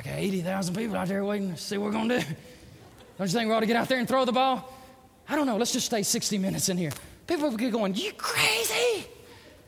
know 0.05 0.11
like 0.11 0.19
80,000 0.19 0.75
people 0.75 0.95
out 0.95 1.07
there 1.07 1.23
waiting 1.23 1.51
to 1.51 1.57
see 1.57 1.77
what 1.77 1.87
we're 1.87 1.91
going 1.91 2.09
to 2.09 2.19
do. 2.19 2.25
Don't 3.17 3.27
you 3.27 3.33
think 3.33 3.49
we 3.49 3.55
ought 3.55 3.59
to 3.59 3.65
get 3.65 3.75
out 3.75 3.87
there 3.87 3.99
and 3.99 4.07
throw 4.07 4.25
the 4.25 4.31
ball? 4.31 4.73
I 5.27 5.35
don't 5.35 5.45
know. 5.45 5.57
Let's 5.57 5.73
just 5.73 5.85
stay 5.85 6.03
60 6.03 6.37
minutes 6.37 6.69
in 6.69 6.77
here. 6.77 6.91
People 7.27 7.55
get 7.55 7.71
going, 7.71 7.95
You 7.95 8.11
crazy? 8.13 9.07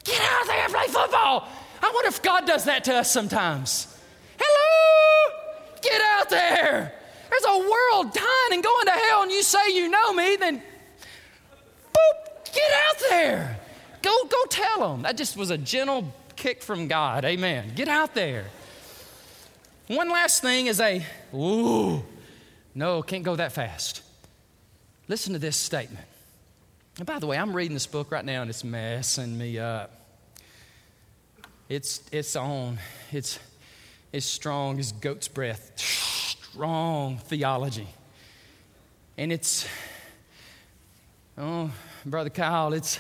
Get 0.04 0.20
out 0.22 0.48
there 0.48 0.64
and 0.64 0.74
play 0.74 0.88
football. 0.88 1.48
I 1.82 1.92
wonder 1.94 2.10
if 2.10 2.22
God 2.22 2.46
does 2.46 2.66
that 2.66 2.84
to 2.86 2.96
us 2.96 3.12
sometimes. 3.12 3.96
Hello? 4.38 5.36
Get 5.82 6.02
out 6.02 6.30
there. 6.30 6.94
There's 7.30 7.46
a 7.46 7.58
world 7.58 8.14
dying 8.14 8.54
and 8.54 8.64
going 8.64 8.86
to 8.86 8.92
hell, 8.92 9.24
and 9.24 9.32
you 9.32 9.44
say 9.44 9.74
you 9.74 9.90
know 9.90 10.14
me, 10.14 10.36
then 10.36 10.58
boop, 11.94 12.54
get 12.54 12.72
out 12.88 12.96
there. 13.10 13.60
Go, 14.02 14.26
go 14.26 14.46
tell 14.50 14.92
them. 14.92 15.04
That 15.04 15.16
just 15.16 15.38
was 15.38 15.50
a 15.50 15.58
gentle 15.58 16.14
kick 16.36 16.62
from 16.62 16.88
God. 16.88 17.24
Amen. 17.24 17.72
Get 17.76 17.88
out 17.88 18.14
there. 18.14 18.46
One 19.88 20.10
last 20.10 20.42
thing 20.42 20.68
is 20.68 20.80
a, 20.80 21.06
ooh, 21.34 22.04
no, 22.74 23.02
can't 23.02 23.24
go 23.24 23.36
that 23.36 23.52
fast. 23.52 24.02
Listen 25.10 25.34
to 25.34 25.40
this 25.40 25.58
statement. 25.58 26.06
And 26.98 27.06
by 27.06 27.20
the 27.20 27.28
way, 27.28 27.38
I'm 27.38 27.54
reading 27.54 27.74
this 27.74 27.88
book 27.88 28.10
right 28.10 28.24
now 28.24 28.42
and 28.42 28.50
it's 28.50 28.64
messing 28.64 29.38
me 29.38 29.60
up. 29.60 29.92
It's, 31.68 32.02
it's 32.14 32.36
on. 32.38 32.78
It's, 33.12 33.40
it's 34.14 34.26
strong 34.26 34.80
as 34.80 34.94
goat's 34.94 35.28
breath. 35.28 35.78
Strong 35.78 37.18
theology. 37.18 37.88
And 39.18 39.34
it's, 39.34 39.68
oh, 41.38 41.72
Brother 42.06 42.30
Kyle, 42.30 42.72
it's, 42.72 43.00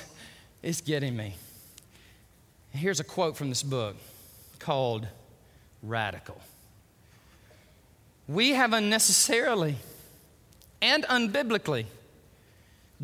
it's 0.62 0.82
getting 0.82 1.16
me. 1.16 1.36
Here's 2.72 3.00
a 3.00 3.06
quote 3.06 3.38
from 3.38 3.48
this 3.50 3.64
book 3.64 3.96
called 4.60 5.08
Radical 5.82 6.42
we 8.28 8.52
have 8.52 8.74
unnecessarily 8.74 9.76
and 10.82 11.04
unbiblically 11.06 11.86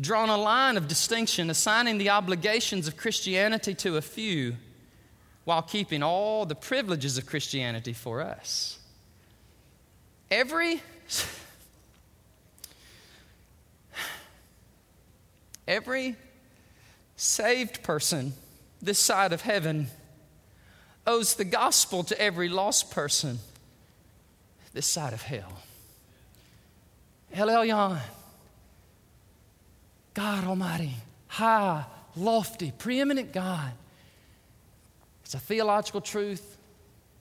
drawn 0.00 0.28
a 0.28 0.36
line 0.36 0.76
of 0.76 0.88
distinction, 0.88 1.50
assigning 1.50 1.98
the 1.98 2.10
obligations 2.10 2.88
of 2.88 2.96
Christianity 2.96 3.74
to 3.74 3.96
a 3.96 4.02
few 4.02 4.56
while 5.44 5.62
keeping 5.62 6.02
all 6.02 6.46
the 6.46 6.54
privileges 6.54 7.18
of 7.18 7.26
Christianity 7.26 7.92
for 7.92 8.20
us. 8.20 8.78
Every 10.30 10.80
every 15.66 16.16
saved 17.16 17.82
person 17.82 18.32
this 18.80 18.98
side 18.98 19.32
of 19.32 19.42
heaven 19.42 19.88
owes 21.06 21.34
the 21.34 21.44
gospel 21.44 22.04
to 22.04 22.20
every 22.20 22.48
lost 22.48 22.90
person 22.90 23.38
this 24.72 24.86
side 24.86 25.12
of 25.12 25.22
hell. 25.22 25.52
El 27.32 27.48
Elyon, 27.48 27.98
God 30.14 30.44
Almighty, 30.44 30.94
high, 31.28 31.84
lofty, 32.16 32.72
preeminent 32.76 33.32
God. 33.32 33.72
It's 35.22 35.34
a 35.34 35.38
theological 35.38 36.00
truth. 36.00 36.56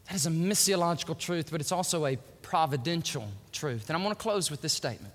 That 0.06 0.16
is 0.16 0.26
a 0.26 0.32
missiological 0.32 1.18
truth, 1.18 1.52
but 1.52 1.62
it's 1.62 1.72
also 1.72 2.08
a 2.08 2.18
providential 2.42 3.28
truth. 3.52 3.90
And 3.90 3.96
I'm 3.96 4.04
going 4.04 4.16
to 4.16 4.22
close 4.22 4.50
with 4.50 4.62
this 4.62 4.74
statement. 4.74 5.14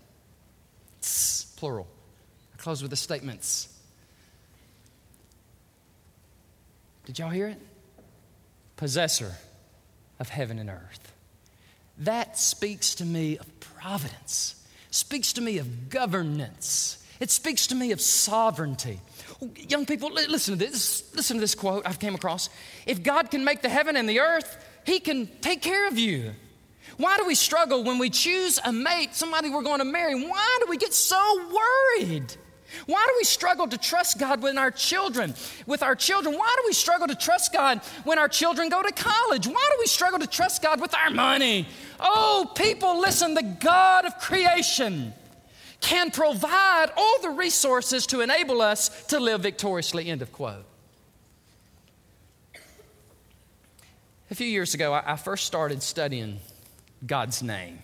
It's 0.98 1.44
plural. 1.56 1.88
I 2.52 2.62
close 2.62 2.80
with 2.80 2.90
the 2.90 2.96
statements. 2.96 3.68
Did 7.06 7.18
y'all 7.18 7.30
hear 7.30 7.48
it? 7.48 7.60
Possessor 8.76 9.32
of 10.20 10.28
heaven 10.28 10.58
and 10.58 10.70
earth. 10.70 11.13
That 11.98 12.38
speaks 12.38 12.96
to 12.96 13.04
me 13.04 13.38
of 13.38 13.60
providence, 13.60 14.56
speaks 14.90 15.32
to 15.34 15.40
me 15.40 15.58
of 15.58 15.88
governance, 15.88 17.04
it 17.20 17.30
speaks 17.30 17.68
to 17.68 17.74
me 17.74 17.92
of 17.92 18.00
sovereignty. 18.00 19.00
Young 19.68 19.86
people, 19.86 20.10
listen 20.10 20.58
to 20.58 20.64
this. 20.64 21.14
Listen 21.14 21.36
to 21.36 21.40
this 21.40 21.54
quote 21.54 21.86
I've 21.86 21.98
came 21.98 22.14
across. 22.14 22.50
If 22.86 23.02
God 23.02 23.30
can 23.30 23.44
make 23.44 23.62
the 23.62 23.68
heaven 23.68 23.96
and 23.96 24.08
the 24.08 24.20
earth, 24.20 24.62
He 24.84 25.00
can 25.00 25.28
take 25.40 25.62
care 25.62 25.86
of 25.88 25.98
you. 25.98 26.32
Why 26.96 27.16
do 27.16 27.26
we 27.26 27.34
struggle 27.34 27.82
when 27.84 27.98
we 27.98 28.10
choose 28.10 28.58
a 28.64 28.72
mate, 28.72 29.14
somebody 29.14 29.50
we're 29.50 29.62
going 29.62 29.78
to 29.78 29.84
marry? 29.84 30.14
Why 30.14 30.58
do 30.60 30.66
we 30.68 30.76
get 30.76 30.92
so 30.92 31.50
worried? 31.98 32.36
Why 32.86 33.04
do 33.06 33.14
we 33.18 33.24
struggle 33.24 33.66
to 33.68 33.78
trust 33.78 34.18
God 34.18 34.42
when 34.42 34.58
our 34.58 34.70
children? 34.70 35.34
With 35.66 35.82
our 35.82 35.94
children, 35.94 36.36
why 36.36 36.54
do 36.56 36.62
we 36.66 36.72
struggle 36.72 37.06
to 37.08 37.14
trust 37.14 37.52
God 37.52 37.80
when 38.04 38.18
our 38.18 38.28
children 38.28 38.68
go 38.68 38.82
to 38.82 38.92
college? 38.92 39.46
Why 39.46 39.68
do 39.72 39.76
we 39.78 39.86
struggle 39.86 40.18
to 40.18 40.26
trust 40.26 40.62
God 40.62 40.80
with 40.80 40.94
our 40.94 41.10
money? 41.10 41.66
Oh, 42.00 42.50
people, 42.54 43.00
listen, 43.00 43.34
the 43.34 43.42
God 43.42 44.04
of 44.04 44.18
creation 44.18 45.12
can 45.80 46.10
provide 46.10 46.90
all 46.96 47.20
the 47.20 47.30
resources 47.30 48.06
to 48.06 48.20
enable 48.20 48.62
us 48.62 49.06
to 49.06 49.20
live 49.20 49.42
victoriously. 49.42 50.08
End 50.08 50.22
of 50.22 50.32
quote. 50.32 50.64
A 54.30 54.34
few 54.34 54.46
years 54.46 54.74
ago, 54.74 54.92
I 54.94 55.16
first 55.16 55.46
started 55.46 55.82
studying 55.82 56.40
God's 57.06 57.42
name. 57.42 57.78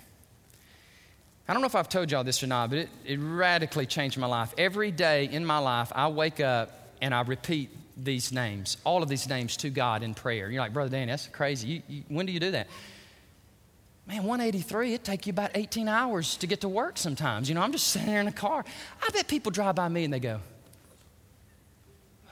I 1.51 1.53
don't 1.53 1.63
know 1.63 1.67
if 1.67 1.75
I've 1.75 1.89
told 1.89 2.13
y'all 2.13 2.23
this 2.23 2.45
or 2.45 2.47
not, 2.47 2.71
but 2.71 2.79
it, 2.79 2.89
it 3.05 3.19
radically 3.21 3.85
changed 3.85 4.17
my 4.17 4.29
life. 4.29 4.55
Every 4.57 4.93
day 4.93 5.25
in 5.25 5.45
my 5.45 5.59
life, 5.59 5.91
I 5.93 6.07
wake 6.07 6.39
up 6.39 6.71
and 7.03 7.13
I 7.13 7.23
repeat 7.23 7.71
these 7.97 8.31
names, 8.31 8.77
all 8.85 9.03
of 9.03 9.09
these 9.09 9.29
names 9.29 9.57
to 9.57 9.69
God 9.69 10.05
in 10.05 10.15
prayer. 10.15 10.49
You're 10.49 10.63
like, 10.63 10.73
Brother 10.73 10.91
Danny, 10.91 11.11
that's 11.11 11.27
crazy. 11.27 11.67
You, 11.67 11.83
you, 11.89 12.03
when 12.07 12.27
do 12.27 12.31
you 12.31 12.39
do 12.39 12.53
that? 12.53 12.69
Man, 14.07 14.23
183, 14.23 14.95
it 14.95 15.03
take 15.03 15.27
you 15.27 15.33
about 15.33 15.51
18 15.57 15.89
hours 15.89 16.37
to 16.37 16.47
get 16.47 16.61
to 16.61 16.69
work 16.69 16.97
sometimes. 16.97 17.49
You 17.49 17.57
know, 17.57 17.63
I'm 17.63 17.73
just 17.73 17.89
sitting 17.89 18.07
there 18.07 18.21
in 18.21 18.29
a 18.29 18.31
the 18.31 18.37
car. 18.37 18.65
I 19.03 19.11
bet 19.11 19.27
people 19.27 19.51
drive 19.51 19.75
by 19.75 19.89
me 19.89 20.05
and 20.05 20.15
they 20.15 20.21
go, 20.21 20.39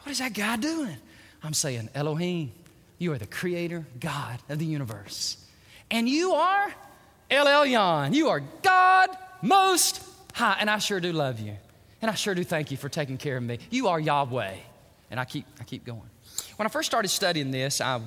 What 0.05 0.13
is 0.13 0.21
that 0.21 0.33
guy 0.33 0.59
doing? 0.59 0.97
I'm 1.43 1.55
saying, 1.55 1.89
Elohim, 1.93 2.53
you 2.99 3.13
are 3.15 3.19
the 3.19 3.27
creator, 3.27 3.85
God 3.99 4.39
of 4.49 4.61
the 4.61 4.65
universe. 4.65 5.45
And 5.91 6.09
you 6.09 6.35
are 6.35 6.73
El 7.31 7.47
Elyon. 7.47 8.15
You 8.15 8.29
are 8.29 8.41
God 8.63 9.11
most 9.43 10.03
high. 10.33 10.57
And 10.61 10.71
I 10.71 10.79
sure 10.79 11.01
do 11.01 11.13
love 11.13 11.41
you. 11.41 11.57
And 12.01 12.11
I 12.11 12.15
sure 12.15 12.35
do 12.35 12.45
thank 12.45 12.71
you 12.71 12.77
for 12.77 12.89
taking 12.89 13.19
care 13.19 13.37
of 13.37 13.43
me. 13.43 13.59
You 13.71 13.89
are 13.89 13.99
Yahweh. 13.99 14.55
And 15.11 15.19
I 15.19 15.25
keep, 15.25 15.47
I 15.61 15.65
keep 15.65 15.85
going. 15.85 16.09
When 16.57 16.67
I 16.67 16.71
first 16.71 16.87
started 16.87 17.09
studying 17.09 17.51
this, 17.51 17.81
I, 17.81 18.01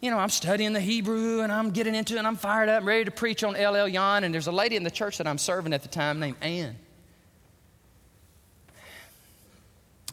you 0.00 0.10
know, 0.10 0.18
I'm 0.18 0.30
studying 0.30 0.72
the 0.72 0.80
Hebrew 0.80 1.40
and 1.40 1.52
I'm 1.52 1.70
getting 1.70 1.94
into 1.94 2.14
it 2.14 2.18
and 2.18 2.26
I'm 2.26 2.36
fired 2.36 2.68
up, 2.68 2.84
ready 2.84 3.04
to 3.04 3.10
preach 3.10 3.44
on 3.44 3.56
El 3.56 3.74
Elyon. 3.74 4.24
And 4.24 4.34
there's 4.34 4.46
a 4.46 4.52
lady 4.52 4.76
in 4.76 4.82
the 4.82 4.90
church 4.90 5.18
that 5.18 5.26
I'm 5.26 5.38
serving 5.38 5.72
at 5.72 5.82
the 5.82 5.88
time 5.88 6.18
named 6.18 6.36
Ann. 6.40 6.76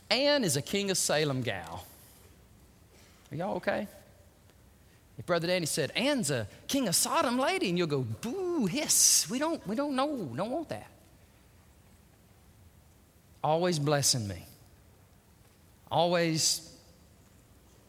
Ann 0.09 0.43
is 0.43 0.55
a 0.55 0.61
King 0.61 0.91
of 0.91 0.97
Salem 0.97 1.41
gal. 1.41 1.85
Are 3.31 3.35
y'all 3.35 3.55
okay? 3.57 3.87
Brother 5.27 5.47
Danny 5.47 5.65
said, 5.65 5.91
Ann's 5.91 6.31
a 6.31 6.47
king 6.67 6.87
of 6.87 6.95
Sodom 6.95 7.37
lady, 7.37 7.67
and 7.69 7.77
you'll 7.77 7.85
go, 7.85 7.99
boo, 8.21 8.65
hiss. 8.65 9.29
We 9.29 9.37
don't, 9.37 9.65
we 9.67 9.75
don't 9.75 9.95
know, 9.95 10.15
don't 10.35 10.49
want 10.49 10.69
that. 10.69 10.87
Always 13.43 13.77
blessing 13.77 14.27
me. 14.27 14.45
Always, 15.91 16.73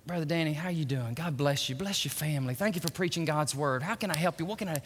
Brother 0.05 0.25
Danny, 0.25 0.53
how 0.53 0.69
you 0.69 0.85
doing? 0.85 1.15
God 1.15 1.37
bless 1.37 1.69
you. 1.69 1.77
Bless 1.77 2.05
your 2.05 2.11
family. 2.11 2.55
Thank 2.55 2.75
you 2.75 2.81
for 2.81 2.91
preaching 2.91 3.25
God's 3.25 3.55
word. 3.55 3.83
How 3.83 3.95
can 3.95 4.11
I 4.11 4.17
help 4.17 4.41
you? 4.41 4.45
What 4.45 4.59
can 4.59 4.69
I? 4.69 4.83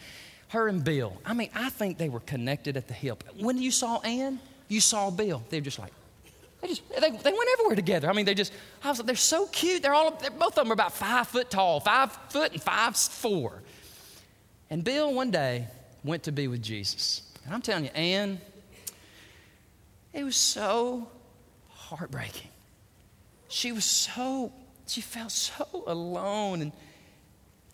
Her 0.49 0.67
and 0.67 0.83
Bill. 0.83 1.17
I 1.25 1.33
mean, 1.33 1.49
I 1.55 1.71
think 1.71 1.97
they 1.97 2.09
were 2.09 2.19
connected 2.19 2.77
at 2.77 2.87
the 2.87 2.93
hip. 2.93 3.23
When 3.39 3.57
you 3.57 3.71
saw 3.71 3.99
Ann, 4.01 4.39
you 4.67 4.79
saw 4.79 5.09
Bill. 5.09 5.43
They 5.49 5.57
were 5.57 5.65
just 5.65 5.79
like, 5.79 5.93
they 6.63 6.69
just 6.69 6.89
they, 6.89 7.11
they 7.11 7.31
went 7.31 7.49
everywhere 7.53 7.75
together. 7.75 8.09
I 8.09 8.13
mean, 8.13 8.25
they 8.25 8.33
just 8.33 8.53
I 8.83 8.89
was 8.89 8.99
like, 8.99 9.07
they're 9.07 9.15
so 9.15 9.47
cute. 9.47 9.81
They're 9.81 9.93
all 9.93 10.11
they're, 10.11 10.31
both 10.31 10.57
of 10.57 10.63
them 10.63 10.71
are 10.71 10.73
about 10.73 10.93
five 10.93 11.27
foot 11.27 11.51
tall, 11.51 11.81
five 11.81 12.11
foot 12.29 12.53
and 12.53 12.61
five 12.61 12.95
four. 12.95 13.61
And 14.69 14.83
Bill 14.83 15.13
one 15.13 15.29
day 15.29 15.67
went 16.03 16.23
to 16.23 16.31
be 16.31 16.47
with 16.47 16.63
Jesus. 16.63 17.21
And 17.45 17.53
I'm 17.53 17.61
telling 17.61 17.83
you, 17.83 17.91
Ann, 17.91 18.39
it 20.13 20.23
was 20.23 20.37
so 20.37 21.09
heartbreaking. 21.69 22.49
She 23.49 23.71
was 23.73 23.83
so 23.85 24.53
she 24.87 25.01
felt 25.01 25.31
so 25.31 25.83
alone 25.85 26.61
and 26.61 26.71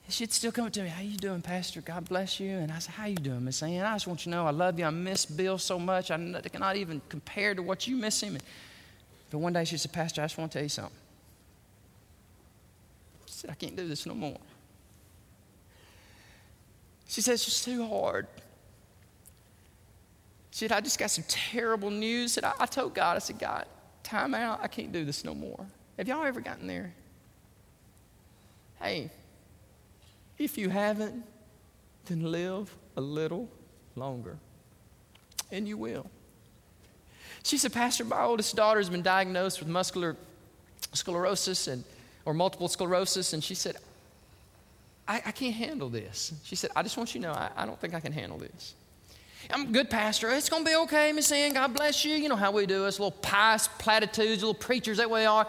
she'd 0.10 0.34
still 0.34 0.52
come 0.52 0.66
up 0.66 0.74
to 0.74 0.82
me, 0.82 0.90
How 0.90 1.04
you 1.04 1.18
doing, 1.18 1.42
Pastor? 1.42 1.82
God 1.82 2.10
bless 2.10 2.40
you. 2.40 2.50
And 2.58 2.72
I 2.72 2.80
said, 2.80 2.96
How 2.96 3.06
you 3.06 3.16
doing, 3.16 3.46
Miss 3.46 3.62
Ann? 3.62 3.86
I 3.86 3.94
just 3.94 4.08
want 4.08 4.26
you 4.26 4.32
to 4.32 4.38
know 4.38 4.48
I 4.48 4.52
love 4.52 4.80
you. 4.80 4.86
I 4.86 4.90
miss 4.90 5.26
Bill 5.26 5.60
so 5.60 5.78
much. 5.78 6.10
I 6.10 6.18
cannot 6.52 6.76
even 6.76 7.02
compare 7.10 7.54
to 7.54 7.62
what 7.62 7.88
you 7.88 7.96
miss 7.96 8.22
him. 8.22 8.34
And 8.34 8.44
but 9.30 9.38
one 9.39 9.53
day 9.53 9.63
she 9.65 9.77
said, 9.77 9.91
Pastor, 9.91 10.21
I 10.21 10.25
just 10.25 10.38
want 10.38 10.51
to 10.51 10.57
tell 10.57 10.63
you 10.63 10.69
something. 10.69 10.95
She 13.25 13.34
said, 13.34 13.49
I 13.49 13.53
can't 13.53 13.75
do 13.75 13.88
this 13.88 14.05
no 14.05 14.13
more. 14.13 14.38
She 17.07 17.21
said, 17.21 17.34
It's 17.34 17.45
just 17.45 17.65
too 17.65 17.88
hard. 17.88 18.27
She 20.51 20.67
said, 20.67 20.71
I 20.71 20.82
just 20.82 20.99
got 20.99 21.11
some 21.11 21.23
terrible 21.27 21.89
news. 21.89 22.34
Said, 22.34 22.43
I, 22.43 22.53
I 22.59 22.65
told 22.65 22.93
God, 22.93 23.15
I 23.15 23.19
said, 23.19 23.39
God, 23.39 23.65
time 24.03 24.34
out. 24.34 24.59
I 24.61 24.67
can't 24.67 24.91
do 24.91 25.05
this 25.05 25.23
no 25.23 25.34
more. 25.34 25.65
Have 25.97 26.07
y'all 26.07 26.23
ever 26.23 26.41
gotten 26.41 26.67
there? 26.67 26.93
Hey, 28.82 29.09
if 30.38 30.57
you 30.57 30.69
haven't, 30.69 31.23
then 32.05 32.32
live 32.32 32.73
a 32.95 33.01
little 33.01 33.49
longer. 33.95 34.38
And 35.51 35.67
you 35.67 35.77
will. 35.77 36.09
She 37.44 37.58
said, 37.58 37.74
Pastor, 37.74 38.06
my 38.06 38.24
oldest 38.24 38.56
daughter 38.56 38.80
has 38.80 38.90
been 38.90 39.02
diagnosed 39.02 39.60
with 39.60 39.70
muscular 39.70 40.16
sclerosis 40.94 41.68
and, 41.68 41.84
or 42.26 42.34
multiple 42.34 42.68
sclerosis. 42.68 43.34
And 43.34 43.44
she 43.44 43.56
said, 43.56 43.76
I, 45.08 45.22
I 45.26 45.32
can't 45.32 45.56
handle 45.56 45.90
this. 45.90 46.34
She 46.44 46.56
said, 46.56 46.70
I 46.76 46.84
just 46.84 46.98
want 46.98 47.16
you 47.16 47.22
to 47.22 47.28
know, 47.28 47.34
I, 47.34 47.50
I 47.56 47.66
don't 47.66 47.80
think 47.80 47.94
I 47.94 48.00
can 48.00 48.12
handle 48.12 48.38
this. 48.38 48.76
I'm 49.52 49.64
a 49.64 49.72
good, 49.72 49.90
Pastor. 49.90 50.30
It's 50.32 50.50
going 50.50 50.64
to 50.64 50.70
be 50.70 50.76
okay, 50.76 51.12
Miss 51.12 51.32
Ann. 51.32 51.54
God 51.54 51.74
bless 51.74 52.06
you. 52.06 52.16
You 52.16 52.30
know 52.30 52.36
how 52.36 52.52
we 52.52 52.66
do 52.66 52.86
us, 52.86 53.00
little 53.00 53.12
pious 53.12 53.68
platitudes, 53.68 54.44
little 54.44 54.54
preachers 54.54 54.98
that 54.98 55.10
we 55.10 55.26
are. 55.26 55.48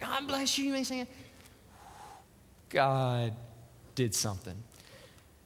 God 0.00 0.28
bless 0.28 0.58
you, 0.58 0.72
Miss 0.72 0.90
Ann. 0.90 1.06
God 2.68 3.34
did 3.94 4.14
something. 4.14 4.54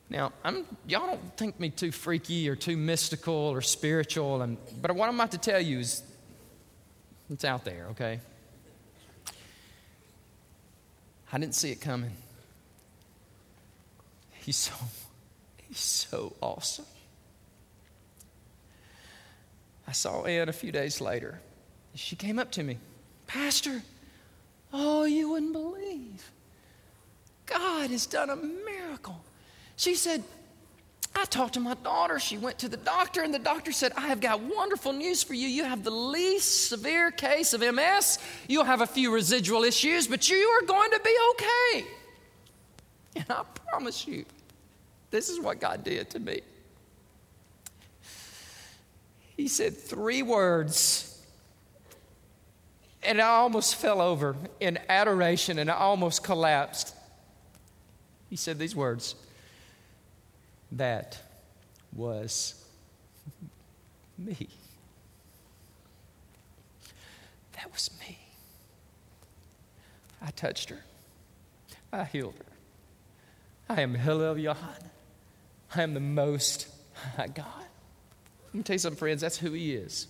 Now, 0.09 0.33
I'm, 0.45 0.65
y'all 0.87 1.07
don't 1.07 1.37
think 1.37 1.59
me 1.59 1.71
too 1.71 1.91
freaky 1.91 2.49
or 2.49 2.55
too 2.55 2.77
mystical 2.77 3.35
or 3.35 3.61
spiritual, 3.61 4.43
and, 4.43 4.57
but 4.81 4.95
what 4.95 5.09
I'm 5.09 5.17
about 5.17 5.33
to 5.33 5.39
tell 5.39 5.61
you 5.61 5.81
is 5.81 6.03
it's 7.29 7.45
out 7.45 7.65
there, 7.65 7.89
okay? 7.91 8.21
I 11.33 11.39
didn't 11.39 11.57
see 11.57 11.73
it 11.73 11.81
coming. 11.81 12.13
He's 14.35 14.57
so, 14.57 14.75
he's 15.67 15.81
so 15.81 16.37
awesome. 16.41 16.87
I 19.89 19.93
saw 19.93 20.25
Ann 20.25 20.49
a 20.49 20.53
few 20.53 20.71
days 20.71 21.01
later. 21.01 21.41
She 21.97 22.15
came 22.15 22.39
up 22.39 22.53
to 22.53 22.63
me, 22.63 22.79
Pastor, 23.27 23.83
oh, 24.73 25.05
you 25.05 25.31
wouldn't 25.31 25.53
believe. 25.53 26.31
God 27.47 27.91
has 27.91 28.07
done 28.07 28.31
a 28.31 28.37
miracle. 28.37 29.21
She 29.77 29.95
said, 29.95 30.25
I 31.15 31.25
talked 31.25 31.55
to 31.55 31.61
my 31.61 31.75
daughter. 31.75 32.19
She 32.19 32.37
went 32.37 32.59
to 32.59 32.69
the 32.69 32.77
doctor, 32.77 33.23
and 33.23 33.33
the 33.33 33.39
doctor 33.39 33.73
said, 33.73 33.93
I 33.97 34.09
have 34.09 34.21
got 34.21 34.41
wonderful 34.43 34.93
news 34.93 35.23
for 35.23 35.35
you. 35.35 35.49
You 35.49 35.65
have 35.65 35.83
the 35.83 35.91
least 35.91 36.69
severe 36.69 37.11
case 37.11 37.55
of 37.55 37.61
MS. 37.61 38.19
You'll 38.49 38.65
have 38.65 38.83
a 38.83 38.87
few 38.87 39.13
residual 39.13 39.65
issues, 39.65 40.07
but 40.07 40.29
you 40.29 40.37
are 40.37 40.67
going 40.67 40.91
to 40.91 41.01
be 41.01 41.17
okay. 41.31 41.87
And 43.17 43.27
I 43.31 43.45
promise 43.69 44.07
you, 44.07 44.27
this 45.11 45.31
is 45.31 45.41
what 45.41 45.59
God 45.59 45.85
did 45.85 46.11
to 46.11 46.19
me. 46.19 46.41
He 49.37 49.49
said 49.49 49.77
three 49.77 50.23
words, 50.23 51.19
and 53.03 53.21
I 53.21 53.29
almost 53.29 53.77
fell 53.77 54.03
over 54.03 54.37
in 54.61 54.79
adoration 54.89 55.59
and 55.59 55.71
I 55.71 55.75
almost 55.75 56.23
collapsed. 56.25 56.95
He 58.29 58.37
said 58.37 58.59
these 58.59 58.75
words 58.75 59.15
that 60.73 61.19
was 61.95 62.65
me. 64.19 64.49
That 67.53 67.73
was 67.73 67.91
me. 68.01 68.19
I 70.21 70.31
touched 70.31 70.71
her. 70.71 70.83
I 71.93 72.05
healed 72.05 72.35
her. 72.39 73.75
I 73.75 73.83
am 73.83 73.97
El 73.97 74.19
Elyon. 74.19 74.57
I 75.75 75.83
am 75.83 75.95
the 75.95 76.01
most 76.01 76.69
high 77.17 77.29
God. 77.29 77.47
Let 78.47 78.55
me 78.55 78.63
tell 78.63 78.75
you 78.75 78.79
something, 78.79 78.99
friends, 78.99 79.21
that's 79.21 79.39
who 79.39 79.53
He 79.53 79.75
is. 79.75 80.07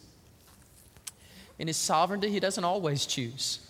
In 1.59 1.66
His 1.66 1.76
sovereignty, 1.76 2.30
He 2.30 2.40
doesn't 2.40 2.64
always 2.64 3.07
choose 3.07 3.61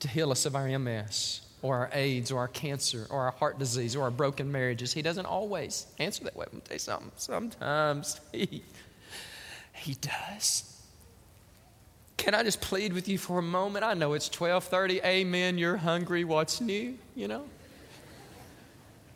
to 0.00 0.08
heal 0.08 0.30
us 0.30 0.46
of 0.46 0.56
our 0.56 0.66
MS 0.78 1.42
or 1.62 1.76
our 1.76 1.90
AIDS 1.92 2.32
or 2.32 2.38
our 2.40 2.48
cancer 2.48 3.06
or 3.10 3.22
our 3.22 3.30
heart 3.32 3.58
disease 3.58 3.94
or 3.94 4.02
our 4.02 4.10
broken 4.10 4.50
marriages. 4.50 4.92
He 4.92 5.02
doesn't 5.02 5.26
always 5.26 5.86
answer 5.98 6.24
that 6.24 6.36
way. 6.36 6.46
Going 6.50 6.62
to 6.62 6.66
tell 6.68 6.74
you 6.74 6.78
something. 6.78 7.10
Sometimes 7.16 8.20
he, 8.32 8.62
he 9.72 9.94
does. 9.94 10.66
Can 12.16 12.34
I 12.34 12.42
just 12.42 12.60
plead 12.60 12.92
with 12.92 13.08
you 13.08 13.16
for 13.16 13.38
a 13.38 13.42
moment? 13.42 13.84
I 13.84 13.94
know 13.94 14.12
it's 14.12 14.28
12:30. 14.28 15.02
Amen. 15.04 15.56
You're 15.56 15.78
hungry. 15.78 16.24
What's 16.24 16.60
new? 16.60 16.98
You 17.14 17.28
know. 17.28 17.44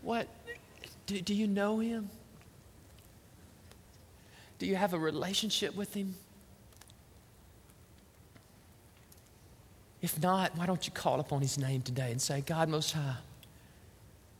What? 0.01 0.27
Do, 1.07 1.21
do 1.21 1.35
you 1.35 1.47
know 1.47 1.79
him? 1.79 2.09
Do 4.59 4.67
you 4.67 4.77
have 4.77 4.95
a 4.95 4.99
relationship 4.99 5.77
with 5.77 5.93
him? 5.93 6.15
If 10.05 10.21
not, 10.21 10.55
why 10.59 10.67
don't 10.67 10.87
you 10.87 10.93
call 10.93 11.19
upon 11.19 11.41
his 11.41 11.57
name 11.57 11.81
today 11.81 12.11
and 12.11 12.21
say, 12.21 12.43
God 12.43 12.69
Most 12.69 12.93
High, 12.93 13.17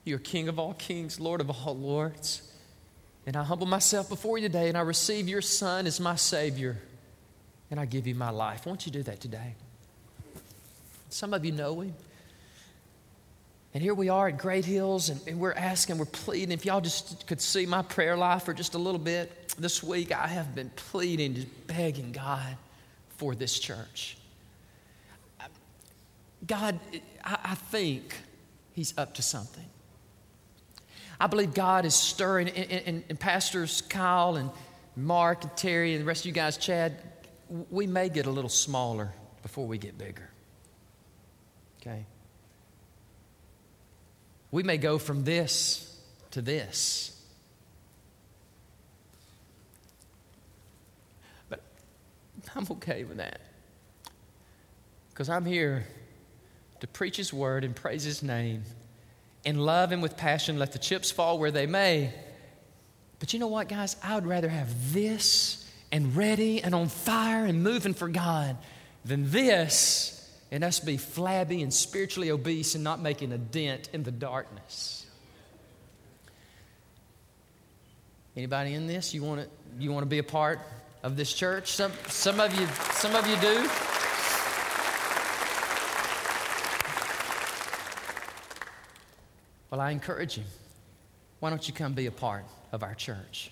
you're 0.05 0.19
King 0.19 0.49
of 0.49 0.59
all 0.59 0.75
kings, 0.75 1.19
Lord 1.19 1.41
of 1.41 1.49
all 1.49 1.75
lords. 1.75 2.43
And 3.27 3.35
I 3.35 3.45
humble 3.45 3.67
myself 3.67 4.11
before 4.11 4.37
you 4.37 4.47
today 4.47 4.69
and 4.69 4.77
I 4.77 4.83
receive 4.83 5.27
your 5.27 5.41
Son 5.41 5.87
as 5.87 5.99
my 5.99 6.17
Savior 6.17 6.77
and 7.71 7.81
I 7.81 7.87
give 7.87 8.07
you 8.07 8.15
my 8.15 8.29
life. 8.29 8.67
Won't 8.67 8.85
you 8.85 8.93
do 8.93 9.03
that 9.05 9.21
today? 9.21 9.55
Some 11.09 11.33
of 11.33 11.47
you 11.47 11.53
know 11.53 11.81
him. 11.81 11.95
And 13.73 13.83
here 13.83 13.95
we 13.95 14.11
are 14.11 14.29
at 14.29 14.37
Great 14.37 14.67
Hills, 14.67 15.09
and, 15.09 15.19
and, 15.27 15.41
we're 15.41 15.55
asking, 15.55 15.97
we're 15.97 16.05
pleading. 16.05 16.53
If 16.53 16.67
y'all 16.67 16.83
just 16.83 17.27
could 17.27 17.41
see 17.41 17.65
my 17.65 17.81
prayer 17.81 18.19
life 18.19 18.43
for 18.43 18.53
just 18.53 18.75
a 18.75 18.79
little 18.79 19.01
bit 19.01 19.55
this 19.59 19.83
week, 19.83 20.13
I 20.13 20.27
have 20.27 20.55
been 20.55 20.69
pleading, 20.77 21.37
just 21.37 21.67
begging 21.67 22.13
God 22.13 22.55
for 23.17 23.35
this 23.35 23.59
church. 23.59 24.19
God, 26.47 26.79
I, 27.23 27.39
I 27.43 27.55
think 27.55 28.15
He's 28.73 28.97
up 28.99 29.15
to 29.15 29.23
something. 29.23 29.65
I 31.21 31.27
believe 31.27 31.55
God 31.55 31.85
is 31.85 31.95
stirring, 31.95 32.49
and, 32.49 32.71
and, 32.71 33.05
and 33.09 33.21
Pastors 33.21 33.83
Kyle 33.83 34.37
and 34.37 34.51
Mark 34.97 35.45
and 35.45 35.57
Terry 35.57 35.95
and 35.95 36.03
the 36.03 36.07
rest 36.07 36.23
of 36.23 36.27
you 36.27 36.33
guys, 36.33 36.57
Chad, 36.57 36.97
we 37.71 37.87
may 37.87 38.09
get 38.09 38.27
a 38.27 38.31
little 38.31 38.51
smaller 38.51 39.13
before 39.43 39.67
we 39.67 39.79
get 39.79 39.97
bigger. 39.97 40.29
Okay? 41.81 42.05
We 44.51 44.63
may 44.63 44.77
go 44.77 44.99
from 44.99 45.25
this 45.25 46.01
to 46.33 46.43
this. 46.43 47.21
But 51.49 51.61
I'm 52.55 52.67
okay 52.73 53.05
with 53.05 53.19
that. 53.19 53.41
Because 55.11 55.29
I'm 55.29 55.45
here 55.45 55.87
to 56.81 56.87
preach 56.87 57.17
His 57.17 57.33
word 57.33 57.65
and 57.65 57.75
praise 57.75 58.05
His 58.05 58.23
name 58.23 58.65
and 59.45 59.61
love 59.65 59.93
Him 59.93 60.01
with 60.01 60.17
passion. 60.17 60.59
Let 60.59 60.73
the 60.73 60.79
chips 60.79 61.11
fall 61.11 61.39
where 61.39 61.51
they 61.51 61.67
may. 61.67 62.13
But 63.19 63.33
you 63.33 63.39
know 63.39 63.49
what, 63.49 63.69
guys? 63.69 63.97
I 64.03 64.15
would 64.15 64.27
rather 64.27 64.49
have 64.49 64.93
this 64.93 65.61
and 65.93 66.17
ready 66.17 66.63
and 66.63 66.75
on 66.75 66.89
fire 66.89 67.45
and 67.45 67.63
moving 67.63 67.95
for 67.95 68.09
God 68.09 68.57
than 69.05 69.31
this 69.31 70.11
and 70.51 70.63
us 70.63 70.81
be 70.81 70.97
flabby 70.97 71.63
and 71.63 71.73
spiritually 71.73 72.31
obese 72.31 72.75
and 72.75 72.85
not 72.85 73.01
making 73.01 73.33
a 73.33 73.39
dent 73.39 73.89
in 73.93 74.03
the 74.03 74.11
darkness. 74.13 75.07
Anybody 78.37 78.75
in 78.75 78.87
this? 78.87 79.15
You 79.15 79.23
want 79.23 79.43
to, 79.43 79.49
you 79.83 79.93
want 79.93 80.03
to 80.03 80.09
be 80.09 80.19
a 80.19 80.25
part 80.25 80.61
of 81.03 81.17
this 81.17 81.33
church? 81.33 81.73
Some, 81.73 81.93
some, 82.09 82.41
of 82.41 82.53
you, 82.59 82.67
some 82.93 83.15
of 83.15 83.27
you 83.29 83.37
do. 83.37 83.69
Well, 89.75 89.81
I 89.81 89.91
encourage 89.91 90.39
you. 90.39 90.45
Why 91.41 91.51
don't 91.51 91.67
you 91.67 91.75
come 91.75 91.95
be 91.95 92.07
a 92.07 92.13
part 92.13 92.45
of 92.71 92.85
our 92.85 92.95
church? 92.95 93.51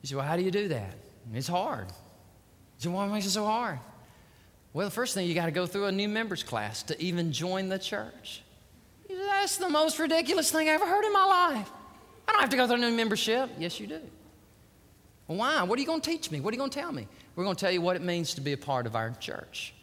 You 0.00 0.08
say, 0.08 0.14
Well, 0.14 0.24
how 0.24 0.34
do 0.34 0.40
you 0.40 0.50
do 0.50 0.68
that? 0.68 0.94
It's 1.34 1.46
hard. 1.46 1.88
You 1.88 2.84
say, 2.84 2.88
Why 2.88 3.06
makes 3.06 3.26
it 3.26 3.32
so 3.32 3.44
hard? 3.44 3.78
Well, 4.72 4.86
the 4.86 4.90
first 4.90 5.12
thing, 5.12 5.28
you 5.28 5.34
got 5.34 5.44
to 5.44 5.52
go 5.52 5.66
through 5.66 5.84
a 5.84 5.92
new 5.92 6.08
members 6.08 6.42
class 6.42 6.84
to 6.84 6.98
even 7.02 7.32
join 7.32 7.68
the 7.68 7.78
church. 7.78 8.44
He 9.06 9.14
said, 9.14 9.26
That's 9.26 9.58
the 9.58 9.68
most 9.68 9.98
ridiculous 9.98 10.50
thing 10.50 10.70
I 10.70 10.72
ever 10.72 10.86
heard 10.86 11.04
in 11.04 11.12
my 11.12 11.26
life. 11.26 11.70
I 12.26 12.32
don't 12.32 12.40
have 12.40 12.48
to 12.48 12.56
go 12.56 12.66
through 12.66 12.76
a 12.76 12.90
new 12.90 12.96
membership. 12.96 13.50
Yes, 13.58 13.78
you 13.78 13.88
do. 13.88 14.00
Well, 15.28 15.36
why? 15.36 15.62
What 15.64 15.78
are 15.78 15.82
you 15.82 15.86
going 15.86 16.00
to 16.00 16.10
teach 16.10 16.30
me? 16.30 16.40
What 16.40 16.52
are 16.52 16.54
you 16.54 16.60
going 16.60 16.70
to 16.70 16.80
tell 16.80 16.92
me? 16.92 17.06
We're 17.34 17.44
going 17.44 17.56
to 17.56 17.60
tell 17.60 17.72
you 17.72 17.82
what 17.82 17.96
it 17.96 18.02
means 18.02 18.32
to 18.36 18.40
be 18.40 18.54
a 18.54 18.56
part 18.56 18.86
of 18.86 18.96
our 18.96 19.10
church. 19.10 19.74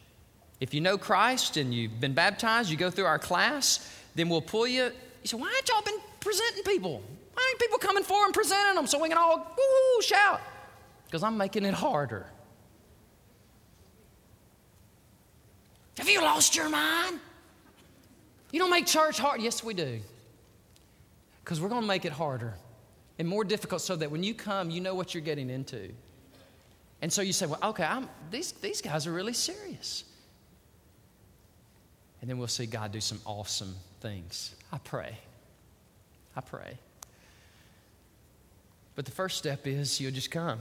If 0.59 0.73
you 0.73 0.81
know 0.81 0.97
Christ 0.97 1.57
and 1.57 1.71
you've 1.71 1.99
been 1.99 2.15
baptized, 2.15 2.71
you 2.71 2.75
go 2.75 2.89
through 2.89 3.05
our 3.05 3.19
class, 3.19 3.87
then 4.15 4.29
we'll 4.29 4.41
pull 4.41 4.65
you. 4.65 4.91
You 5.23 5.29
said, 5.29 5.39
why 5.39 5.53
ain't 5.55 5.69
y'all 5.69 5.81
been 5.81 5.99
presenting 6.19 6.63
people? 6.63 7.01
Why 7.33 7.49
ain't 7.49 7.59
people 7.59 7.77
coming 7.79 8.03
forward 8.03 8.25
and 8.25 8.33
presenting 8.33 8.75
them 8.75 8.87
so 8.87 9.01
we 9.01 9.09
can 9.09 9.17
all 9.17 9.55
woo 9.57 10.01
shout? 10.01 10.41
Because 11.05 11.23
I'm 11.23 11.37
making 11.37 11.65
it 11.65 11.73
harder. 11.73 12.27
Have 15.97 16.09
you 16.09 16.21
lost 16.21 16.55
your 16.55 16.69
mind? 16.69 17.19
You 18.51 18.59
don't 18.59 18.69
make 18.69 18.85
church 18.85 19.17
hard. 19.17 19.41
Yes, 19.41 19.63
we 19.63 19.73
do. 19.73 19.99
Because 21.43 21.61
we're 21.61 21.69
going 21.69 21.81
to 21.81 21.87
make 21.87 22.05
it 22.05 22.11
harder 22.11 22.55
and 23.17 23.27
more 23.27 23.43
difficult 23.43 23.81
so 23.81 23.95
that 23.95 24.11
when 24.11 24.23
you 24.23 24.33
come, 24.33 24.69
you 24.69 24.81
know 24.81 24.95
what 24.95 25.13
you're 25.13 25.23
getting 25.23 25.49
into. 25.49 25.89
And 27.01 27.11
so 27.11 27.21
you 27.21 27.33
say, 27.33 27.45
well, 27.45 27.59
okay, 27.63 27.83
I'm, 27.83 28.09
these, 28.31 28.51
these 28.53 28.81
guys 28.81 29.07
are 29.07 29.13
really 29.13 29.33
serious. 29.33 30.03
And 32.23 32.29
then 32.29 32.37
we'll 32.37 32.47
see 32.47 32.65
God 32.65 32.93
do 32.93 33.01
some 33.01 33.19
awesome 33.25 33.75
things. 33.99 34.55
I 34.71 34.77
pray. 34.77 35.17
I 36.37 36.39
pray. 36.39 36.77
But 38.95 39.03
the 39.03 39.11
first 39.11 39.37
step 39.37 39.67
is 39.67 39.99
you'll 39.99 40.13
just 40.13 40.31
come. 40.31 40.59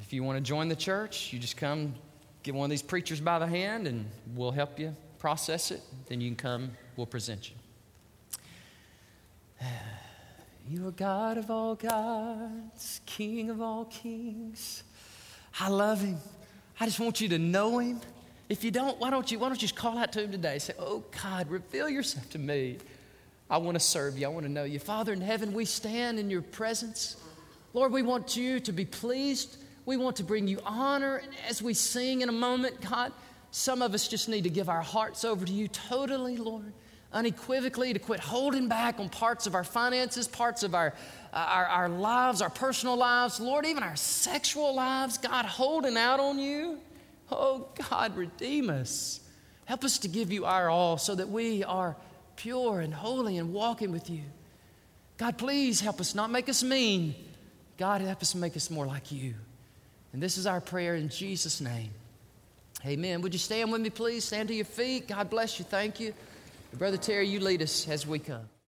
If 0.00 0.12
you 0.12 0.22
want 0.22 0.38
to 0.38 0.40
join 0.40 0.68
the 0.68 0.76
church, 0.76 1.32
you 1.32 1.40
just 1.40 1.56
come 1.56 1.96
get 2.44 2.54
one 2.54 2.66
of 2.66 2.70
these 2.70 2.80
preachers 2.80 3.20
by 3.20 3.40
the 3.40 3.46
hand 3.48 3.88
and 3.88 4.06
we'll 4.36 4.52
help 4.52 4.78
you 4.78 4.94
process 5.18 5.72
it. 5.72 5.80
Then 6.06 6.20
you 6.20 6.28
can 6.28 6.36
come, 6.36 6.70
we'll 6.96 7.06
present 7.06 7.50
you. 7.50 7.56
You 10.68 10.86
are 10.86 10.92
God 10.92 11.38
of 11.38 11.50
all 11.50 11.74
gods, 11.74 13.00
King 13.04 13.50
of 13.50 13.60
all 13.60 13.86
kings. 13.86 14.84
I 15.58 15.68
love 15.68 16.00
him. 16.00 16.18
I 16.78 16.84
just 16.84 17.00
want 17.00 17.20
you 17.20 17.28
to 17.30 17.38
know 17.40 17.78
him. 17.78 18.00
If 18.50 18.62
you 18.64 18.70
don't, 18.70 18.98
why 18.98 19.08
don't 19.08 19.30
you 19.30 19.38
why 19.38 19.48
don't 19.48 19.56
you 19.56 19.60
just 19.60 19.76
call 19.76 19.96
out 19.96 20.12
to 20.12 20.24
him 20.24 20.32
today? 20.32 20.58
Say, 20.58 20.74
"Oh 20.78 21.02
God, 21.22 21.50
reveal 21.50 21.88
yourself 21.88 22.28
to 22.30 22.38
me. 22.38 22.76
I 23.48 23.56
want 23.56 23.76
to 23.76 23.80
serve 23.80 24.18
you. 24.18 24.26
I 24.26 24.28
want 24.28 24.44
to 24.44 24.52
know 24.52 24.64
you. 24.64 24.78
Father 24.78 25.14
in 25.14 25.22
heaven, 25.22 25.54
we 25.54 25.64
stand 25.64 26.18
in 26.18 26.28
your 26.28 26.42
presence. 26.42 27.16
Lord, 27.72 27.92
we 27.92 28.02
want 28.02 28.36
you 28.36 28.60
to 28.60 28.72
be 28.72 28.84
pleased 28.84 29.56
we 29.90 29.96
want 29.96 30.16
to 30.16 30.24
bring 30.24 30.46
you 30.46 30.60
honor. 30.64 31.16
And 31.16 31.32
as 31.48 31.60
we 31.60 31.74
sing 31.74 32.20
in 32.20 32.28
a 32.28 32.32
moment, 32.32 32.80
God, 32.80 33.12
some 33.50 33.82
of 33.82 33.94
us 33.94 34.06
just 34.06 34.28
need 34.28 34.44
to 34.44 34.50
give 34.50 34.68
our 34.68 34.82
hearts 34.82 35.24
over 35.24 35.44
to 35.44 35.52
you 35.52 35.68
totally, 35.68 36.36
Lord, 36.36 36.72
unequivocally, 37.12 37.92
to 37.92 37.98
quit 37.98 38.20
holding 38.20 38.68
back 38.68 39.00
on 39.00 39.08
parts 39.08 39.48
of 39.48 39.54
our 39.56 39.64
finances, 39.64 40.28
parts 40.28 40.62
of 40.62 40.74
our, 40.76 40.94
uh, 41.32 41.36
our, 41.36 41.66
our 41.66 41.88
lives, 41.88 42.40
our 42.40 42.50
personal 42.50 42.96
lives, 42.96 43.40
Lord, 43.40 43.66
even 43.66 43.82
our 43.82 43.96
sexual 43.96 44.74
lives, 44.76 45.18
God, 45.18 45.44
holding 45.44 45.96
out 45.96 46.20
on 46.20 46.38
you. 46.38 46.78
Oh, 47.30 47.68
God, 47.90 48.16
redeem 48.16 48.70
us. 48.70 49.20
Help 49.64 49.84
us 49.84 49.98
to 49.98 50.08
give 50.08 50.32
you 50.32 50.44
our 50.44 50.68
all 50.68 50.98
so 50.98 51.14
that 51.14 51.28
we 51.28 51.62
are 51.64 51.96
pure 52.36 52.80
and 52.80 52.92
holy 52.92 53.38
and 53.38 53.52
walking 53.52 53.92
with 53.92 54.10
you. 54.10 54.22
God, 55.16 55.38
please 55.38 55.80
help 55.80 56.00
us 56.00 56.14
not 56.14 56.30
make 56.30 56.48
us 56.48 56.62
mean. 56.62 57.14
God, 57.76 58.00
help 58.00 58.20
us 58.20 58.34
make 58.34 58.56
us 58.56 58.70
more 58.70 58.86
like 58.86 59.12
you. 59.12 59.34
And 60.12 60.22
this 60.22 60.36
is 60.36 60.46
our 60.46 60.60
prayer 60.60 60.96
in 60.96 61.08
Jesus' 61.08 61.60
name. 61.60 61.90
Amen. 62.84 63.20
Would 63.22 63.32
you 63.32 63.38
stand 63.38 63.70
with 63.70 63.80
me, 63.80 63.90
please? 63.90 64.24
Stand 64.24 64.48
to 64.48 64.54
your 64.54 64.64
feet. 64.64 65.08
God 65.08 65.30
bless 65.30 65.58
you. 65.58 65.64
Thank 65.64 66.00
you. 66.00 66.14
Brother 66.74 66.96
Terry, 66.96 67.28
you 67.28 67.40
lead 67.40 67.62
us 67.62 67.88
as 67.88 68.06
we 68.06 68.18
come. 68.18 68.50